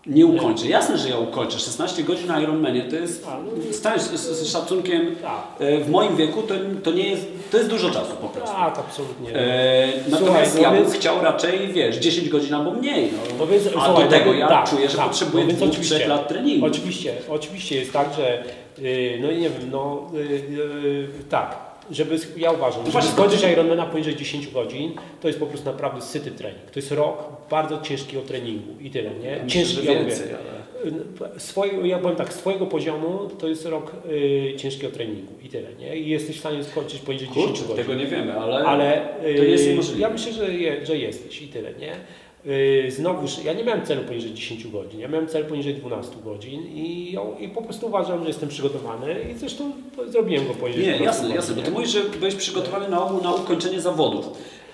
nie 0.07 0.27
ukończę. 0.27 0.67
Jasne, 0.67 0.99
że 0.99 1.09
ja 1.09 1.19
ukończę. 1.19 1.59
16 1.59 2.03
godzin 2.03 2.27
na 2.27 2.41
Ironmanie 2.41 2.83
to 2.83 2.97
jest, 2.97 3.27
A, 3.29 3.39
no 3.39 3.99
z 3.99 4.11
z, 4.21 4.49
szacunkiem, 4.53 5.17
tak, 5.23 5.45
e, 5.59 5.79
w 5.79 5.91
moim 5.91 6.17
wieku 6.17 6.43
to, 6.43 6.55
to 6.83 6.91
nie 6.91 7.09
jest, 7.09 7.27
to 7.51 7.57
jest 7.57 7.71
dużo 7.71 7.91
czasu 7.91 8.17
po 8.21 8.29
prostu. 8.29 8.57
tak, 8.57 8.79
absolutnie. 8.79 9.35
E, 9.35 9.89
natomiast 10.09 10.53
Słuchaj, 10.53 10.75
ja 10.75 10.83
bym 10.83 10.91
chciał 10.91 11.23
raczej, 11.23 11.73
wiesz, 11.73 11.97
10 11.97 12.29
godzin 12.29 12.55
albo 12.55 12.71
mniej. 12.71 13.11
No. 13.39 13.45
A 13.81 13.85
słuchaj, 13.87 14.05
do 14.05 14.11
tego 14.11 14.33
ja 14.33 14.49
tak, 14.49 14.71
czuję, 14.71 14.89
że 14.89 14.97
tak, 14.97 15.07
potrzebuję 15.09 15.45
no 15.45 15.49
więc 15.49 15.59
dwóch, 15.59 15.71
oczywiście. 15.71 15.95
trzech 15.95 16.09
lat 16.09 16.29
treningu. 16.29 16.67
Oczywiście, 16.67 17.15
oczywiście 17.29 17.77
jest 17.77 17.93
tak, 17.93 18.09
że 18.17 18.45
yy, 18.79 19.19
no 19.23 19.31
i 19.31 19.39
nie 19.39 19.51
wiem, 19.51 19.71
no 19.71 20.11
yy, 20.13 20.23
yy, 20.23 21.09
tak. 21.31 21.74
Żeby, 21.91 22.19
ja 22.37 22.51
uważam, 22.53 22.81
żeby 22.81 22.91
właśnie, 22.93 23.11
skończyć 23.11 23.41
to 23.41 23.49
Ironmana 23.49 23.87
poniżej 23.87 24.17
10 24.17 24.49
godzin, 24.49 24.93
to 25.21 25.29
jest 25.29 25.41
po 25.41 25.47
prostu 25.47 25.67
naprawdę 25.67 26.03
syty 26.03 26.31
trening. 26.31 26.71
To 26.71 26.79
jest 26.79 26.93
rok 26.93 27.25
bardzo 27.51 27.81
ciężkiego 27.81 28.23
treningu 28.23 28.81
i 28.81 28.91
tyle, 28.91 29.11
nie? 29.11 29.41
Myślę, 29.45 29.65
że 29.65 29.93
ja 29.93 30.05
więcej, 30.05 30.29
ale... 30.29 30.65
Swojego, 31.41 31.87
ja 31.87 31.99
powiem 31.99 32.17
tak, 32.17 32.33
swojego 32.33 32.67
poziomu 32.67 33.29
to 33.39 33.49
jest 33.49 33.67
rok 33.67 33.93
y, 34.11 34.55
ciężkiego 34.57 34.93
treningu 34.93 35.33
i 35.43 35.49
tyle, 35.49 35.69
nie? 35.79 35.97
I 35.97 36.09
jesteś 36.09 36.37
w 36.37 36.41
stanie 36.41 36.65
skończyć 36.65 37.01
poniżej 37.01 37.29
10 37.29 37.47
Kurczę, 37.47 37.63
godzin. 37.63 37.77
tego 37.77 37.95
nie 37.95 38.07
wiemy, 38.07 38.41
ale, 38.41 38.57
Ale 38.67 39.09
to 39.23 39.43
nie 39.43 39.49
jest 39.49 39.65
y, 39.65 39.69
niemożliwe. 39.69 40.01
ja 40.01 40.11
myślę, 40.11 40.33
że, 40.33 40.55
je, 40.55 40.87
że 40.87 40.97
jesteś 40.99 41.43
i 41.43 41.49
tyle, 41.49 41.75
nie? 41.75 41.93
Y, 42.47 42.91
Znowuż, 42.91 43.45
ja 43.45 43.53
nie 43.53 43.65
miałem 43.65 43.87
celu 43.87 44.03
poniżej 44.03 44.35
10 44.35 44.67
godzin, 44.67 45.01
ja 45.01 45.09
miałem 45.09 45.27
cel 45.29 45.45
poniżej 45.45 45.75
12 45.75 46.13
godzin 46.25 46.63
i, 46.75 47.17
i 47.41 47.49
po 47.49 47.63
prostu 47.63 47.87
uważam, 47.87 48.23
że 48.23 48.29
jestem 48.29 48.49
przygotowany 48.49 49.17
i 49.35 49.39
zresztą 49.39 49.73
zrobiłem 50.09 50.47
go 50.49 50.55
poniżej 50.55 50.83
Nie, 50.87 50.89
12 50.95 51.05
jasne, 51.07 51.23
godzin. 51.23 51.37
jasne, 51.37 51.55
bo 51.55 51.63
ty 51.63 51.71
mówisz, 51.71 51.91
że 51.91 52.01
byłeś 52.05 52.35
przygotowany 52.35 52.89
na, 52.89 52.97
na 53.23 53.35
ukończenie 53.35 53.81
zawodów. 53.81 54.27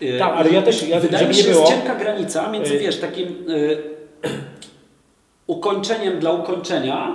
E, 0.02 0.18
Tak, 0.18 0.32
ale 0.36 0.50
ja 0.50 0.62
też- 0.62 0.88
ja- 0.88 1.00
Wydaje 1.00 1.26
mi 1.28 1.34
się, 1.34 1.38
nie 1.38 1.42
że 1.44 1.48
jest 1.48 1.60
było- 1.60 1.70
cienka 1.72 1.94
granica 1.94 2.50
między, 2.50 2.74
Y- 2.74 2.78
wiesz, 2.78 3.00
takim 3.00 3.44
ukończeniem 5.46 6.18
dla 6.20 6.32
ukończenia, 6.32 7.14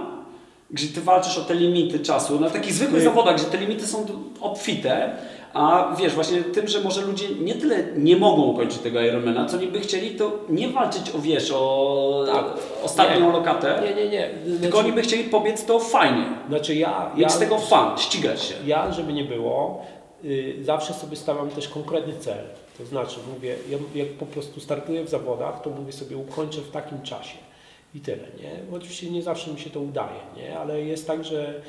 gdzie 0.71 0.87
ty 0.87 1.01
walczysz 1.01 1.37
o 1.37 1.41
te 1.41 1.53
limity 1.55 1.99
czasu, 1.99 2.39
na 2.39 2.49
takich 2.49 2.73
zwykłych 2.73 3.01
zawodach, 3.01 3.35
gdzie 3.35 3.45
te 3.45 3.57
limity 3.57 3.87
są 3.87 4.05
obfite, 4.41 5.17
a 5.55 5.95
wiesz, 5.99 6.13
właśnie 6.13 6.41
tym, 6.43 6.67
że 6.67 6.81
może 6.81 7.01
ludzie 7.01 7.29
nie 7.29 7.55
tyle 7.55 7.83
nie 7.97 8.15
mogą 8.17 8.41
ukończyć 8.41 8.79
tego 8.79 9.01
Ironmana, 9.01 9.45
co 9.45 9.57
niby 9.57 9.79
chcieli, 9.79 10.11
to 10.15 10.31
nie 10.49 10.69
walczyć 10.69 11.11
o, 11.15 11.19
wiesz, 11.19 11.51
o 11.55 12.25
Tak. 12.33 12.45
ostatnią 12.83 13.27
Nie. 13.27 13.31
lokatę, 13.37 13.81
Nie, 13.83 13.95
nie, 14.03 14.09
nie. 14.09 14.29
tylko 14.45 14.57
Znaczy, 14.57 14.77
oni 14.77 14.91
by 14.93 15.01
chcieli 15.01 15.23
pobiec 15.23 15.65
to 15.65 15.79
fajnie, 15.79 16.25
znaczy 16.49 16.75
ja, 16.75 17.11
mieć 17.15 17.21
ja, 17.23 17.29
z 17.29 17.39
tego 17.39 17.57
fan, 17.57 17.97
ścigać 17.97 18.43
się. 18.43 18.53
Ja, 18.65 18.91
żeby 18.91 19.13
nie 19.13 19.23
było, 19.23 19.85
y, 20.25 20.55
zawsze 20.61 20.93
sobie 20.93 21.15
stawiam 21.15 21.49
też 21.49 21.67
konkretny 21.69 22.13
cel. 22.19 22.43
To 22.77 22.85
znaczy, 22.85 23.19
mówię, 23.35 23.55
ja, 23.69 23.77
jak 23.95 24.07
po 24.09 24.25
prostu 24.25 24.59
startuję 24.59 25.03
w 25.03 25.09
zawodach, 25.09 25.61
to 25.61 25.69
mówię 25.69 25.91
sobie, 25.91 26.17
ukończę 26.17 26.61
w 26.61 26.71
takim 26.71 27.01
czasie. 27.01 27.37
I 27.95 27.99
tyle, 27.99 28.23
nie? 28.41 28.75
Oczywiście 28.77 29.09
nie 29.09 29.21
zawsze 29.23 29.51
mi 29.51 29.59
się 29.59 29.69
to 29.69 29.79
udaje, 29.79 30.19
nie? 30.37 30.59
Ale 30.59 30.81
jest 30.81 31.07
tak, 31.07 31.23
że 31.25 31.61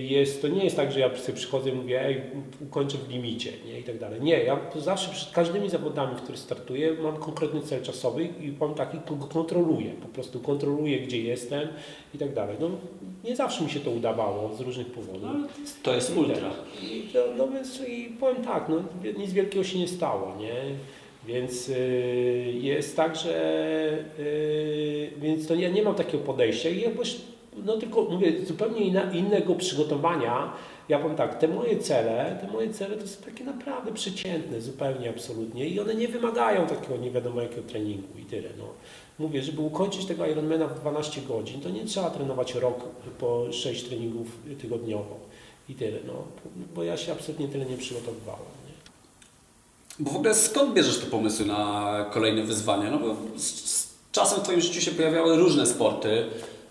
jest, 0.00 0.42
to 0.42 0.48
nie 0.48 0.64
jest 0.64 0.76
tak, 0.76 0.92
że 0.92 1.00
ja 1.00 1.16
sobie 1.16 1.38
przychodzę 1.38 1.70
i 1.70 1.72
mówię, 1.72 2.04
ej, 2.04 2.22
ukończę 2.60 2.98
w 2.98 3.10
limicie, 3.10 3.52
nie? 3.66 3.80
I 3.80 3.82
tak 3.82 3.98
dalej. 3.98 4.20
Nie, 4.20 4.44
ja 4.44 4.60
zawsze 4.76 5.10
przed 5.10 5.30
każdymi 5.30 5.70
zawodami, 5.70 6.16
w 6.16 6.20
których 6.20 6.40
startuję, 6.40 6.92
mam 7.02 7.16
konkretny 7.16 7.60
cel 7.60 7.82
czasowy 7.82 8.24
i 8.24 8.52
mam 8.60 8.74
taki, 8.74 8.98
go 9.18 9.26
kontroluję. 9.26 9.90
Po 10.02 10.08
prostu 10.08 10.40
kontroluję, 10.40 11.00
gdzie 11.00 11.22
jestem 11.22 11.68
i 12.14 12.18
tak 12.18 12.34
dalej. 12.34 12.56
No, 12.60 12.70
nie 13.24 13.36
zawsze 13.36 13.64
mi 13.64 13.70
się 13.70 13.80
to 13.80 13.90
udawało 13.90 14.54
z 14.54 14.60
różnych 14.60 14.86
powodów. 14.86 15.22
No, 15.22 15.48
to 15.82 15.94
jest 15.94 16.16
ultra. 16.16 16.50
I 16.82 17.08
to, 17.12 17.24
no 17.36 17.48
więc 17.48 17.80
i 17.88 18.16
powiem 18.20 18.44
tak, 18.44 18.68
no, 18.68 18.82
nic 19.18 19.32
wielkiego 19.32 19.64
się 19.64 19.78
nie 19.78 19.88
stało, 19.88 20.36
nie? 20.40 20.54
Więc 21.26 21.68
y, 21.68 22.52
jest 22.60 22.96
tak, 22.96 23.16
że 23.16 23.98
y, 24.18 25.10
więc 25.20 25.46
to 25.46 25.54
ja 25.54 25.68
nie 25.68 25.82
mam 25.82 25.94
takiego 25.94 26.18
podejścia 26.18 26.68
i 26.68 26.80
jakoś, 26.80 27.16
no 27.64 27.76
tylko 27.76 28.02
mówię, 28.02 28.46
zupełnie 28.46 28.80
inna, 28.80 29.12
innego 29.12 29.54
przygotowania. 29.54 30.52
Ja 30.88 30.98
powiem 30.98 31.16
tak, 31.16 31.38
te 31.38 31.48
moje 31.48 31.78
cele, 31.78 32.38
te 32.40 32.52
moje 32.52 32.70
cele 32.70 32.96
to 32.96 33.08
są 33.08 33.22
takie 33.22 33.44
naprawdę 33.44 33.92
przeciętne, 33.92 34.60
zupełnie 34.60 35.10
absolutnie 35.10 35.68
i 35.68 35.80
one 35.80 35.94
nie 35.94 36.08
wymagają 36.08 36.66
takiego 36.66 36.96
nie 36.96 37.10
wiadomo 37.10 37.42
jakiego 37.42 37.62
treningu 37.62 38.18
i 38.18 38.22
tyle. 38.22 38.48
No. 38.58 38.64
Mówię, 39.18 39.42
żeby 39.42 39.60
ukończyć 39.60 40.04
tego 40.04 40.26
Ironmana 40.26 40.66
w 40.66 40.80
12 40.80 41.22
godzin, 41.22 41.60
to 41.60 41.70
nie 41.70 41.84
trzeba 41.84 42.10
trenować 42.10 42.54
rok 42.54 42.84
po 43.18 43.52
6 43.52 43.84
treningów 43.84 44.26
tygodniowo 44.60 45.16
i 45.68 45.74
tyle, 45.74 45.98
no. 46.06 46.14
Bo 46.74 46.82
ja 46.82 46.96
się 46.96 47.12
absolutnie 47.12 47.48
tyle 47.48 47.66
nie 47.66 47.76
przygotowywałem. 47.76 48.58
Bo 49.98 50.10
w 50.10 50.16
ogóle 50.16 50.34
skąd 50.34 50.74
bierzesz 50.74 50.98
te 50.98 51.06
pomysły 51.06 51.46
na 51.46 52.06
kolejne 52.12 52.42
wyzwania? 52.42 52.90
No 52.90 52.98
bo 52.98 53.16
z, 53.36 53.42
z 53.70 53.94
czasem 54.12 54.40
w 54.40 54.42
Twoim 54.42 54.60
życiu 54.60 54.80
się 54.80 54.90
pojawiały 54.90 55.36
różne 55.36 55.66
sporty. 55.66 56.24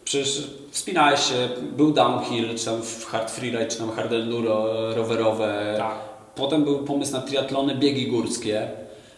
Przecież 0.07 0.47
wspinałeś 0.71 1.19
się, 1.19 1.49
był 1.77 1.91
downhill, 1.93 2.55
czy 2.55 2.65
tam 2.65 2.81
w 2.81 3.05
hard 3.05 3.31
freeride, 3.31 3.67
czy 3.67 3.77
tam 3.77 3.91
hard 3.91 4.11
enduro 4.11 4.65
rowerowe. 4.95 5.75
Tak. 5.77 5.97
Potem 6.35 6.63
był 6.63 6.79
pomysł 6.79 7.11
na 7.11 7.21
triatlony, 7.21 7.75
biegi 7.75 8.07
górskie. 8.07 8.69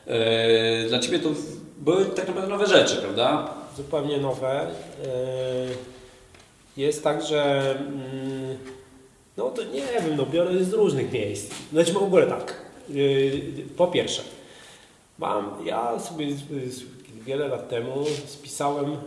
Yy, 0.07 0.13
Dla 0.89 0.99
Ciebie 0.99 1.19
to 1.19 1.29
były 1.77 2.05
tak 2.05 2.27
naprawdę 2.27 2.49
nowe 2.49 2.67
rzeczy, 2.67 2.95
prawda? 2.95 3.53
zupełnie 3.77 4.17
nowe. 4.17 4.67
Yy, 6.77 6.83
Jest 6.83 7.03
tak, 7.03 7.25
że 7.25 7.71
mm, 7.71 8.57
no 9.37 9.49
to 9.49 9.63
nie 9.63 9.81
wiem, 9.81 10.17
no 10.17 10.25
biorę 10.25 10.63
z 10.63 10.73
różnych 10.73 11.11
miejsc. 11.11 11.53
Znaczy 11.73 11.93
w 11.93 11.97
ogóle 11.97 12.27
tak. 12.27 12.61
Po 13.77 13.87
pierwsze, 13.87 14.21
mam, 15.19 15.55
ja 15.65 15.99
sobie 15.99 16.27
wiele 17.25 17.47
lat 17.47 17.69
temu 17.69 18.05
spisałem, 18.25 18.97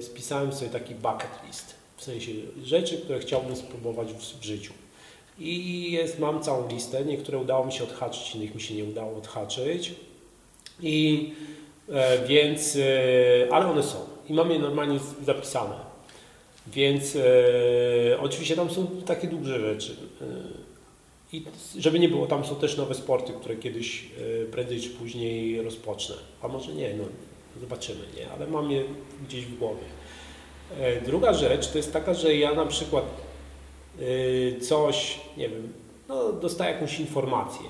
spisałem 0.00 0.52
sobie 0.52 0.70
taki 0.70 0.94
bucket 0.94 1.30
list. 1.46 1.74
W 1.96 2.04
sensie 2.04 2.32
rzeczy, 2.64 2.98
które 2.98 3.18
chciałbym 3.18 3.56
spróbować 3.56 4.12
w, 4.12 4.40
w 4.40 4.44
życiu. 4.44 4.72
I 5.38 5.92
jest, 5.92 6.18
mam 6.18 6.42
całą 6.42 6.68
listę. 6.68 7.04
Niektóre 7.04 7.38
udało 7.38 7.66
mi 7.66 7.72
się 7.72 7.84
odhaczyć, 7.84 8.34
innych 8.34 8.54
mi 8.54 8.60
się 8.60 8.74
nie 8.74 8.84
udało 8.84 9.16
odhaczyć. 9.16 9.94
I 10.80 11.30
E, 11.92 12.26
Więc, 12.26 12.76
e, 12.76 13.52
ale 13.52 13.66
one 13.66 13.82
są 13.82 13.98
i 14.28 14.32
mamy 14.32 14.54
je 14.54 14.60
normalnie 14.60 14.98
zapisane. 15.24 15.74
Więc 16.66 17.16
e, 17.16 18.20
oczywiście 18.20 18.56
tam 18.56 18.70
są 18.70 18.86
takie 18.86 19.28
duże 19.28 19.60
rzeczy. 19.60 19.96
E, 20.22 20.26
I 21.32 21.44
żeby 21.78 21.98
nie 21.98 22.08
było, 22.08 22.26
tam 22.26 22.44
są 22.44 22.56
też 22.56 22.76
nowe 22.76 22.94
sporty, 22.94 23.32
które 23.32 23.56
kiedyś 23.56 24.04
e, 24.42 24.46
prędzej 24.46 24.80
czy 24.80 24.90
później 24.90 25.62
rozpocznę. 25.62 26.14
A 26.42 26.48
może 26.48 26.72
nie, 26.72 26.94
no 26.94 27.04
zobaczymy, 27.60 28.00
nie? 28.16 28.30
Ale 28.30 28.46
mam 28.46 28.70
je 28.70 28.84
gdzieś 29.28 29.46
w 29.46 29.58
głowie. 29.58 29.82
E, 30.80 31.00
Druga 31.00 31.34
rzecz 31.34 31.68
to 31.68 31.78
jest 31.78 31.92
taka, 31.92 32.14
że 32.14 32.34
ja 32.34 32.54
na 32.54 32.66
przykład 32.66 33.04
e, 34.56 34.60
coś, 34.60 35.20
nie 35.36 35.48
wiem, 35.48 35.72
no 36.08 36.32
dostaję 36.32 36.74
jakąś 36.74 37.00
informację 37.00 37.66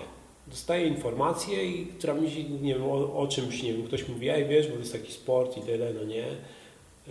dostaję 0.47 0.87
informację, 0.87 1.65
i, 1.65 1.87
która 1.87 2.15
mi 2.15 2.31
się, 2.31 2.45
nie 2.45 2.75
wiem, 2.75 2.85
o, 2.85 3.19
o 3.19 3.29
czymś, 3.29 3.63
nie 3.63 3.73
wiem, 3.73 3.87
ktoś 3.87 4.09
mówi, 4.09 4.29
ej, 4.29 4.45
wiesz, 4.45 4.67
bo 4.67 4.73
to 4.73 4.79
jest 4.79 4.93
taki 4.93 5.13
sport 5.13 5.57
i 5.57 5.61
tyle, 5.61 5.93
no 5.93 6.05
nie. 6.05 6.25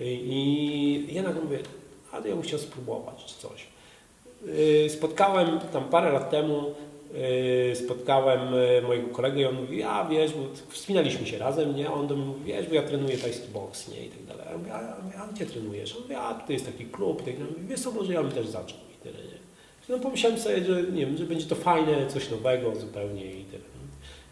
I, 0.05 1.05
i 1.09 1.15
ja 1.15 1.23
nagle 1.23 1.41
mówię, 1.41 1.59
ale 2.11 2.29
ja 2.29 2.35
bym 2.35 2.43
chciał 2.43 2.59
spróbować 2.59 3.25
czy 3.25 3.35
coś. 3.35 3.67
Spotkałem 4.89 5.59
tam 5.59 5.89
parę 5.89 6.11
lat 6.11 6.29
temu 6.29 6.75
spotkałem 7.75 8.53
yy, 8.53 8.81
mojego 8.81 9.07
kolegę 9.07 9.41
i 9.41 9.45
on 9.45 9.55
mówi, 9.55 9.83
a 9.83 10.07
wiesz, 10.07 10.31
bo 10.33 10.43
wspinaliśmy 10.69 11.27
się 11.27 11.37
razem, 11.37 11.75
nie? 11.75 11.91
On 11.91 12.07
do 12.07 12.15
mnie 12.15 12.25
mówi, 12.25 12.43
wiesz, 12.45 12.67
bo 12.67 12.75
ja 12.75 12.83
trenuję 12.83 13.17
tajski 13.17 13.47
box, 13.47 13.87
nie? 13.87 14.05
I 14.05 14.09
tak 14.09 14.25
dalej. 14.25 14.45
Ja 14.51 14.57
mówię, 14.57 14.73
a, 14.73 15.23
a 15.23 15.27
gdzie 15.27 15.45
trenujesz? 15.45 15.95
On 15.95 16.01
mówi, 16.01 16.15
a 16.15 16.33
tutaj 16.33 16.53
jest 16.53 16.65
taki 16.65 16.85
klub, 16.85 17.25
tak 17.25 17.37
dalej. 17.39 17.53
Wiesz 17.67 17.79
co, 17.79 17.91
może 17.91 18.13
ja 18.13 18.21
bym 18.23 18.31
też 18.31 18.47
zaczął 18.47 18.77
i 18.93 19.03
tyle, 19.03 19.17
nie? 19.17 19.39
No 19.89 19.99
pomyślałem 19.99 20.39
sobie, 20.39 20.65
że 20.65 20.83
nie 20.83 21.05
wiem, 21.05 21.17
że 21.17 21.23
będzie 21.23 21.45
to 21.45 21.55
fajne, 21.55 22.07
coś 22.07 22.31
nowego 22.31 22.75
zupełnie 22.75 23.25
i 23.25 23.43
tyle. 23.43 23.63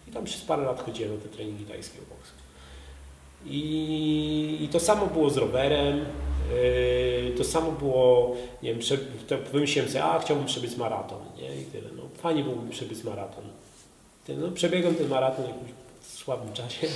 I 0.07 0.11
tam 0.11 0.25
przez 0.25 0.41
parę 0.41 0.63
lat 0.63 0.85
chodziłem 0.85 1.15
na 1.15 1.21
te 1.21 1.29
treningi 1.29 1.65
tajskiego 1.65 2.05
boksu. 2.09 2.33
I, 3.45 4.57
I, 4.61 4.67
to 4.67 4.79
samo 4.79 5.07
było 5.07 5.29
z 5.29 5.37
rowerem, 5.37 6.05
to 7.37 7.43
samo 7.43 7.71
było, 7.71 8.35
nie 8.63 8.69
wiem, 8.69 8.79
prze, 8.79 8.97
wymyśliłem 9.53 9.89
sobie, 9.89 10.03
a 10.03 10.19
chciałbym 10.19 10.45
przebyć 10.45 10.77
maraton, 10.77 11.19
nie? 11.37 11.61
I 11.61 11.65
tyle. 11.65 11.89
No, 11.97 12.03
fajnie 12.17 12.43
byłoby 12.43 12.69
przebyć 12.69 13.03
maraton. 13.03 13.43
Tyle, 14.25 14.39
no, 14.39 14.51
przebiegłem 14.51 14.95
ten 14.95 15.07
maraton 15.07 15.45
w 15.45 15.47
jakimś 15.47 15.71
słabym 16.01 16.53
czasie. 16.53 16.87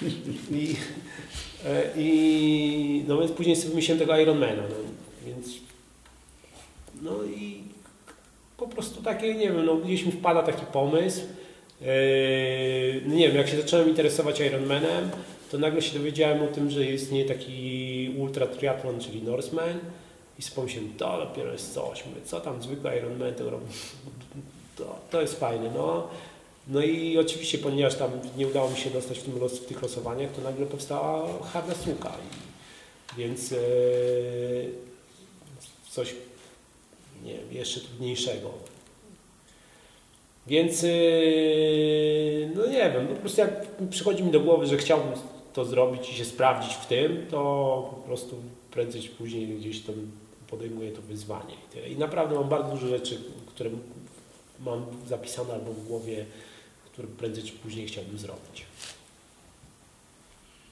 I, 0.50 0.76
e, 1.66 1.82
i 1.96 3.04
no 3.08 3.18
więc 3.18 3.32
później 3.32 3.56
sobie 3.56 3.68
wymyśliłem 3.68 3.98
tego 3.98 4.18
Ironmana, 4.18 4.62
no, 4.62 4.76
więc 5.26 5.48
no 7.02 7.24
i 7.24 7.62
po 8.56 8.68
prostu 8.68 9.02
takie, 9.02 9.34
nie 9.34 9.52
wiem, 9.52 9.66
no, 9.66 9.76
gdzieś 9.76 10.06
mi 10.06 10.12
wpada 10.12 10.42
taki 10.42 10.66
pomysł. 10.66 11.20
Yy, 11.80 11.86
no 13.06 13.14
nie 13.14 13.28
wiem, 13.28 13.36
jak 13.36 13.48
się 13.48 13.56
zacząłem 13.56 13.88
interesować 13.88 14.40
Ironmanem, 14.40 15.10
to 15.50 15.58
nagle 15.58 15.82
się 15.82 15.98
dowiedziałem 15.98 16.42
o 16.42 16.46
tym, 16.46 16.70
że 16.70 16.84
istnieje 16.84 17.24
taki 17.24 18.14
ultra 18.18 18.46
triathlon, 18.46 19.00
czyli 19.00 19.22
Norseman 19.22 19.78
i 20.38 20.42
pomyślałem, 20.54 20.92
to 20.98 21.18
dopiero 21.18 21.52
jest 21.52 21.74
coś, 21.74 22.06
mówię, 22.06 22.20
co 22.24 22.40
tam 22.40 22.62
zwykły 22.62 22.96
Ironman 22.96 23.34
to 23.34 23.50
robi, 23.50 23.66
to, 24.76 24.98
to 25.10 25.20
jest 25.20 25.40
fajne, 25.40 25.70
no. 25.74 26.08
No 26.68 26.82
i 26.82 27.18
oczywiście, 27.18 27.58
ponieważ 27.58 27.94
tam 27.94 28.10
nie 28.36 28.48
udało 28.48 28.70
mi 28.70 28.76
się 28.76 28.90
dostać 28.90 29.18
w, 29.18 29.22
tym 29.22 29.40
los, 29.40 29.58
w 29.58 29.66
tych 29.66 29.82
losowaniach, 29.82 30.32
to 30.32 30.42
nagle 30.42 30.66
powstała 30.66 31.42
harda 31.42 31.74
suka. 31.74 32.08
I, 32.08 33.18
więc 33.18 33.50
yy, 33.50 33.58
coś 35.90 36.14
nie 37.24 37.32
wiem, 37.32 37.52
jeszcze 37.52 37.80
trudniejszego. 37.80 38.50
Więc 40.46 40.82
yy, 40.82 42.50
no 42.54 42.66
nie 42.66 42.90
wiem, 42.92 43.06
po 43.06 43.14
prostu 43.14 43.40
jak 43.40 43.66
przychodzi 43.90 44.22
mi 44.22 44.30
do 44.30 44.40
głowy, 44.40 44.66
że 44.66 44.76
chciałbym 44.76 45.12
to 45.52 45.64
zrobić 45.64 46.10
i 46.10 46.14
się 46.14 46.24
sprawdzić 46.24 46.74
w 46.74 46.86
tym, 46.86 47.26
to 47.30 47.38
po 47.90 47.96
prostu 47.96 48.36
prędzej 48.70 49.02
czy 49.02 49.08
później 49.08 49.46
gdzieś 49.46 49.80
tam 49.80 49.94
podejmuję 50.50 50.92
to 50.92 51.02
wyzwanie. 51.02 51.54
I, 51.88 51.92
I 51.92 51.98
naprawdę 51.98 52.34
mam 52.34 52.48
bardzo 52.48 52.70
dużo 52.70 52.86
rzeczy, 52.86 53.18
które 53.46 53.70
mam 54.60 54.86
zapisane 55.06 55.54
albo 55.54 55.72
w 55.72 55.86
głowie, 55.86 56.26
które 56.92 57.08
prędzej 57.08 57.44
czy 57.44 57.52
później 57.52 57.86
chciałbym 57.86 58.18
zrobić. 58.18 58.66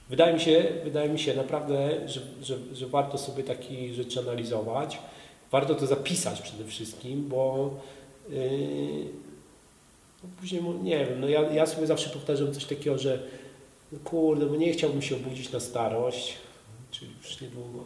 Wydaje 0.09 0.35
mi 0.35 0.41
się, 0.41 0.73
wydaje 0.85 1.09
mi 1.09 1.19
się 1.19 1.35
naprawdę, 1.35 2.09
że, 2.09 2.21
że, 2.43 2.57
że 2.73 2.87
warto 2.87 3.19
sobie 3.19 3.45
takie 3.45 3.95
rzeczy 3.95 4.21
analizować. 4.21 4.99
Warto 5.51 5.75
to 5.75 5.87
zapisać 5.87 6.43
przede 6.43 6.65
wszystkim, 6.65 7.29
bo 7.29 7.71
yy, 8.31 8.39
no 10.23 10.29
później, 10.41 10.63
nie 10.83 11.07
wiem, 11.07 11.21
no 11.21 11.29
ja, 11.29 11.41
ja 11.41 11.67
sobie 11.67 11.87
zawsze 11.87 12.11
powtarzam 12.11 12.53
coś 12.53 12.65
takiego, 12.65 12.99
że 12.99 13.23
no 13.93 13.99
kurde, 14.05 14.47
bo 14.47 14.57
nie 14.57 14.73
chciałbym 14.73 15.03
się 15.03 15.17
obudzić 15.17 15.53
na 15.53 15.61
starość, 15.61 16.35
czyli 16.91 17.11
już 17.23 17.41
niedługo. 17.41 17.85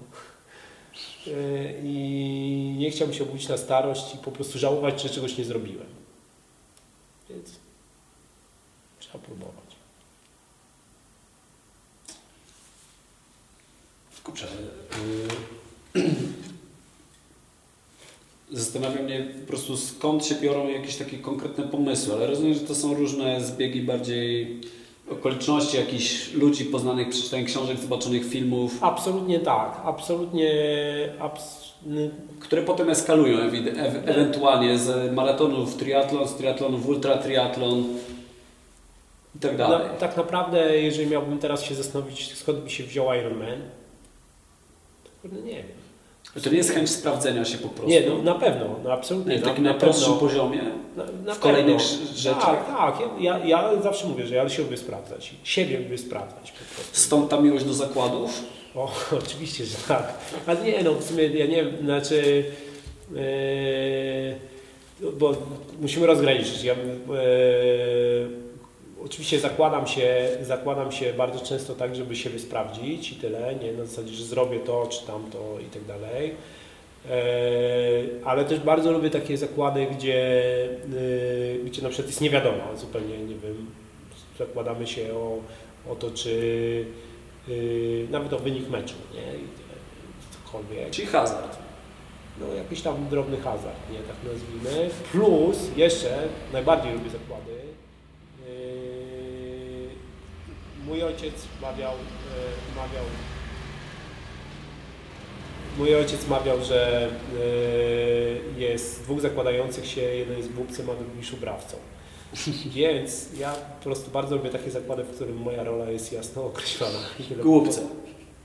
Yy, 1.26 1.80
I 1.84 2.74
nie 2.78 2.90
chciałbym 2.90 3.16
się 3.16 3.24
obudzić 3.24 3.48
na 3.48 3.57
starość 3.57 4.14
i 4.14 4.18
po 4.18 4.32
prostu 4.32 4.59
żałować, 4.59 5.03
że 5.03 5.09
czegoś 5.09 5.38
nie 5.38 5.44
zrobiłem. 5.44 5.86
Więc 7.30 7.51
trzeba 8.98 9.18
próbować. 9.18 9.70
Kurczę, 14.24 14.46
yy, 15.94 16.03
zastanawia 18.61 19.03
mnie 19.03 19.34
po 19.40 19.46
prostu 19.46 19.76
skąd 19.76 20.26
się 20.26 20.34
biorą 20.34 20.68
jakieś 20.68 20.96
takie 20.96 21.18
konkretne 21.18 21.68
pomysły, 21.68 22.14
ale 22.14 22.26
rozumiem, 22.26 22.55
że 22.55 22.61
to 22.61 22.74
są 22.74 22.94
różne 22.94 23.44
zbiegi 23.44 23.82
bardziej 23.82 24.61
okoliczności 25.11 25.76
jakichś 25.76 26.32
ludzi 26.32 26.64
poznanych, 26.64 27.08
przeczytanych 27.08 27.46
książek, 27.46 27.78
zobaczonych 27.78 28.26
filmów. 28.26 28.78
Absolutnie 28.80 29.40
tak, 29.40 29.80
absolutnie. 29.84 30.52
Abs 31.18 31.70
które 32.40 32.62
potem 32.62 32.90
eskalują 32.90 33.38
e 33.38 33.50
ewentualnie 34.06 34.78
z 34.78 35.12
maratonów 35.12 35.76
triatlon, 35.76 36.28
z 36.28 36.34
triatlonów 36.34 36.86
ultra 36.86 37.16
triatlon 37.16 37.84
i 39.36 39.38
tak 39.38 39.56
dalej. 39.56 39.88
Tak 39.98 40.16
naprawdę, 40.16 40.78
jeżeli 40.78 41.11
miałbym 41.11 41.38
teraz 41.38 41.62
się 41.62 41.74
zastanowić, 41.74 42.36
skąd 42.36 42.64
mi 42.64 42.70
się 42.70 42.84
wziął 42.84 43.14
Ironman, 43.14 43.61
to 45.22 45.28
nie 45.28 45.52
wiem. 45.52 45.80
To 46.44 46.50
nie 46.50 46.56
jest 46.56 46.70
chęć 46.70 46.90
sprawdzenia 46.90 47.44
się 47.44 47.58
po 47.58 47.68
prostu. 47.68 47.90
Nie, 47.90 48.00
no, 48.00 48.22
na 48.22 48.34
pewno, 48.34 48.66
no, 48.84 48.92
absolutnie. 48.92 49.36
Nie, 49.36 49.42
taki 49.42 49.62
na, 49.62 49.72
na 49.72 49.78
prostszym 49.78 50.14
poziomie, 50.14 50.62
na, 50.96 51.04
na 51.24 51.34
w 51.34 51.38
kolejnych 51.38 51.76
pewno. 51.76 52.16
rzeczach. 52.16 52.66
Tak, 52.66 52.66
tak. 52.66 53.08
Ja, 53.20 53.38
ja, 53.38 53.82
zawsze 53.82 54.06
mówię, 54.06 54.26
że 54.26 54.34
ja 54.34 54.48
się 54.48 54.62
lubię 54.62 54.76
sprawdzać. 54.76 55.34
Siebie 55.44 55.78
lubię 55.78 55.98
sprawdzać 55.98 56.52
po 56.52 56.74
prostu. 56.74 56.96
Stąd 56.96 57.30
ta 57.30 57.40
miłość 57.40 57.64
do 57.64 57.74
zakładów? 57.74 58.42
O, 58.74 58.92
oczywiście, 59.24 59.64
że 59.64 59.76
tak. 59.88 60.14
Ale 60.46 60.62
nie, 60.62 60.82
no 60.82 60.94
w 60.94 61.04
sumie 61.04 61.26
ja 61.26 61.46
nie 61.46 61.64
wiem, 61.64 61.76
znaczy... 61.84 62.44
Yy, 63.12 64.50
bo 65.12 65.36
musimy 65.80 66.06
rozgraniczyć. 66.06 66.64
Ja, 66.64 66.74
yy, 66.74 68.39
oczywiście 69.05 69.40
zakładam 69.40 69.86
się, 69.86 70.28
zakładam 70.42 70.92
się 70.92 71.12
bardzo 71.12 71.40
często 71.40 71.74
tak, 71.74 71.96
żeby 71.96 72.16
siebie 72.16 72.38
sprawdzić 72.38 73.12
i 73.12 73.14
tyle, 73.16 73.55
nie 73.62 73.72
na 73.72 73.84
zasadzie, 73.84 74.12
że 74.12 74.24
zrobię 74.24 74.61
to 74.61 74.86
czy 74.86 75.07
tamto 75.07 75.59
i 75.61 75.64
tak 75.64 75.84
dalej. 75.84 76.34
E, 77.11 78.24
ale 78.24 78.44
też 78.44 78.61
bardzo 78.61 78.92
lubię 78.92 79.11
takie 79.11 79.36
zakłady, 79.36 79.86
gdzie, 79.86 80.44
e, 80.74 81.64
gdzie 81.64 81.82
na 81.82 81.88
przykład 81.88 82.09
jest 82.09 82.20
niewiadoma, 82.20 82.76
zupełnie 82.76 83.18
nie 83.18 83.34
wiem, 83.34 83.66
zakładamy 84.38 84.86
się 84.86 85.14
o, 85.14 85.38
o 85.88 85.96
to, 85.96 86.11
czy 86.11 86.84
e, 87.48 87.53
nawet 88.11 88.32
o 88.32 88.38
wynik 88.38 88.70
meczu, 88.70 88.94
nie? 89.14 89.38
I 89.38 89.44
cokolwiek. 90.30 90.90
Czyli 90.90 91.07
hazard. 91.07 91.57
No 92.40 92.55
jakiś 92.55 92.82
tam 92.82 93.09
drobny 93.11 93.36
hazard, 93.36 93.90
nie? 93.92 93.98
Tak 93.98 94.16
nazwijmy. 94.32 94.90
Plus 95.12 95.76
jeszcze 95.76 96.28
najbardziej 96.53 96.92
lubię 96.92 97.11
zakłady, 97.11 97.69
mój 100.87 101.03
ojciec 101.03 101.35
mawiał, 101.62 101.93
e, 101.93 102.76
mawiał 102.76 103.05
Mój 105.78 105.95
ojciec 105.95 106.28
mawiał, 106.28 106.64
że 106.64 107.09
e, 108.57 108.61
jest 108.61 109.03
dwóch 109.03 109.20
zakładających 109.20 109.87
się, 109.87 110.01
jeden 110.01 110.37
jest 110.37 110.53
głupcem, 110.53 110.91
a 110.91 110.95
drugi 110.95 111.26
szubrawcą. 111.26 111.76
Więc 112.74 113.28
ja 113.39 113.53
po 113.53 113.85
prostu 113.85 114.11
bardzo 114.11 114.37
lubię 114.37 114.51
takie 114.51 114.70
zakłady, 114.70 115.05
w 115.05 115.14
którym 115.14 115.37
moja 115.37 115.64
rola 115.64 115.91
jest 115.91 116.12
jasno 116.12 116.45
określona. 116.45 116.99
Głupcem. 117.43 117.89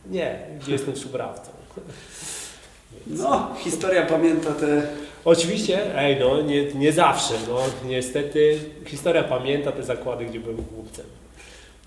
Nie, 0.10 0.40
gdzie 0.62 0.72
jestem 0.72 0.96
szubrawcą. 0.96 1.52
No, 3.08 3.56
historia 3.58 4.06
pamięta 4.06 4.52
te... 4.52 4.88
Oczywiście, 5.26 6.00
ej 6.00 6.20
no, 6.20 6.42
nie, 6.42 6.74
nie 6.74 6.92
zawsze, 6.92 7.34
no 7.48 7.60
niestety 7.88 8.60
historia 8.86 9.24
pamięta 9.24 9.72
te 9.72 9.84
zakłady, 9.84 10.26
gdzie 10.26 10.40
byłem 10.40 10.58
głupcem. 10.58 11.06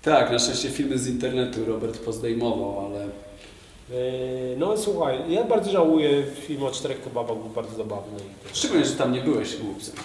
Tak, 0.01 0.31
na 0.31 0.39
szczęście 0.39 0.69
filmy 0.69 0.97
z 0.97 1.07
internetu 1.07 1.65
Robert 1.65 1.97
pozdejmował, 1.97 2.85
ale... 2.85 3.07
Yy, 3.89 4.57
no 4.57 4.77
słuchaj, 4.77 5.19
ja 5.29 5.43
bardzo 5.43 5.71
żałuję 5.71 6.23
film 6.47 6.63
o 6.63 6.71
czterech 6.71 7.03
kebabach, 7.03 7.37
był 7.37 7.49
bardzo 7.49 7.75
zabawny. 7.75 8.19
Szczególnie, 8.53 8.85
że 8.85 8.91
tam 8.91 9.13
nie 9.13 9.21
byłeś 9.21 9.55
głupcem. 9.57 9.95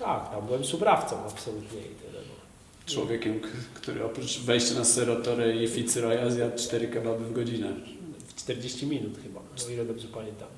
Tak, 0.00 0.30
tam 0.30 0.46
byłem 0.46 0.64
subrawcą 0.64 1.16
absolutnie 1.26 1.80
i 1.80 1.94
tyle. 1.94 2.20
No. 2.28 2.94
Człowiekiem, 2.94 3.40
który 3.74 4.04
oprócz 4.04 4.40
wejścia 4.40 4.74
na 4.74 4.84
serotorę 4.84 5.56
i 5.56 5.68
ficyroja 5.68 6.30
zjadł 6.30 6.58
cztery 6.58 6.88
kebaby 6.88 7.24
w 7.24 7.32
godzinę. 7.32 7.72
W 8.28 8.34
40 8.34 8.86
minut 8.86 9.18
chyba, 9.22 9.40
o 9.40 9.70
ile 9.70 9.84
dobrze 9.84 10.08
pamiętam. 10.08 10.48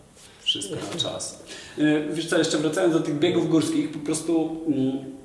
Wszystko 0.42 0.76
na 0.94 1.00
czas. 1.00 1.42
Yy, 1.78 2.08
wiesz 2.12 2.26
co, 2.26 2.38
jeszcze 2.38 2.58
wracając 2.58 2.94
do 2.94 3.00
tych 3.00 3.18
biegów 3.18 3.50
górskich, 3.50 3.92
po 3.92 3.98
prostu... 3.98 4.64
Mm, 4.66 5.19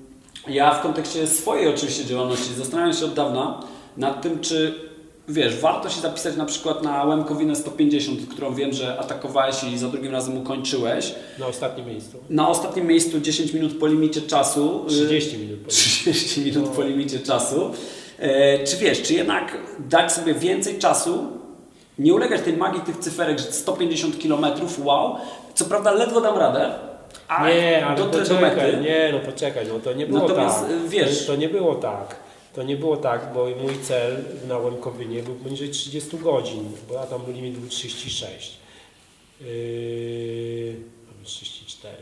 ja 0.47 0.73
w 0.73 0.81
kontekście 0.81 1.27
swojej 1.27 1.67
oczywiście 1.67 2.05
działalności 2.05 2.53
zastanawiam 2.53 2.93
się 2.93 3.05
od 3.05 3.13
dawna 3.13 3.63
nad 3.97 4.21
tym, 4.21 4.39
czy 4.39 4.85
wiesz, 5.27 5.55
warto 5.55 5.89
się 5.89 6.01
zapisać 6.01 6.35
na 6.35 6.45
przykład 6.45 6.83
na 6.83 7.03
Łemkowinę 7.03 7.55
150, 7.55 8.19
którą 8.29 8.55
wiem, 8.55 8.73
że 8.73 8.99
atakowałeś 8.99 9.63
i 9.63 9.77
za 9.77 9.87
drugim 9.87 10.11
razem 10.11 10.37
ukończyłeś. 10.37 11.15
Na 11.39 11.47
ostatnim 11.47 11.87
miejscu. 11.87 12.17
Na 12.29 12.49
ostatnim 12.49 12.87
miejscu 12.87 13.19
10 13.19 13.53
minut 13.53 13.79
po 13.79 13.87
limicie 13.87 14.21
czasu. 14.21 14.85
30 14.87 15.37
minut 15.37 15.59
po 15.59 15.71
limicie, 15.71 16.13
30 16.13 16.41
minut 16.41 16.69
po 16.69 16.83
limicie 16.83 17.19
czasu. 17.19 17.71
E, 18.19 18.63
czy 18.63 18.77
wiesz, 18.77 19.01
czy 19.01 19.13
jednak 19.13 19.57
dać 19.79 20.11
sobie 20.11 20.33
więcej 20.33 20.79
czasu, 20.79 21.27
nie 21.99 22.13
ulegać 22.13 22.41
tej 22.41 22.57
magii 22.57 22.81
tych 22.81 22.97
cyferek, 22.97 23.39
że 23.39 23.51
150 23.51 24.15
km, 24.23 24.45
wow. 24.83 25.15
Co 25.53 25.65
prawda 25.65 25.91
ledwo 25.91 26.21
dam 26.21 26.37
radę, 26.37 26.73
A 27.27 27.49
nie, 27.49 27.85
ale 27.85 27.97
do 27.97 28.05
poczekaj, 28.05 28.81
nie, 28.81 29.09
no 29.13 29.19
poczekaj, 29.19 29.65
no 29.67 29.79
to 29.79 29.93
nie 29.93 30.07
było 30.07 30.19
Natomiast, 30.19 30.61
tak. 30.61 30.71
y, 30.71 30.89
wiesz- 30.89 31.25
To, 31.25 31.35
nie 31.35 31.49
było 31.49 31.75
tak. 31.75 32.15
To 32.53 32.63
nie 32.63 32.77
było 32.77 32.97
tak, 32.97 33.33
bo 33.33 33.47
mój 33.61 33.79
cel 33.81 34.17
na 34.47 34.57
Łemkowynie 34.57 35.23
był 35.23 35.35
poniżej 35.35 35.69
30 35.69 36.17
godzin, 36.17 36.63
bo 36.87 36.93
ja 36.93 37.03
tam 37.05 37.21
limit 37.33 37.57
był 37.57 37.69
36. 37.69 38.57
Yy, 39.41 40.75
albo 41.07 41.25
34. 41.25 41.93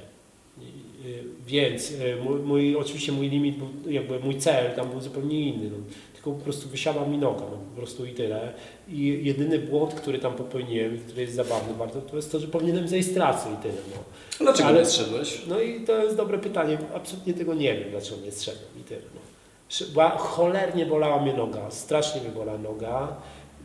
Yy, 1.05 1.23
Więc 1.47 1.91
yy, 1.91 2.15
mój, 2.23 2.39
mój, 2.39 2.75
oczywiście 2.75 3.11
mój 3.11 3.29
limit 3.29 3.55
był, 3.57 3.91
jakby 3.91 4.19
mój 4.19 4.37
cel 4.37 4.71
tam 4.75 4.89
był 4.89 5.01
zupełnie 5.01 5.39
inny. 5.41 5.69
No. 5.69 5.77
Tylko 6.23 6.37
po 6.37 6.43
prostu 6.43 6.69
wysiadła 6.69 7.05
mi 7.05 7.17
noga, 7.17 7.41
no, 7.51 7.57
po 7.57 7.77
prostu 7.77 8.05
i 8.05 8.13
tyle. 8.13 8.53
I 8.89 9.19
jedyny 9.23 9.59
błąd, 9.59 9.93
który 9.93 10.19
tam 10.19 10.33
popełniłem, 10.33 10.97
który 10.99 11.21
jest 11.21 11.33
zabawny 11.35 11.73
bardzo, 11.73 12.01
to 12.01 12.15
jest 12.15 12.31
to, 12.31 12.39
że 12.39 12.47
powinienem 12.47 12.87
zejść 12.87 13.09
z 13.09 13.13
trasy 13.13 13.49
i 13.59 13.61
tyle. 13.63 13.73
No. 13.95 14.03
Dlaczego 14.39 14.69
Ale- 14.69 14.79
nie 14.79 14.85
zszedłeś? 14.85 15.41
No 15.47 15.59
i 15.59 15.81
to 15.81 16.03
jest 16.03 16.17
dobre 16.17 16.37
pytanie. 16.37 16.77
Absolutnie 16.95 17.33
tego 17.33 17.53
nie 17.53 17.73
wiem, 17.75 17.89
dlaczego 17.91 18.21
nie 18.21 18.31
zszedłem 18.31 18.65
i 18.81 18.83
tyle. 18.83 19.01
No. 19.15 19.21
Była, 19.93 20.09
cholernie 20.09 20.85
bolała 20.85 21.21
mnie 21.21 21.33
noga, 21.33 21.71
strasznie 21.71 22.21
mnie 22.21 22.29
bolała 22.31 22.57
noga 22.57 23.15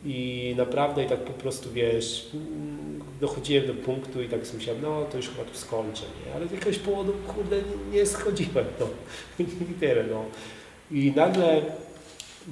i 0.05 0.55
naprawdę 0.57 1.05
i 1.05 1.09
tak 1.09 1.21
po 1.21 1.33
prostu, 1.33 1.71
wiesz, 1.73 2.31
mm, 2.35 3.01
dochodziłem 3.21 3.67
do 3.67 3.75
punktu 3.75 4.23
i 4.23 4.29
tak 4.29 4.47
sobie 4.47 4.59
myślałem, 4.59 4.83
no 4.83 5.05
to 5.05 5.17
już 5.17 5.29
chyba 5.29 5.45
tu 5.51 5.59
skończę, 5.59 6.03
nie? 6.27 6.35
Ale 6.35 6.49
z 6.49 6.53
jakiegoś 6.53 6.79
powodu, 6.79 7.13
kurde, 7.35 7.57
nie, 7.57 7.99
nie 7.99 8.07
schodziłem, 8.07 8.65
no. 8.81 8.87
I 9.45 9.75
tyle, 9.81 10.05
no. 10.05 10.25
I 10.91 11.13
nagle 11.17 11.63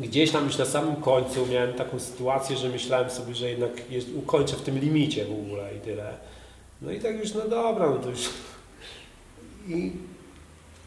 gdzieś 0.00 0.30
tam 0.30 0.44
już 0.44 0.58
na 0.58 0.64
samym 0.64 0.96
końcu 0.96 1.46
miałem 1.46 1.72
taką 1.72 1.98
sytuację, 1.98 2.56
że 2.56 2.68
myślałem 2.68 3.10
sobie, 3.10 3.34
że 3.34 3.50
jednak 3.50 3.90
jest, 3.90 4.08
ukończę 4.16 4.56
w 4.56 4.62
tym 4.62 4.78
limicie 4.78 5.24
w 5.24 5.32
ogóle 5.32 5.76
i 5.76 5.80
tyle. 5.80 6.14
No 6.82 6.90
i 6.90 7.00
tak 7.00 7.18
już, 7.18 7.34
no 7.34 7.40
dobra, 7.40 7.90
no 7.90 7.96
to 7.96 8.10
już... 8.10 8.30
I 9.68 9.92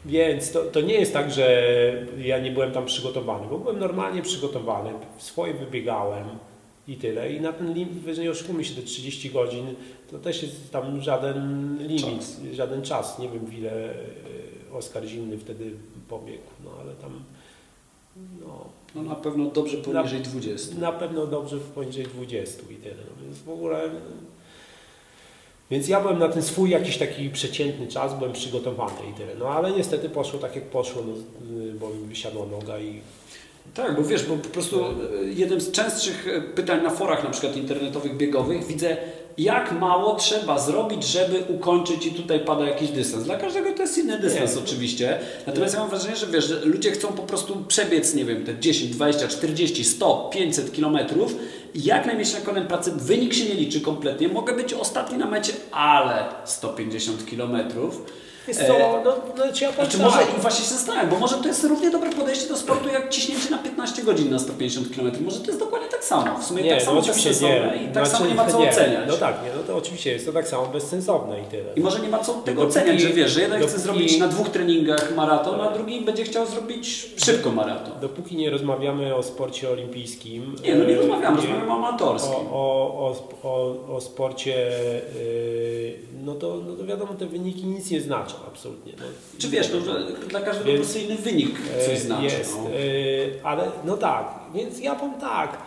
więc 0.06 0.52
to, 0.52 0.64
to 0.64 0.82
nie 0.82 0.94
jest 0.94 1.14
tak, 1.14 1.32
że 1.32 1.74
ja 2.18 2.40
nie 2.40 2.52
byłem 2.52 2.72
tam 2.72 2.86
przygotowany, 2.86 3.48
bo 3.50 3.58
byłem 3.58 3.80
normalnie 3.80 4.22
przygotowany, 4.22 4.90
swoje 5.18 5.54
wybiegałem 5.54 6.26
i 6.88 6.96
tyle. 6.96 7.34
I 7.34 7.42
na 7.42 7.54
ten 7.54 7.74
limit, 7.74 8.18
nie 8.18 8.32
oszukujmy 8.32 8.64
się, 8.66 8.76
te 8.76 8.82
30 8.82 9.30
godzin, 9.30 9.76
to 10.12 10.20
też 10.20 10.44
jest 10.44 10.72
tam 10.72 11.02
żaden 11.02 11.78
limit, 11.82 12.20
Czas. 12.20 12.42
żaden 12.54 12.82
czas. 12.82 13.20
Nie 13.20 13.30
wiem, 13.30 13.54
ile 13.58 13.72
e, 13.72 13.96
Oskar 14.74 15.06
Zimny 15.06 15.38
wtedy 15.38 15.72
pobiegł, 16.10 16.44
no 16.64 16.72
ale 16.82 16.94
tam 16.94 17.24
no, 18.42 18.66
No 18.96 19.04
na 19.04 19.16
pewno 19.16 19.46
dobrze 19.46 19.78
poniżej 19.78 20.20
20. 20.20 20.76
na 20.76 20.92
pewno 20.92 21.28
dobrze 21.28 21.58
poniżej 21.58 22.06
20 22.06 22.62
i 22.72 22.76
tyle. 22.76 22.96
No, 22.96 23.24
więc 23.26 23.38
w 23.38 23.50
ogóle. 23.50 23.90
Więc 25.72 25.88
ja 25.88 26.02
byłem 26.02 26.20
na 26.20 26.30
ten 26.30 26.44
swój 26.44 26.70
jakiś 26.70 26.98
taki 26.98 27.30
przeciętny 27.30 27.88
czas, 27.88 28.18
byłem 28.18 28.34
przygotowany 28.34 29.10
i 29.12 29.14
tyle. 29.14 29.36
No 29.40 29.48
ale 29.48 29.72
niestety 29.72 30.10
poszło 30.10 30.40
tak 30.40 30.56
jak 30.56 30.64
poszło, 30.64 31.04
no, 31.08 31.14
y, 31.58 31.74
bo 31.74 31.90
mi 31.90 32.08
wysiadła 32.08 32.46
noga 32.46 32.80
i 32.80 33.02
Tak, 33.74 33.96
bo 33.96 34.04
wiesz, 34.04 34.26
bo 34.26 34.38
po 34.38 34.50
prostu 34.50 34.86
e, 34.86 35.24
jednym 35.24 35.62
z 35.62 35.72
częstszych 35.72 36.28
e, 36.28 36.42
pytań 36.42 36.84
na 36.84 36.90
forach 36.90 37.24
na 37.24 37.30
przykład 37.30 37.58
internetowych, 37.58 38.18
biegowych 38.18 38.68
widzę, 38.68 38.98
jak 39.40 39.72
mało 39.72 40.16
trzeba 40.16 40.60
zrobić, 40.60 41.04
żeby 41.04 41.44
ukończyć 41.48 42.06
i 42.06 42.12
tutaj 42.12 42.40
pada 42.40 42.66
jakiś 42.66 42.90
dystans. 42.90 43.24
Dla 43.24 43.38
każdego 43.38 43.74
to 43.74 43.82
jest 43.82 43.98
inny 43.98 44.20
dystans 44.20 44.56
Nie. 44.56 44.62
oczywiście. 44.62 45.20
Natomiast 45.48 45.74
ja 45.74 45.80
mam 45.80 45.90
wrażenie, 45.90 46.16
że 46.16 46.28
wiesz, 46.28 46.46
że 46.48 46.66
ludzie 46.66 46.92
chcą 46.92 47.08
po 47.08 47.24
prostu 47.24 47.56
przebiec, 47.68 48.14
nie 48.14 48.26
wiem, 48.26 48.46
te 48.46 48.60
10, 48.60 48.92
20, 48.92 49.28
40, 49.28 49.86
100, 49.86 50.30
500 50.34 50.72
kilometrów 50.72 51.36
jak 51.76 52.06
najmniej 52.06 52.28
na 52.34 52.42
koniec 52.42 52.68
pracy 52.68 52.92
wynik 52.92 53.34
się 53.34 53.46
nie 53.46 53.54
liczy 53.56 53.82
kompletnie. 53.82 54.28
Mogę 54.28 54.54
być 54.54 54.74
ostatni 54.74 55.18
na 55.18 55.26
mecie, 55.26 55.54
ale 55.72 56.26
150 56.46 57.26
kilometrów. 57.26 58.06
Jest 58.50 58.62
E, 58.62 58.68
co, 58.68 58.74
no, 59.06 59.16
no 59.38 59.54
czy 59.54 59.64
ja 59.64 59.70
powiem 59.72 59.92
Znaczy 59.92 59.98
tak, 59.98 60.06
może, 60.26 60.38
i 60.38 60.42
właśnie 60.42 60.66
się 60.66 60.72
zastanawiam, 60.74 61.10
bo 61.10 61.20
może 61.20 61.36
to 61.38 61.48
jest 61.48 61.64
równie 61.64 61.92
dobre 61.92 62.10
podejście 62.10 62.48
do 62.50 62.58
sportu 62.58 62.90
jak 62.90 63.10
ciśnięcie 63.10 63.50
na 63.50 63.58
15 63.58 64.04
godzin 64.04 64.30
na 64.32 64.40
150 64.40 64.96
km. 64.96 65.12
Może 65.26 65.40
to 65.40 65.46
jest 65.48 65.60
dokładnie 65.60 65.88
tak 65.88 66.04
samo. 66.04 66.38
W 66.40 66.44
sumie 66.46 66.64
nie, 66.64 66.70
tak 66.72 66.82
samo 66.82 66.94
no 66.96 67.00
oczywiście 67.00 67.30
bezsensowne 67.30 67.78
nie. 67.78 67.84
i 67.84 67.88
tak 67.88 68.08
samo 68.08 68.18
Znaczy, 68.18 68.30
nie 68.30 68.36
ma 68.36 68.46
co 68.52 68.60
nie. 68.60 68.70
oceniać. 68.70 69.04
No 69.08 69.18
tak, 69.18 69.36
nie, 69.44 69.50
no 69.58 69.64
to 69.68 69.76
oczywiście 69.78 70.12
jest 70.12 70.26
to 70.26 70.32
tak 70.34 70.48
samo 70.48 70.66
bezsensowne 70.66 71.42
i 71.42 71.44
tyle. 71.44 71.74
I 71.76 71.82
może 71.82 72.00
nie 72.00 72.10
ma 72.10 72.20
co 72.20 72.34
tego 72.34 72.62
Dopóki- 72.62 72.70
oceniać, 72.70 73.02
że 73.02 73.10
wiesz, 73.10 73.32
że 73.32 73.42
jeden 73.42 73.60
chce 73.62 73.68
dopóki- 73.78 73.82
zrobić 73.82 74.18
na 74.20 74.28
dwóch 74.28 74.50
treningach 74.50 75.16
maraton, 75.16 75.62
a 75.62 75.72
drugi 75.72 76.02
będzie 76.02 76.24
chciał 76.24 76.46
zrobić 76.46 77.10
szybko 77.26 77.52
maraton. 77.52 78.00
Dopóki 78.02 78.36
nie 78.36 78.50
rozmawiamy 78.50 79.16
o 79.16 79.24
sporcie 79.24 79.70
olimpijskim. 79.70 80.56
Nie, 80.64 80.76
no 80.76 80.86
nie 80.86 80.94
e, 80.94 80.98
rozmawiamy, 80.98 81.38
nie- 81.42 81.48
rozmawiamy 81.48 81.72
o 81.72 81.76
amatorskim. 81.76 82.34
o, 82.52 82.54
o, 82.54 83.16
o, 83.44 83.50
o, 83.50 83.96
o 83.96 84.02
sporcie, 84.02 84.52
yy, 84.52 84.70
no, 85.16 85.59
to, 86.40 86.62
no 86.68 86.76
to 86.76 86.86
wiadomo, 86.86 87.14
te 87.14 87.26
wyniki 87.26 87.66
nic 87.66 87.92
nie 87.92 88.02
znaczą 88.02 88.36
absolutnie. 88.48 88.94
No, 89.00 89.06
Czy 89.38 89.50
wiesz, 89.50 89.70
no, 89.74 89.80
że 89.82 90.06
dla 90.30 90.42
każdego 90.42 90.72
Więc- 90.72 90.96
inny 90.96 91.16
wynik 91.16 91.56
e, 91.78 91.86
coś 91.86 92.00
znaczy. 92.00 92.24
Jest, 92.24 92.58
no. 92.58 92.70
e, 92.70 93.46
ale 93.46 93.72
no 93.86 93.98
tak, 93.98 94.40
więc 94.54 94.80
ja 94.80 94.96
powiem 94.96 95.20
tak, 95.20 95.58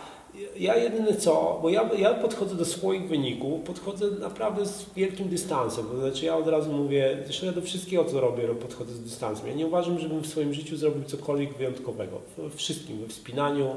ja 0.57 0.75
jedyne 0.77 1.15
co, 1.15 1.59
bo 1.61 1.69
ja, 1.69 1.89
ja 1.97 2.13
podchodzę 2.13 2.55
do 2.55 2.65
swoich 2.65 3.07
wyników, 3.07 3.61
podchodzę 3.61 4.11
naprawdę 4.11 4.65
z 4.65 4.85
wielkim 4.95 5.29
dystansem, 5.29 5.85
to 5.85 5.97
znaczy 5.99 6.25
ja 6.25 6.37
od 6.37 6.47
razu 6.47 6.71
mówię, 6.71 7.17
zresztą 7.25 7.45
ja 7.45 7.51
do 7.51 7.61
wszystkiego 7.61 8.05
co 8.05 8.21
robię, 8.21 8.47
ro- 8.47 8.55
podchodzę 8.55 8.93
z 8.93 8.99
dystansem. 8.99 9.47
Ja 9.47 9.53
nie 9.53 9.67
uważam, 9.67 9.99
żebym 9.99 10.21
w 10.21 10.27
swoim 10.27 10.53
życiu 10.53 10.77
zrobił 10.77 11.03
cokolwiek 11.03 11.53
wyjątkowego, 11.57 12.21
we 12.37 12.49
wszystkim, 12.49 12.99
we 13.01 13.07
wspinaniu, 13.07 13.75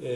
yy, 0.00 0.08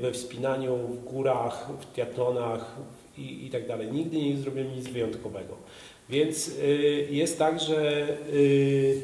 we 0.00 0.12
wspinaniu 0.12 0.76
w 0.76 1.04
górach, 1.04 1.68
w 1.80 1.86
triatlonach 1.92 2.76
i, 3.18 3.46
i 3.46 3.50
tak 3.50 3.66
dalej. 3.66 3.92
Nigdy 3.92 4.16
nie 4.16 4.36
zrobiłem 4.36 4.76
nic 4.76 4.88
wyjątkowego. 4.88 5.56
Więc 6.10 6.58
yy, 6.58 7.06
jest 7.10 7.38
tak, 7.38 7.60
że 7.60 8.08
yy, 8.32 9.00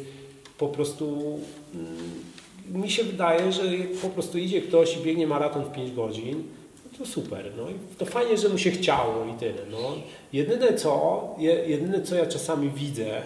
po 0.58 0.68
prostu 0.68 1.38
mm, 1.74 2.82
mi 2.82 2.90
się 2.90 3.04
wydaje, 3.04 3.52
że 3.52 3.76
jak 3.76 3.88
po 3.92 4.08
prostu 4.08 4.38
idzie 4.38 4.62
ktoś 4.62 4.96
i 4.96 5.00
biegnie 5.00 5.26
maraton 5.26 5.64
w 5.64 5.72
5 5.72 5.92
godzin, 5.92 6.42
no 6.84 6.98
to 6.98 7.06
super. 7.06 7.52
No. 7.56 7.70
i 7.70 7.74
To 7.98 8.06
fajnie, 8.06 8.36
że 8.36 8.48
mu 8.48 8.58
się 8.58 8.70
chciało 8.70 9.26
i 9.26 9.38
tyle. 9.38 9.62
No. 9.70 9.92
Jedyne, 10.32 10.74
co, 10.74 11.22
je, 11.38 11.52
jedyne 11.52 12.02
co 12.02 12.14
ja 12.14 12.26
czasami 12.26 12.70
widzę 12.70 13.22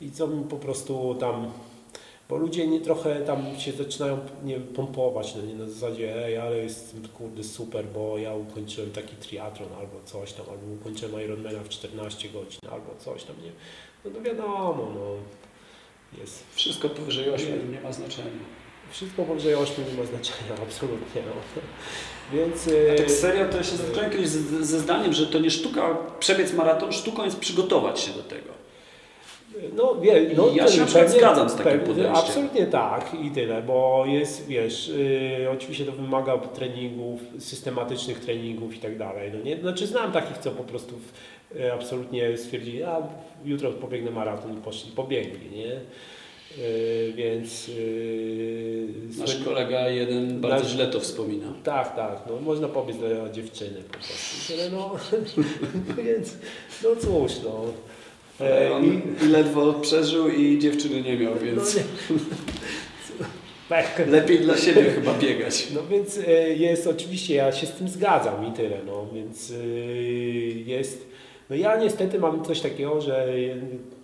i 0.00 0.10
co 0.10 0.26
mi 0.26 0.44
po 0.44 0.56
prostu 0.56 1.16
tam 1.20 1.50
bo 2.28 2.36
ludzie 2.36 2.66
nie 2.66 2.80
trochę 2.80 3.20
tam 3.20 3.58
się 3.58 3.72
zaczynają 3.72 4.18
nie 4.44 4.54
wiem, 4.54 4.66
pompować, 4.66 5.34
no 5.34 5.42
nie 5.42 5.54
na 5.54 5.68
zasadzie, 5.68 6.26
ej, 6.26 6.36
ale 6.36 6.56
jest 6.56 6.96
kurde 7.18 7.44
super, 7.44 7.84
bo 7.86 8.18
ja 8.18 8.34
ukończyłem 8.34 8.90
taki 8.90 9.16
triatlon 9.16 9.68
albo 9.72 10.00
coś 10.04 10.32
tam, 10.32 10.46
albo 10.50 10.74
ukończyłem 10.80 11.24
Ironmana 11.24 11.58
w 11.64 11.68
14 11.68 12.28
godzin, 12.28 12.60
albo 12.72 12.94
coś 12.98 13.24
tam, 13.24 13.36
nie? 13.44 13.52
No 14.04 14.10
to 14.10 14.22
wiadomo, 14.22 14.92
no 14.94 15.16
jest. 16.20 16.44
Wszystko 16.54 16.88
powyżej 16.88 17.30
8 17.30 17.72
nie 17.72 17.80
ma 17.80 17.92
znaczenia. 17.92 18.30
Wszystko 18.90 19.22
powyżej 19.22 19.54
8 19.54 19.84
nie 19.92 20.02
ma 20.02 20.06
znaczenia, 20.06 20.54
absolutnie, 20.66 21.22
no. 21.26 21.62
Więc... 22.32 22.70
A 22.92 22.98
tak 22.98 23.10
serio, 23.10 23.48
to 23.48 23.56
ja 23.56 23.62
się 23.62 23.76
zetknąłem 23.76 24.10
kiedyś 24.10 24.28
ze, 24.28 24.64
ze 24.64 24.80
zdaniem, 24.80 25.12
że 25.12 25.26
to 25.26 25.38
nie 25.38 25.50
sztuka 25.50 25.96
przebiec 26.18 26.52
maraton, 26.52 26.92
sztuką 26.92 27.24
jest 27.24 27.38
przygotować 27.38 28.00
się 28.00 28.12
do 28.12 28.22
tego. 28.22 28.53
No, 29.76 29.94
wie, 30.00 30.26
no 30.36 30.48
Ja 30.54 30.68
się 30.68 30.86
pewnie- 30.86 31.08
zgadzam 31.08 31.48
z 31.48 31.52
takim 31.52 31.64
pewnie- 31.72 31.86
podejściem. 31.86 32.16
Absolutnie 32.16 32.66
tak 32.66 33.10
i 33.24 33.30
tyle, 33.30 33.62
bo 33.62 34.04
jest, 34.06 34.46
wiesz, 34.46 34.88
yy, 35.40 35.50
oczywiście 35.50 35.84
to 35.84 35.92
wymaga 35.92 36.38
treningów, 36.38 37.20
systematycznych 37.38 38.20
treningów 38.20 38.76
i 38.76 38.78
tak 38.78 38.98
dalej. 38.98 39.30
No 39.34 39.40
nie? 39.44 39.56
Znaczy 39.60 39.86
znam 39.86 40.12
takich, 40.12 40.38
co 40.38 40.50
po 40.50 40.64
prostu 40.64 40.94
yy, 41.54 41.72
absolutnie 41.72 42.36
stwierdzili, 42.36 42.82
a 42.82 43.02
jutro 43.44 43.70
pobiegnę 43.72 44.10
maraton 44.10 44.52
i 44.58 44.60
poszli, 44.60 44.92
pobiegli, 44.92 45.50
nie? 45.56 45.66
Yy, 45.66 47.12
więc... 47.16 47.68
Yy, 47.68 48.86
Nasz 49.18 49.44
kolega 49.44 49.88
jeden 49.88 50.40
bardzo 50.40 50.64
Nasz- 50.64 50.72
źle 50.72 50.86
to 50.86 51.00
wspomina. 51.00 51.46
tak, 51.64 51.96
tak, 51.96 52.18
no 52.30 52.36
można 52.40 52.68
pobiec 52.68 52.96
dla 52.96 53.30
dziewczyny 53.32 53.82
po 53.92 53.98
prostu. 53.98 54.52
Tyle, 54.52 54.70
no, 54.70 54.90
więc, 56.04 56.36
no 56.84 56.88
cóż, 56.96 57.32
no. 57.44 57.60
E, 58.40 58.72
On 58.74 58.84
i 58.84 59.28
ledwo 59.28 59.72
przeżył 59.72 60.28
i 60.28 60.58
dziewczyny 60.58 61.02
nie 61.02 61.16
miał, 61.16 61.34
więc 61.38 61.76
No 61.76 61.80
nie. 61.80 62.20
Pech. 63.68 64.06
lepiej 64.08 64.38
dla 64.38 64.56
siebie 64.56 64.82
chyba 64.82 65.14
biegać. 65.14 65.68
No 65.74 65.86
więc 65.86 66.18
e, 66.18 66.32
jest 66.54 66.86
oczywiście, 66.86 67.34
ja 67.34 67.52
się 67.52 67.66
z 67.66 67.72
tym 67.72 67.88
zgadzam 67.88 68.48
i 68.48 68.52
tyle, 68.52 68.76
no 68.86 69.06
więc 69.14 69.50
e, 69.50 69.66
jest, 70.70 71.06
no 71.50 71.56
ja 71.56 71.76
niestety 71.76 72.18
mam 72.18 72.44
coś 72.44 72.60
takiego, 72.60 73.00
że 73.00 73.28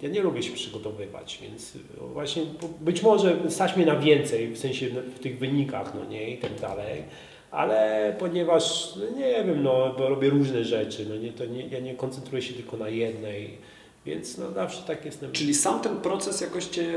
ja 0.02 0.08
nie 0.08 0.20
lubię 0.20 0.42
się 0.42 0.52
przygotowywać, 0.52 1.38
więc 1.42 1.72
właśnie 2.12 2.42
być 2.80 3.02
może 3.02 3.36
stać 3.48 3.76
mnie 3.76 3.86
na 3.86 3.96
więcej, 3.96 4.48
w 4.48 4.58
sensie 4.58 4.86
w 4.88 5.18
tych 5.18 5.38
wynikach, 5.38 5.92
no 5.94 6.04
nie 6.10 6.30
i 6.30 6.38
tak 6.38 6.60
dalej, 6.60 7.02
ale 7.50 8.16
ponieważ, 8.18 8.94
no 8.96 9.18
nie 9.18 9.44
wiem, 9.44 9.62
no 9.62 9.94
bo 9.98 10.08
robię 10.08 10.28
różne 10.30 10.64
rzeczy, 10.64 11.06
no 11.08 11.16
nie, 11.16 11.32
to 11.32 11.44
nie, 11.44 11.66
ja 11.66 11.80
nie 11.80 11.94
koncentruję 11.94 12.42
się 12.42 12.54
tylko 12.54 12.76
na 12.76 12.88
jednej, 12.88 13.58
więc 14.06 14.38
no 14.38 14.52
zawsze 14.52 14.82
tak 14.82 15.04
jestem. 15.04 15.32
Czyli 15.32 15.54
sam 15.54 15.80
ten 15.80 15.96
proces 15.96 16.40
jakoś 16.40 16.64
cię, 16.66 16.92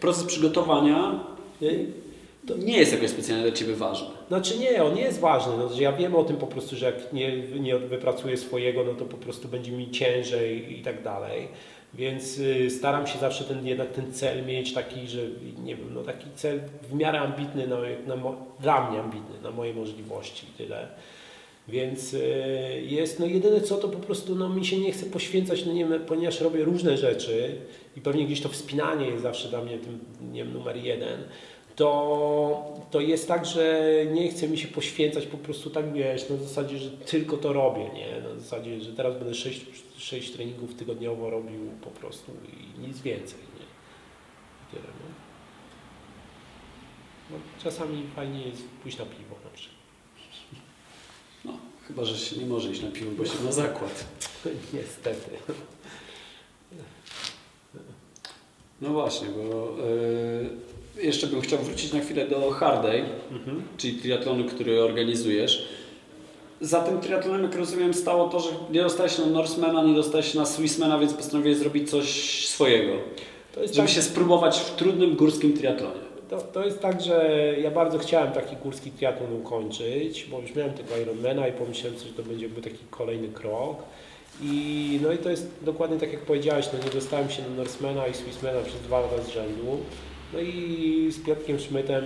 proces 0.00 0.24
przygotowania 0.24 1.24
To- 2.46 2.56
nie 2.56 2.78
jest 2.78 2.92
jakoś 2.92 3.10
specjalnie 3.10 3.44
dla 3.44 3.52
Ciebie 3.56 3.74
ważny. 3.74 4.08
Znaczy 4.28 4.58
nie, 4.58 4.84
on 4.84 4.94
nie 4.94 5.02
jest 5.02 5.20
ważny. 5.20 5.52
No, 5.56 5.68
ja 5.80 5.92
wiem 5.92 6.14
o 6.14 6.24
tym 6.24 6.36
po 6.36 6.46
prostu, 6.46 6.76
że 6.76 6.86
jak 6.86 7.12
nie, 7.12 7.36
nie 7.40 7.78
wypracuję 7.78 8.36
swojego, 8.36 8.84
no 8.84 8.94
to 8.94 9.04
po 9.04 9.16
prostu 9.16 9.48
będzie 9.48 9.72
mi 9.72 9.90
ciężej 9.90 10.78
i 10.80 10.82
tak 10.82 11.02
dalej. 11.02 11.48
Więc 11.94 12.38
y, 12.38 12.70
staram 12.70 13.06
się 13.06 13.18
zawsze 13.18 13.44
ten, 13.44 13.66
jednak 13.66 13.92
ten 13.92 14.12
cel 14.12 14.46
mieć 14.46 14.72
taki, 14.72 15.08
że 15.08 15.20
nie 15.64 15.76
wiem, 15.76 15.94
no 15.94 16.02
taki 16.02 16.26
cel 16.34 16.60
w 16.82 16.94
miarę 16.94 17.20
ambitny, 17.20 17.66
na, 17.66 17.76
na, 18.06 18.22
dla 18.60 18.90
mnie 18.90 19.00
ambitny, 19.00 19.40
na 19.42 19.50
moje 19.50 19.74
możliwości 19.74 20.46
i 20.46 20.58
tyle. 20.58 20.88
Więc 21.72 22.14
y, 22.14 22.82
jest, 22.86 23.20
no 23.20 23.26
jedyne 23.26 23.60
co, 23.60 23.76
to 23.76 23.88
po 23.88 23.98
prostu 23.98 24.36
no, 24.36 24.48
mi 24.48 24.66
się 24.66 24.78
nie 24.78 24.92
chce 24.92 25.06
poświęcać, 25.06 25.66
no 25.66 25.72
nie 25.72 25.84
wiem, 25.86 26.04
ponieważ 26.06 26.40
robię 26.40 26.64
różne 26.64 26.96
rzeczy 26.96 27.56
i 27.96 28.00
pewnie 28.00 28.26
gdzieś 28.26 28.40
to 28.40 28.48
wspinanie 28.48 29.06
jest 29.06 29.22
zawsze 29.22 29.48
dla 29.48 29.62
mnie 29.62 29.78
tym, 29.78 29.98
nie 30.32 30.44
wiem, 30.44 30.52
numer 30.52 30.76
jeden, 30.76 31.18
to, 31.76 32.82
to 32.90 33.00
jest 33.00 33.28
tak, 33.28 33.46
że 33.46 33.84
nie 34.12 34.28
chce 34.28 34.48
mi 34.48 34.58
się 34.58 34.68
poświęcać 34.68 35.26
po 35.26 35.38
prostu 35.38 35.70
tak, 35.70 35.92
wiesz, 35.92 36.30
na 36.30 36.36
zasadzie, 36.36 36.78
że 36.78 36.90
tylko 36.90 37.36
to 37.36 37.52
robię, 37.52 37.90
nie? 37.94 38.20
Na 38.28 38.40
zasadzie, 38.40 38.80
że 38.80 38.92
teraz 38.92 39.14
będę 39.18 39.34
6, 39.34 39.66
6 39.98 40.32
treningów 40.32 40.74
tygodniowo 40.74 41.30
robił 41.30 41.60
po 41.80 41.90
prostu 41.90 42.32
i 42.52 42.86
nic 42.86 43.00
więcej, 43.00 43.38
nie? 43.58 43.66
Tyle, 44.70 44.92
no. 45.00 45.06
no 47.30 47.36
czasami 47.64 48.02
fajnie 48.16 48.48
jest 48.48 48.62
pójść 48.82 48.98
na 48.98 49.04
piwo 49.04 49.36
na 49.44 49.50
przykład. 49.50 49.81
Chyba, 51.94 52.04
że 52.04 52.16
się 52.18 52.36
nie 52.36 52.46
może 52.46 52.70
iść 52.70 52.82
na 52.82 52.90
piwo, 52.90 53.10
bo 53.18 53.24
się 53.24 53.44
na 53.44 53.52
zakład. 53.52 54.04
Niestety. 54.74 55.30
No 58.80 58.90
właśnie, 58.90 59.28
bo 59.28 59.74
yy, 60.96 61.04
jeszcze 61.04 61.26
bym 61.26 61.40
chciał 61.40 61.58
wrócić 61.58 61.92
na 61.92 62.00
chwilę 62.00 62.28
do 62.28 62.50
Hardej, 62.50 63.04
Mhm. 63.32 63.62
czyli 63.76 63.94
triatlonu, 63.94 64.44
który 64.44 64.82
organizujesz. 64.82 65.68
Za 66.60 66.80
tym 66.80 67.00
triatlonem, 67.00 67.42
jak 67.42 67.54
rozumiem, 67.56 67.94
stało 67.94 68.28
to, 68.28 68.40
że 68.40 68.48
nie 68.70 68.82
dostałeś 68.82 69.18
na 69.18 69.26
Norsemana, 69.26 69.82
nie 69.84 69.94
dostałeś 69.94 70.34
na 70.34 70.46
Swissmana, 70.46 70.98
więc 70.98 71.12
postanowiłeś 71.14 71.58
zrobić 71.58 71.90
coś 71.90 72.08
swojego. 72.48 72.92
Żeby 73.56 73.76
tak, 73.76 73.88
się 73.88 74.02
spróbować 74.02 74.58
w 74.60 74.74
trudnym 74.76 75.16
górskim 75.16 75.56
triatlonie. 75.56 76.11
To, 76.32 76.40
to 76.40 76.64
jest 76.64 76.80
tak, 76.80 77.00
że 77.00 77.54
ja 77.62 77.70
bardzo 77.70 77.98
chciałem 77.98 78.32
taki 78.32 78.56
górski 78.56 78.90
triatlon 78.90 79.32
ukończyć, 79.32 80.26
bo 80.30 80.40
już 80.40 80.54
miałem 80.54 80.72
tego 80.72 80.96
Ironmana 80.96 81.48
i 81.48 81.52
pomyślałem 81.52 81.98
że 81.98 82.12
to 82.12 82.22
będzie 82.22 82.48
taki 82.48 82.84
kolejny 82.90 83.28
krok. 83.28 83.82
I, 84.42 85.00
no 85.02 85.12
i 85.12 85.18
to 85.18 85.30
jest 85.30 85.50
dokładnie 85.62 85.98
tak 85.98 86.12
jak 86.12 86.20
powiedziałeś, 86.20 86.68
no 86.72 86.84
nie 86.84 86.90
dostałem 86.90 87.30
się 87.30 87.42
na 87.42 87.48
Norsemana 87.48 88.06
i 88.06 88.14
Swissmana 88.14 88.60
przez 88.62 88.80
dwa 88.80 89.00
lata 89.00 89.22
z 89.22 89.28
rzędu. 89.28 89.78
No 90.32 90.40
i 90.40 91.08
z 91.10 91.24
Piotrkiem 91.24 91.58
Szmytem 91.58 92.04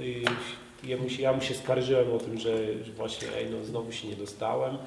yy, 0.00 0.90
ja, 0.90 0.96
mu 0.96 1.08
się, 1.10 1.22
ja 1.22 1.32
mu 1.32 1.40
się 1.40 1.54
skarżyłem 1.54 2.12
o 2.12 2.18
tym, 2.18 2.38
że, 2.38 2.58
właśnie 2.96 3.28
ej, 3.38 3.46
no 3.50 3.64
znowu 3.64 3.92
się 3.92 4.08
nie 4.08 4.16
dostałem. 4.16 4.78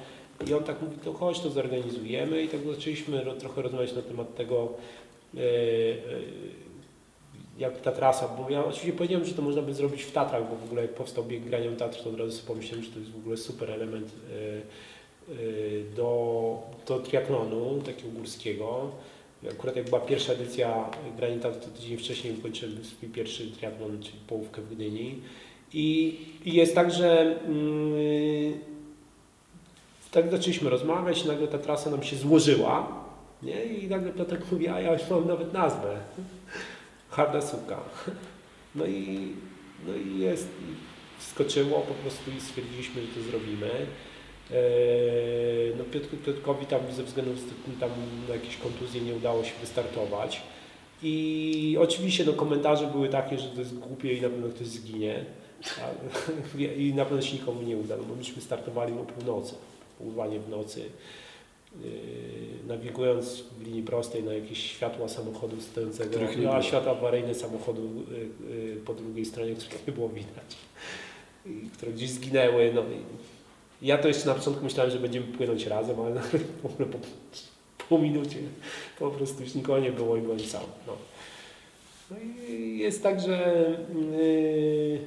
I 0.48 0.54
on 0.54 0.64
tak 0.64 0.82
mówi, 0.82 0.96
to 1.04 1.12
chodź, 1.12 1.40
to 1.40 1.50
zorganizujemy 1.50 2.42
i 2.42 2.48
tak 2.48 2.60
zaczęliśmy 2.74 3.24
ro, 3.24 3.32
trochę 3.32 3.62
rozmawiać 3.62 3.92
na 3.92 4.02
temat 4.02 4.34
tego, 4.34 4.72
yy, 5.34 5.42
yy, 5.42 6.63
jak 7.58 7.80
ta 7.80 7.92
trasa, 7.92 8.28
bo 8.28 8.50
ja 8.50 8.64
oczywiście 8.64 8.92
powiedziałem, 8.92 9.24
że 9.24 9.34
to 9.34 9.42
można 9.42 9.62
by 9.62 9.74
zrobić 9.74 10.02
w 10.02 10.12
Tatrach, 10.12 10.50
bo 10.50 10.56
w 10.56 10.64
ogóle 10.64 10.82
jak 10.82 10.94
powstał 10.94 11.24
bieg 11.24 11.44
Granią 11.44 11.76
Tatr, 11.76 12.02
to 12.02 12.10
od 12.10 12.18
razu 12.18 12.32
sobie 12.32 12.48
pomyślałem, 12.48 12.84
że 12.84 12.90
to 12.90 12.98
jest 12.98 13.10
w 13.10 13.16
ogóle 13.16 13.36
super 13.36 13.70
element 13.70 14.12
yy, 15.28 15.36
yy, 15.36 15.84
do, 15.96 16.62
do 16.86 16.98
triatlonu 16.98 17.82
takiego 17.86 18.08
górskiego. 18.08 18.90
Akurat 19.50 19.76
jak 19.76 19.84
była 19.84 20.00
pierwsza 20.00 20.32
edycja 20.32 20.90
Granic 21.16 21.42
Tatr, 21.42 21.58
to 21.58 21.68
tydzień 21.68 21.96
wcześniej 21.96 22.38
ukończyłem 22.38 22.84
swój 22.84 23.08
pierwszy 23.08 23.50
triatlon, 23.50 24.02
czyli 24.02 24.18
połówkę 24.26 24.62
w 24.62 24.74
Gdyni. 24.74 25.20
I, 25.72 26.18
i 26.44 26.54
jest 26.54 26.74
tak, 26.74 26.90
że 26.90 27.38
yy, 27.48 28.52
tak 30.10 30.30
zaczęliśmy 30.30 30.70
rozmawiać, 30.70 31.24
nagle 31.24 31.48
ta 31.48 31.58
trasa 31.58 31.90
nam 31.90 32.02
się 32.02 32.16
złożyła, 32.16 33.04
nie? 33.42 33.64
I 33.64 33.88
nagle 33.88 34.12
Piotrek 34.12 34.52
mówi, 34.52 34.68
a 34.68 34.80
ja 34.80 34.92
już 34.92 35.10
mam 35.10 35.28
nawet 35.28 35.52
nazwę. 35.52 35.96
Harda 37.16 37.40
suka. 37.40 37.80
No 38.74 38.86
i, 38.86 39.32
no 39.86 39.92
i 39.94 40.18
jest, 40.18 40.48
wskoczyło 41.18 41.80
po 41.80 41.94
prostu 41.94 42.30
i 42.38 42.40
stwierdziliśmy, 42.40 43.02
że 43.02 43.08
to 43.08 43.22
zrobimy. 43.30 43.70
Eee, 44.50 45.74
No 45.78 45.84
Piotr, 45.84 46.08
Piotrkowi 46.08 46.66
tam 46.66 46.80
ze 46.92 47.02
względu 47.02 47.32
tam 47.80 47.90
na 48.28 48.34
jakieś 48.34 48.56
kontuzje 48.56 49.00
nie 49.00 49.14
udało 49.14 49.44
się 49.44 49.52
wystartować. 49.60 50.42
I 51.02 51.76
oczywiście 51.80 52.24
no, 52.24 52.32
komentarze 52.32 52.86
były 52.86 53.08
takie, 53.08 53.38
że 53.38 53.48
to 53.48 53.60
jest 53.60 53.78
głupie 53.78 54.14
i 54.14 54.20
na 54.20 54.28
pewno 54.28 54.48
ktoś 54.48 54.66
zginie. 54.66 55.24
I 56.78 56.94
na 56.94 57.04
pewno 57.04 57.22
się 57.22 57.32
nikomu 57.36 57.62
nie 57.62 57.76
uda, 57.76 57.96
no 57.96 58.02
bo 58.02 58.14
myśmy 58.14 58.42
startowali 58.42 58.92
o 58.92 59.04
północy, 59.04 59.54
pływanie 59.98 60.40
w 60.40 60.48
nocy. 60.48 60.84
Yy, 61.82 62.68
nawigując 62.68 63.40
w 63.40 63.66
linii 63.66 63.82
prostej 63.82 64.22
na 64.22 64.34
jakieś 64.34 64.58
światła 64.58 65.08
samochodu 65.08 65.60
stojącego, 65.60 66.18
nie 66.40 66.50
a 66.50 66.62
światła 66.62 66.92
awaryjne 66.92 67.34
samochodu 67.34 67.82
yy, 68.10 68.56
yy, 68.56 68.76
po 68.76 68.94
drugiej 68.94 69.24
stronie, 69.24 69.54
których 69.60 69.86
nie 69.86 69.92
było 69.92 70.08
widać, 70.08 70.56
które 71.72 71.92
gdzieś 71.92 72.10
zginęły. 72.10 72.72
No 72.74 72.82
ja 73.82 73.98
to 73.98 74.08
jeszcze 74.08 74.26
na 74.26 74.34
początku 74.34 74.64
myślałem, 74.64 74.92
że 74.92 74.98
będziemy 74.98 75.26
płynąć 75.26 75.66
razem, 75.66 76.00
ale 76.00 76.20
w 76.62 76.66
ogóle 76.66 76.88
po 76.88 76.98
pół 77.88 77.98
minucie 77.98 78.38
po 78.98 79.10
prostu 79.10 79.42
już 79.42 79.54
nikogo 79.54 79.78
nie 79.78 79.92
było 79.92 80.16
i 80.16 80.20
byłem 80.20 80.40
sam. 80.40 80.62
No. 80.86 80.92
No 82.10 82.16
i 82.48 82.78
jest 82.78 83.02
tak, 83.02 83.20
że 83.20 83.66
yy, 84.12 84.98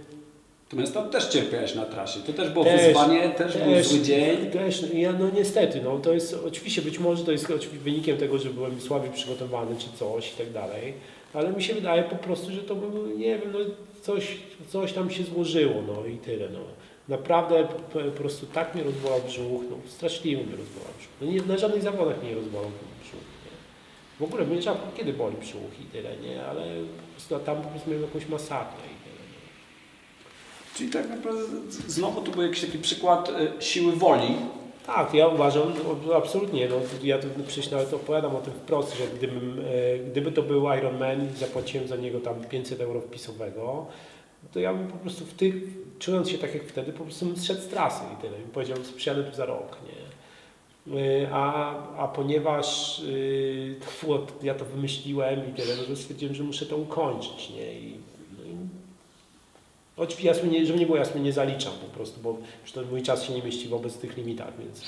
Natomiast 0.67 0.93
tam 0.93 1.09
też 1.09 1.27
cierpiałeś 1.27 1.75
na 1.75 1.85
trasie. 1.85 2.19
To 2.19 2.33
też 2.33 2.49
było 2.49 2.65
Też, 2.65 2.87
wyzwanie, 2.87 3.29
też, 3.29 3.57
był 3.57 3.83
zły 3.83 4.01
dzień. 4.01 4.51
Też, 4.51 4.83
ja, 4.93 5.13
no 5.13 5.29
niestety, 5.29 5.81
no, 5.83 5.97
to 5.97 6.13
jest 6.13 6.37
oczywiście, 6.47 6.81
być 6.81 6.99
może 6.99 7.23
to 7.23 7.31
jest 7.31 7.47
wynikiem 7.73 8.17
tego, 8.17 8.37
że 8.37 8.49
byłem 8.49 8.81
słabiej 8.81 9.11
przygotowany 9.11 9.75
czy 9.79 9.87
coś 9.99 10.33
i 10.33 10.37
tak 10.37 10.51
dalej, 10.51 10.93
ale 11.33 11.51
mi 11.51 11.63
się 11.63 11.73
wydaje 11.73 12.03
po 12.03 12.15
prostu, 12.15 12.51
że 12.51 12.61
to 12.61 12.75
było, 12.75 13.07
nie 13.07 13.37
wiem, 13.37 13.51
no, 13.53 13.59
coś, 14.01 14.37
coś 14.69 14.93
tam 14.93 15.11
się 15.11 15.23
złożyło, 15.23 15.75
no 15.87 16.05
i 16.05 16.17
tyle, 16.17 16.49
no. 16.49 16.59
Naprawdę 17.07 17.67
po, 17.93 17.99
prostu 17.99 18.45
tak 18.45 18.75
mnie 18.75 18.83
rozbolał 18.83 19.19
brzuch, 19.27 19.61
no 19.69 19.77
straszliwie 19.87 20.43
mnie 20.43 20.55
rozbolał 20.55 20.93
brzuch. 20.97 21.11
No, 21.21 21.27
nie, 21.27 21.41
na 21.41 21.57
żadnych 21.57 21.81
zawodach 21.81 22.21
mnie 22.21 22.29
nie 22.29 22.35
rozbolał 22.35 22.71
brzuch, 23.01 23.21
nie. 23.45 23.57
W 24.19 24.29
ogóle 24.29 24.45
mnie 24.45 24.61
rzadko 24.61 24.87
kiedy 24.97 25.13
boli 25.13 25.35
brzuch 25.37 25.81
i 25.81 25.83
tyle, 25.83 26.17
nie, 26.17 26.45
ale 26.45 26.61
po 26.61 27.11
prostu 27.11 27.39
tam 27.39 27.61
po 27.61 27.69
prostu 27.69 27.89
miałem 27.89 28.05
jakąś 28.05 28.27
masakrę. 28.29 28.96
Czyli 30.77 30.89
tak 30.89 31.09
naprawdę 31.09 31.41
znowu 31.87 32.21
to 32.21 32.31
był 32.31 32.41
jakiś 32.41 32.61
taki 32.61 32.77
przykład 32.77 33.29
e, 33.29 33.61
siły 33.61 33.91
woli. 33.91 34.35
Tak, 34.85 35.13
ja 35.13 35.27
uważam, 35.27 35.73
absolutnie, 36.15 36.69
no, 36.69 36.75
ja 37.03 37.19
tu 37.19 37.27
przecież 37.47 37.71
nawet 37.71 37.93
opowiadam 37.93 38.35
o 38.35 38.39
tym 38.39 38.53
wprost, 38.53 38.97
że 38.97 39.03
gdybym, 39.17 39.59
e, 39.59 39.99
gdyby 39.99 40.31
to 40.31 40.43
był 40.43 40.73
Ironman 40.73 41.29
i 41.29 41.37
zapłaciłem 41.37 41.87
za 41.87 41.95
niego 41.95 42.19
tam 42.19 42.35
500 42.43 42.81
euro 42.81 43.01
wpisowego, 43.01 43.85
to 44.53 44.59
ja 44.59 44.73
bym 44.73 44.87
po 44.87 44.97
prostu 44.97 45.25
w 45.25 45.33
tych, 45.33 45.55
czując 45.99 46.29
się 46.29 46.37
tak 46.37 46.53
jak 46.53 46.63
wtedy, 46.63 46.93
po 46.93 47.03
prostu 47.03 47.25
bym 47.25 47.37
zszedł 47.37 47.61
z 47.61 47.67
trasy 47.67 48.03
i 48.13 48.21
tyle. 48.21 48.37
I 48.37 48.53
powiedział, 48.53 48.77
przyjadę 48.95 49.23
tu 49.23 49.35
za 49.35 49.45
rok, 49.45 49.77
nie? 49.87 50.07
E, 51.01 51.29
A, 51.31 51.73
a 51.97 52.07
ponieważ 52.07 53.01
to 53.79 54.05
było, 54.07 54.27
ja 54.43 54.55
to 54.55 54.65
wymyśliłem 54.65 55.49
i 55.49 55.53
tyle, 55.53 55.75
no 55.77 55.83
to 55.83 55.95
stwierdziłem, 55.95 56.35
że 56.35 56.43
muszę 56.43 56.65
to 56.65 56.77
ukończyć, 56.77 57.49
nie? 57.49 57.73
I, 57.73 58.16
jasne, 60.23 60.49
nie, 60.49 60.65
żeby 60.65 60.79
nie 60.79 60.85
było 60.85 60.97
jasne, 60.97 61.21
nie 61.21 61.33
zaliczam 61.33 61.73
po 61.73 61.97
prostu, 61.97 62.21
bo 62.21 62.37
już 62.61 62.71
to 62.71 62.81
mój 62.91 63.01
czas 63.01 63.23
się 63.23 63.33
nie 63.33 63.43
mieści 63.43 63.67
wobec 63.67 63.97
tych 63.97 64.17
limitach, 64.17 64.59
więc 64.59 64.81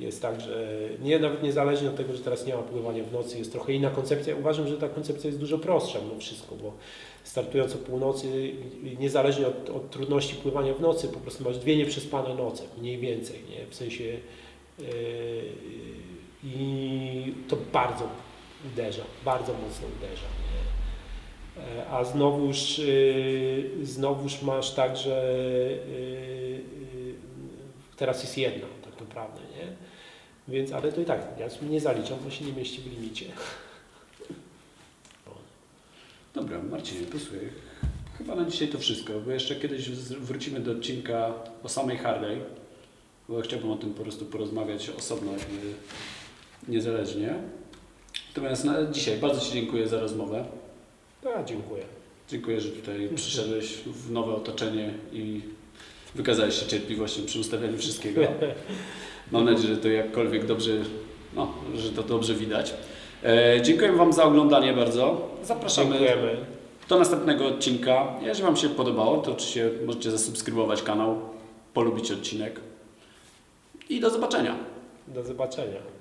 jest 0.00 0.22
tak, 0.22 0.40
że 0.40 0.78
nie, 1.02 1.18
nawet 1.18 1.42
niezależnie 1.42 1.88
od 1.88 1.96
tego, 1.96 2.12
że 2.12 2.18
teraz 2.18 2.46
nie 2.46 2.54
ma 2.54 2.62
pływania 2.62 3.04
w 3.04 3.12
nocy, 3.12 3.38
jest 3.38 3.52
trochę 3.52 3.72
inna 3.72 3.90
koncepcja. 3.90 4.36
Uważam, 4.36 4.68
że 4.68 4.76
ta 4.78 4.88
koncepcja 4.88 5.28
jest 5.28 5.40
dużo 5.40 5.58
prostsza 5.58 5.98
mimo 6.00 6.20
wszystko, 6.20 6.54
bo 6.54 6.72
startując 7.24 7.74
o 7.74 7.78
północy, 7.78 8.52
niezależnie 8.98 9.46
od, 9.46 9.70
od 9.70 9.90
trudności 9.90 10.34
pływania 10.34 10.74
w 10.74 10.80
nocy, 10.80 11.08
po 11.08 11.18
prostu 11.18 11.44
masz 11.44 11.58
dwie 11.58 11.76
nieprzespane 11.76 12.34
noce, 12.34 12.62
mniej 12.78 12.98
więcej, 12.98 13.38
nie? 13.50 13.66
w 13.66 13.74
sensie 13.74 14.04
yy, 14.04 14.86
i 16.44 17.34
to 17.48 17.56
bardzo 17.72 18.08
uderza, 18.72 19.02
bardzo 19.24 19.52
mocno 19.52 19.86
uderza. 19.98 20.22
Nie? 20.22 20.69
E, 21.60 21.90
A 21.90 22.04
znowuż, 22.04 22.78
y, 22.78 23.70
znowuż 23.82 24.42
masz 24.42 24.74
tak, 24.74 24.96
że 24.96 25.32
y, 25.32 26.00
y, 26.94 27.14
teraz 27.96 28.22
jest 28.22 28.38
jedna 28.38 28.66
tak 28.84 29.00
naprawdę, 29.00 29.40
nie? 29.40 29.66
Więc, 30.48 30.72
ale 30.72 30.92
to 30.92 31.00
i 31.00 31.04
tak, 31.04 31.20
ja 31.38 31.68
nie 31.68 31.80
zaliczam, 31.80 32.18
bo 32.24 32.30
się 32.30 32.44
nie 32.44 32.52
mieści 32.52 32.80
w 32.80 32.86
limicie. 32.86 33.26
Dobra, 36.34 36.62
Marcinie, 36.62 37.06
posłuchaj. 37.06 37.48
Chyba 38.18 38.34
na 38.34 38.44
dzisiaj 38.44 38.68
to 38.68 38.78
wszystko, 38.78 39.12
bo 39.20 39.30
jeszcze 39.30 39.56
kiedyś 39.56 39.90
wrócimy 39.90 40.60
do 40.60 40.72
odcinka 40.72 41.34
o 41.62 41.68
samej 41.68 41.98
Harley, 41.98 42.40
bo 43.28 43.40
chciałbym 43.40 43.70
o 43.70 43.76
tym 43.76 43.94
po 43.94 44.02
prostu 44.02 44.24
porozmawiać 44.24 44.90
osobno, 44.90 45.32
niezależnie. 46.68 47.34
Natomiast 48.28 48.64
na 48.64 48.84
dzisiaj 48.84 49.18
bardzo 49.18 49.40
Ci 49.40 49.52
dziękuję 49.52 49.88
za 49.88 50.00
rozmowę. 50.00 50.44
A, 51.26 51.42
dziękuję. 51.42 51.82
Dziękuję, 52.28 52.60
że 52.60 52.68
tutaj 52.68 53.08
przyszedłeś 53.14 53.72
w 53.86 54.10
nowe 54.10 54.34
otoczenie 54.34 54.94
i 55.12 55.40
wykazałeś 56.14 56.54
się 56.60 56.66
cierpliwością 56.66 57.26
przy 57.26 57.40
ustawianiu 57.40 57.78
wszystkiego. 57.78 58.20
Mam 59.32 59.44
nadzieję, 59.44 59.74
że 59.74 59.80
to 59.80 59.88
jakkolwiek 59.88 60.46
dobrze, 60.46 60.72
no, 61.36 61.52
że 61.74 61.90
to 61.92 62.02
dobrze 62.02 62.34
widać. 62.34 62.74
E, 63.24 63.62
dziękujemy 63.62 63.98
Wam 63.98 64.12
za 64.12 64.24
oglądanie 64.24 64.72
bardzo. 64.72 65.28
Zapraszamy 65.44 65.90
Dziękujemy. 65.98 66.36
do 66.88 66.98
następnego 66.98 67.46
odcinka. 67.46 68.14
Jeżeli 68.22 68.44
Wam 68.44 68.56
się 68.56 68.68
podobało, 68.68 69.18
to 69.18 69.32
oczywiście 69.32 69.70
możecie 69.86 70.10
zasubskrybować 70.10 70.82
kanał, 70.82 71.20
polubić 71.74 72.12
odcinek 72.12 72.60
i 73.88 74.00
do 74.00 74.10
zobaczenia. 74.10 74.56
Do 75.08 75.22
zobaczenia. 75.22 75.99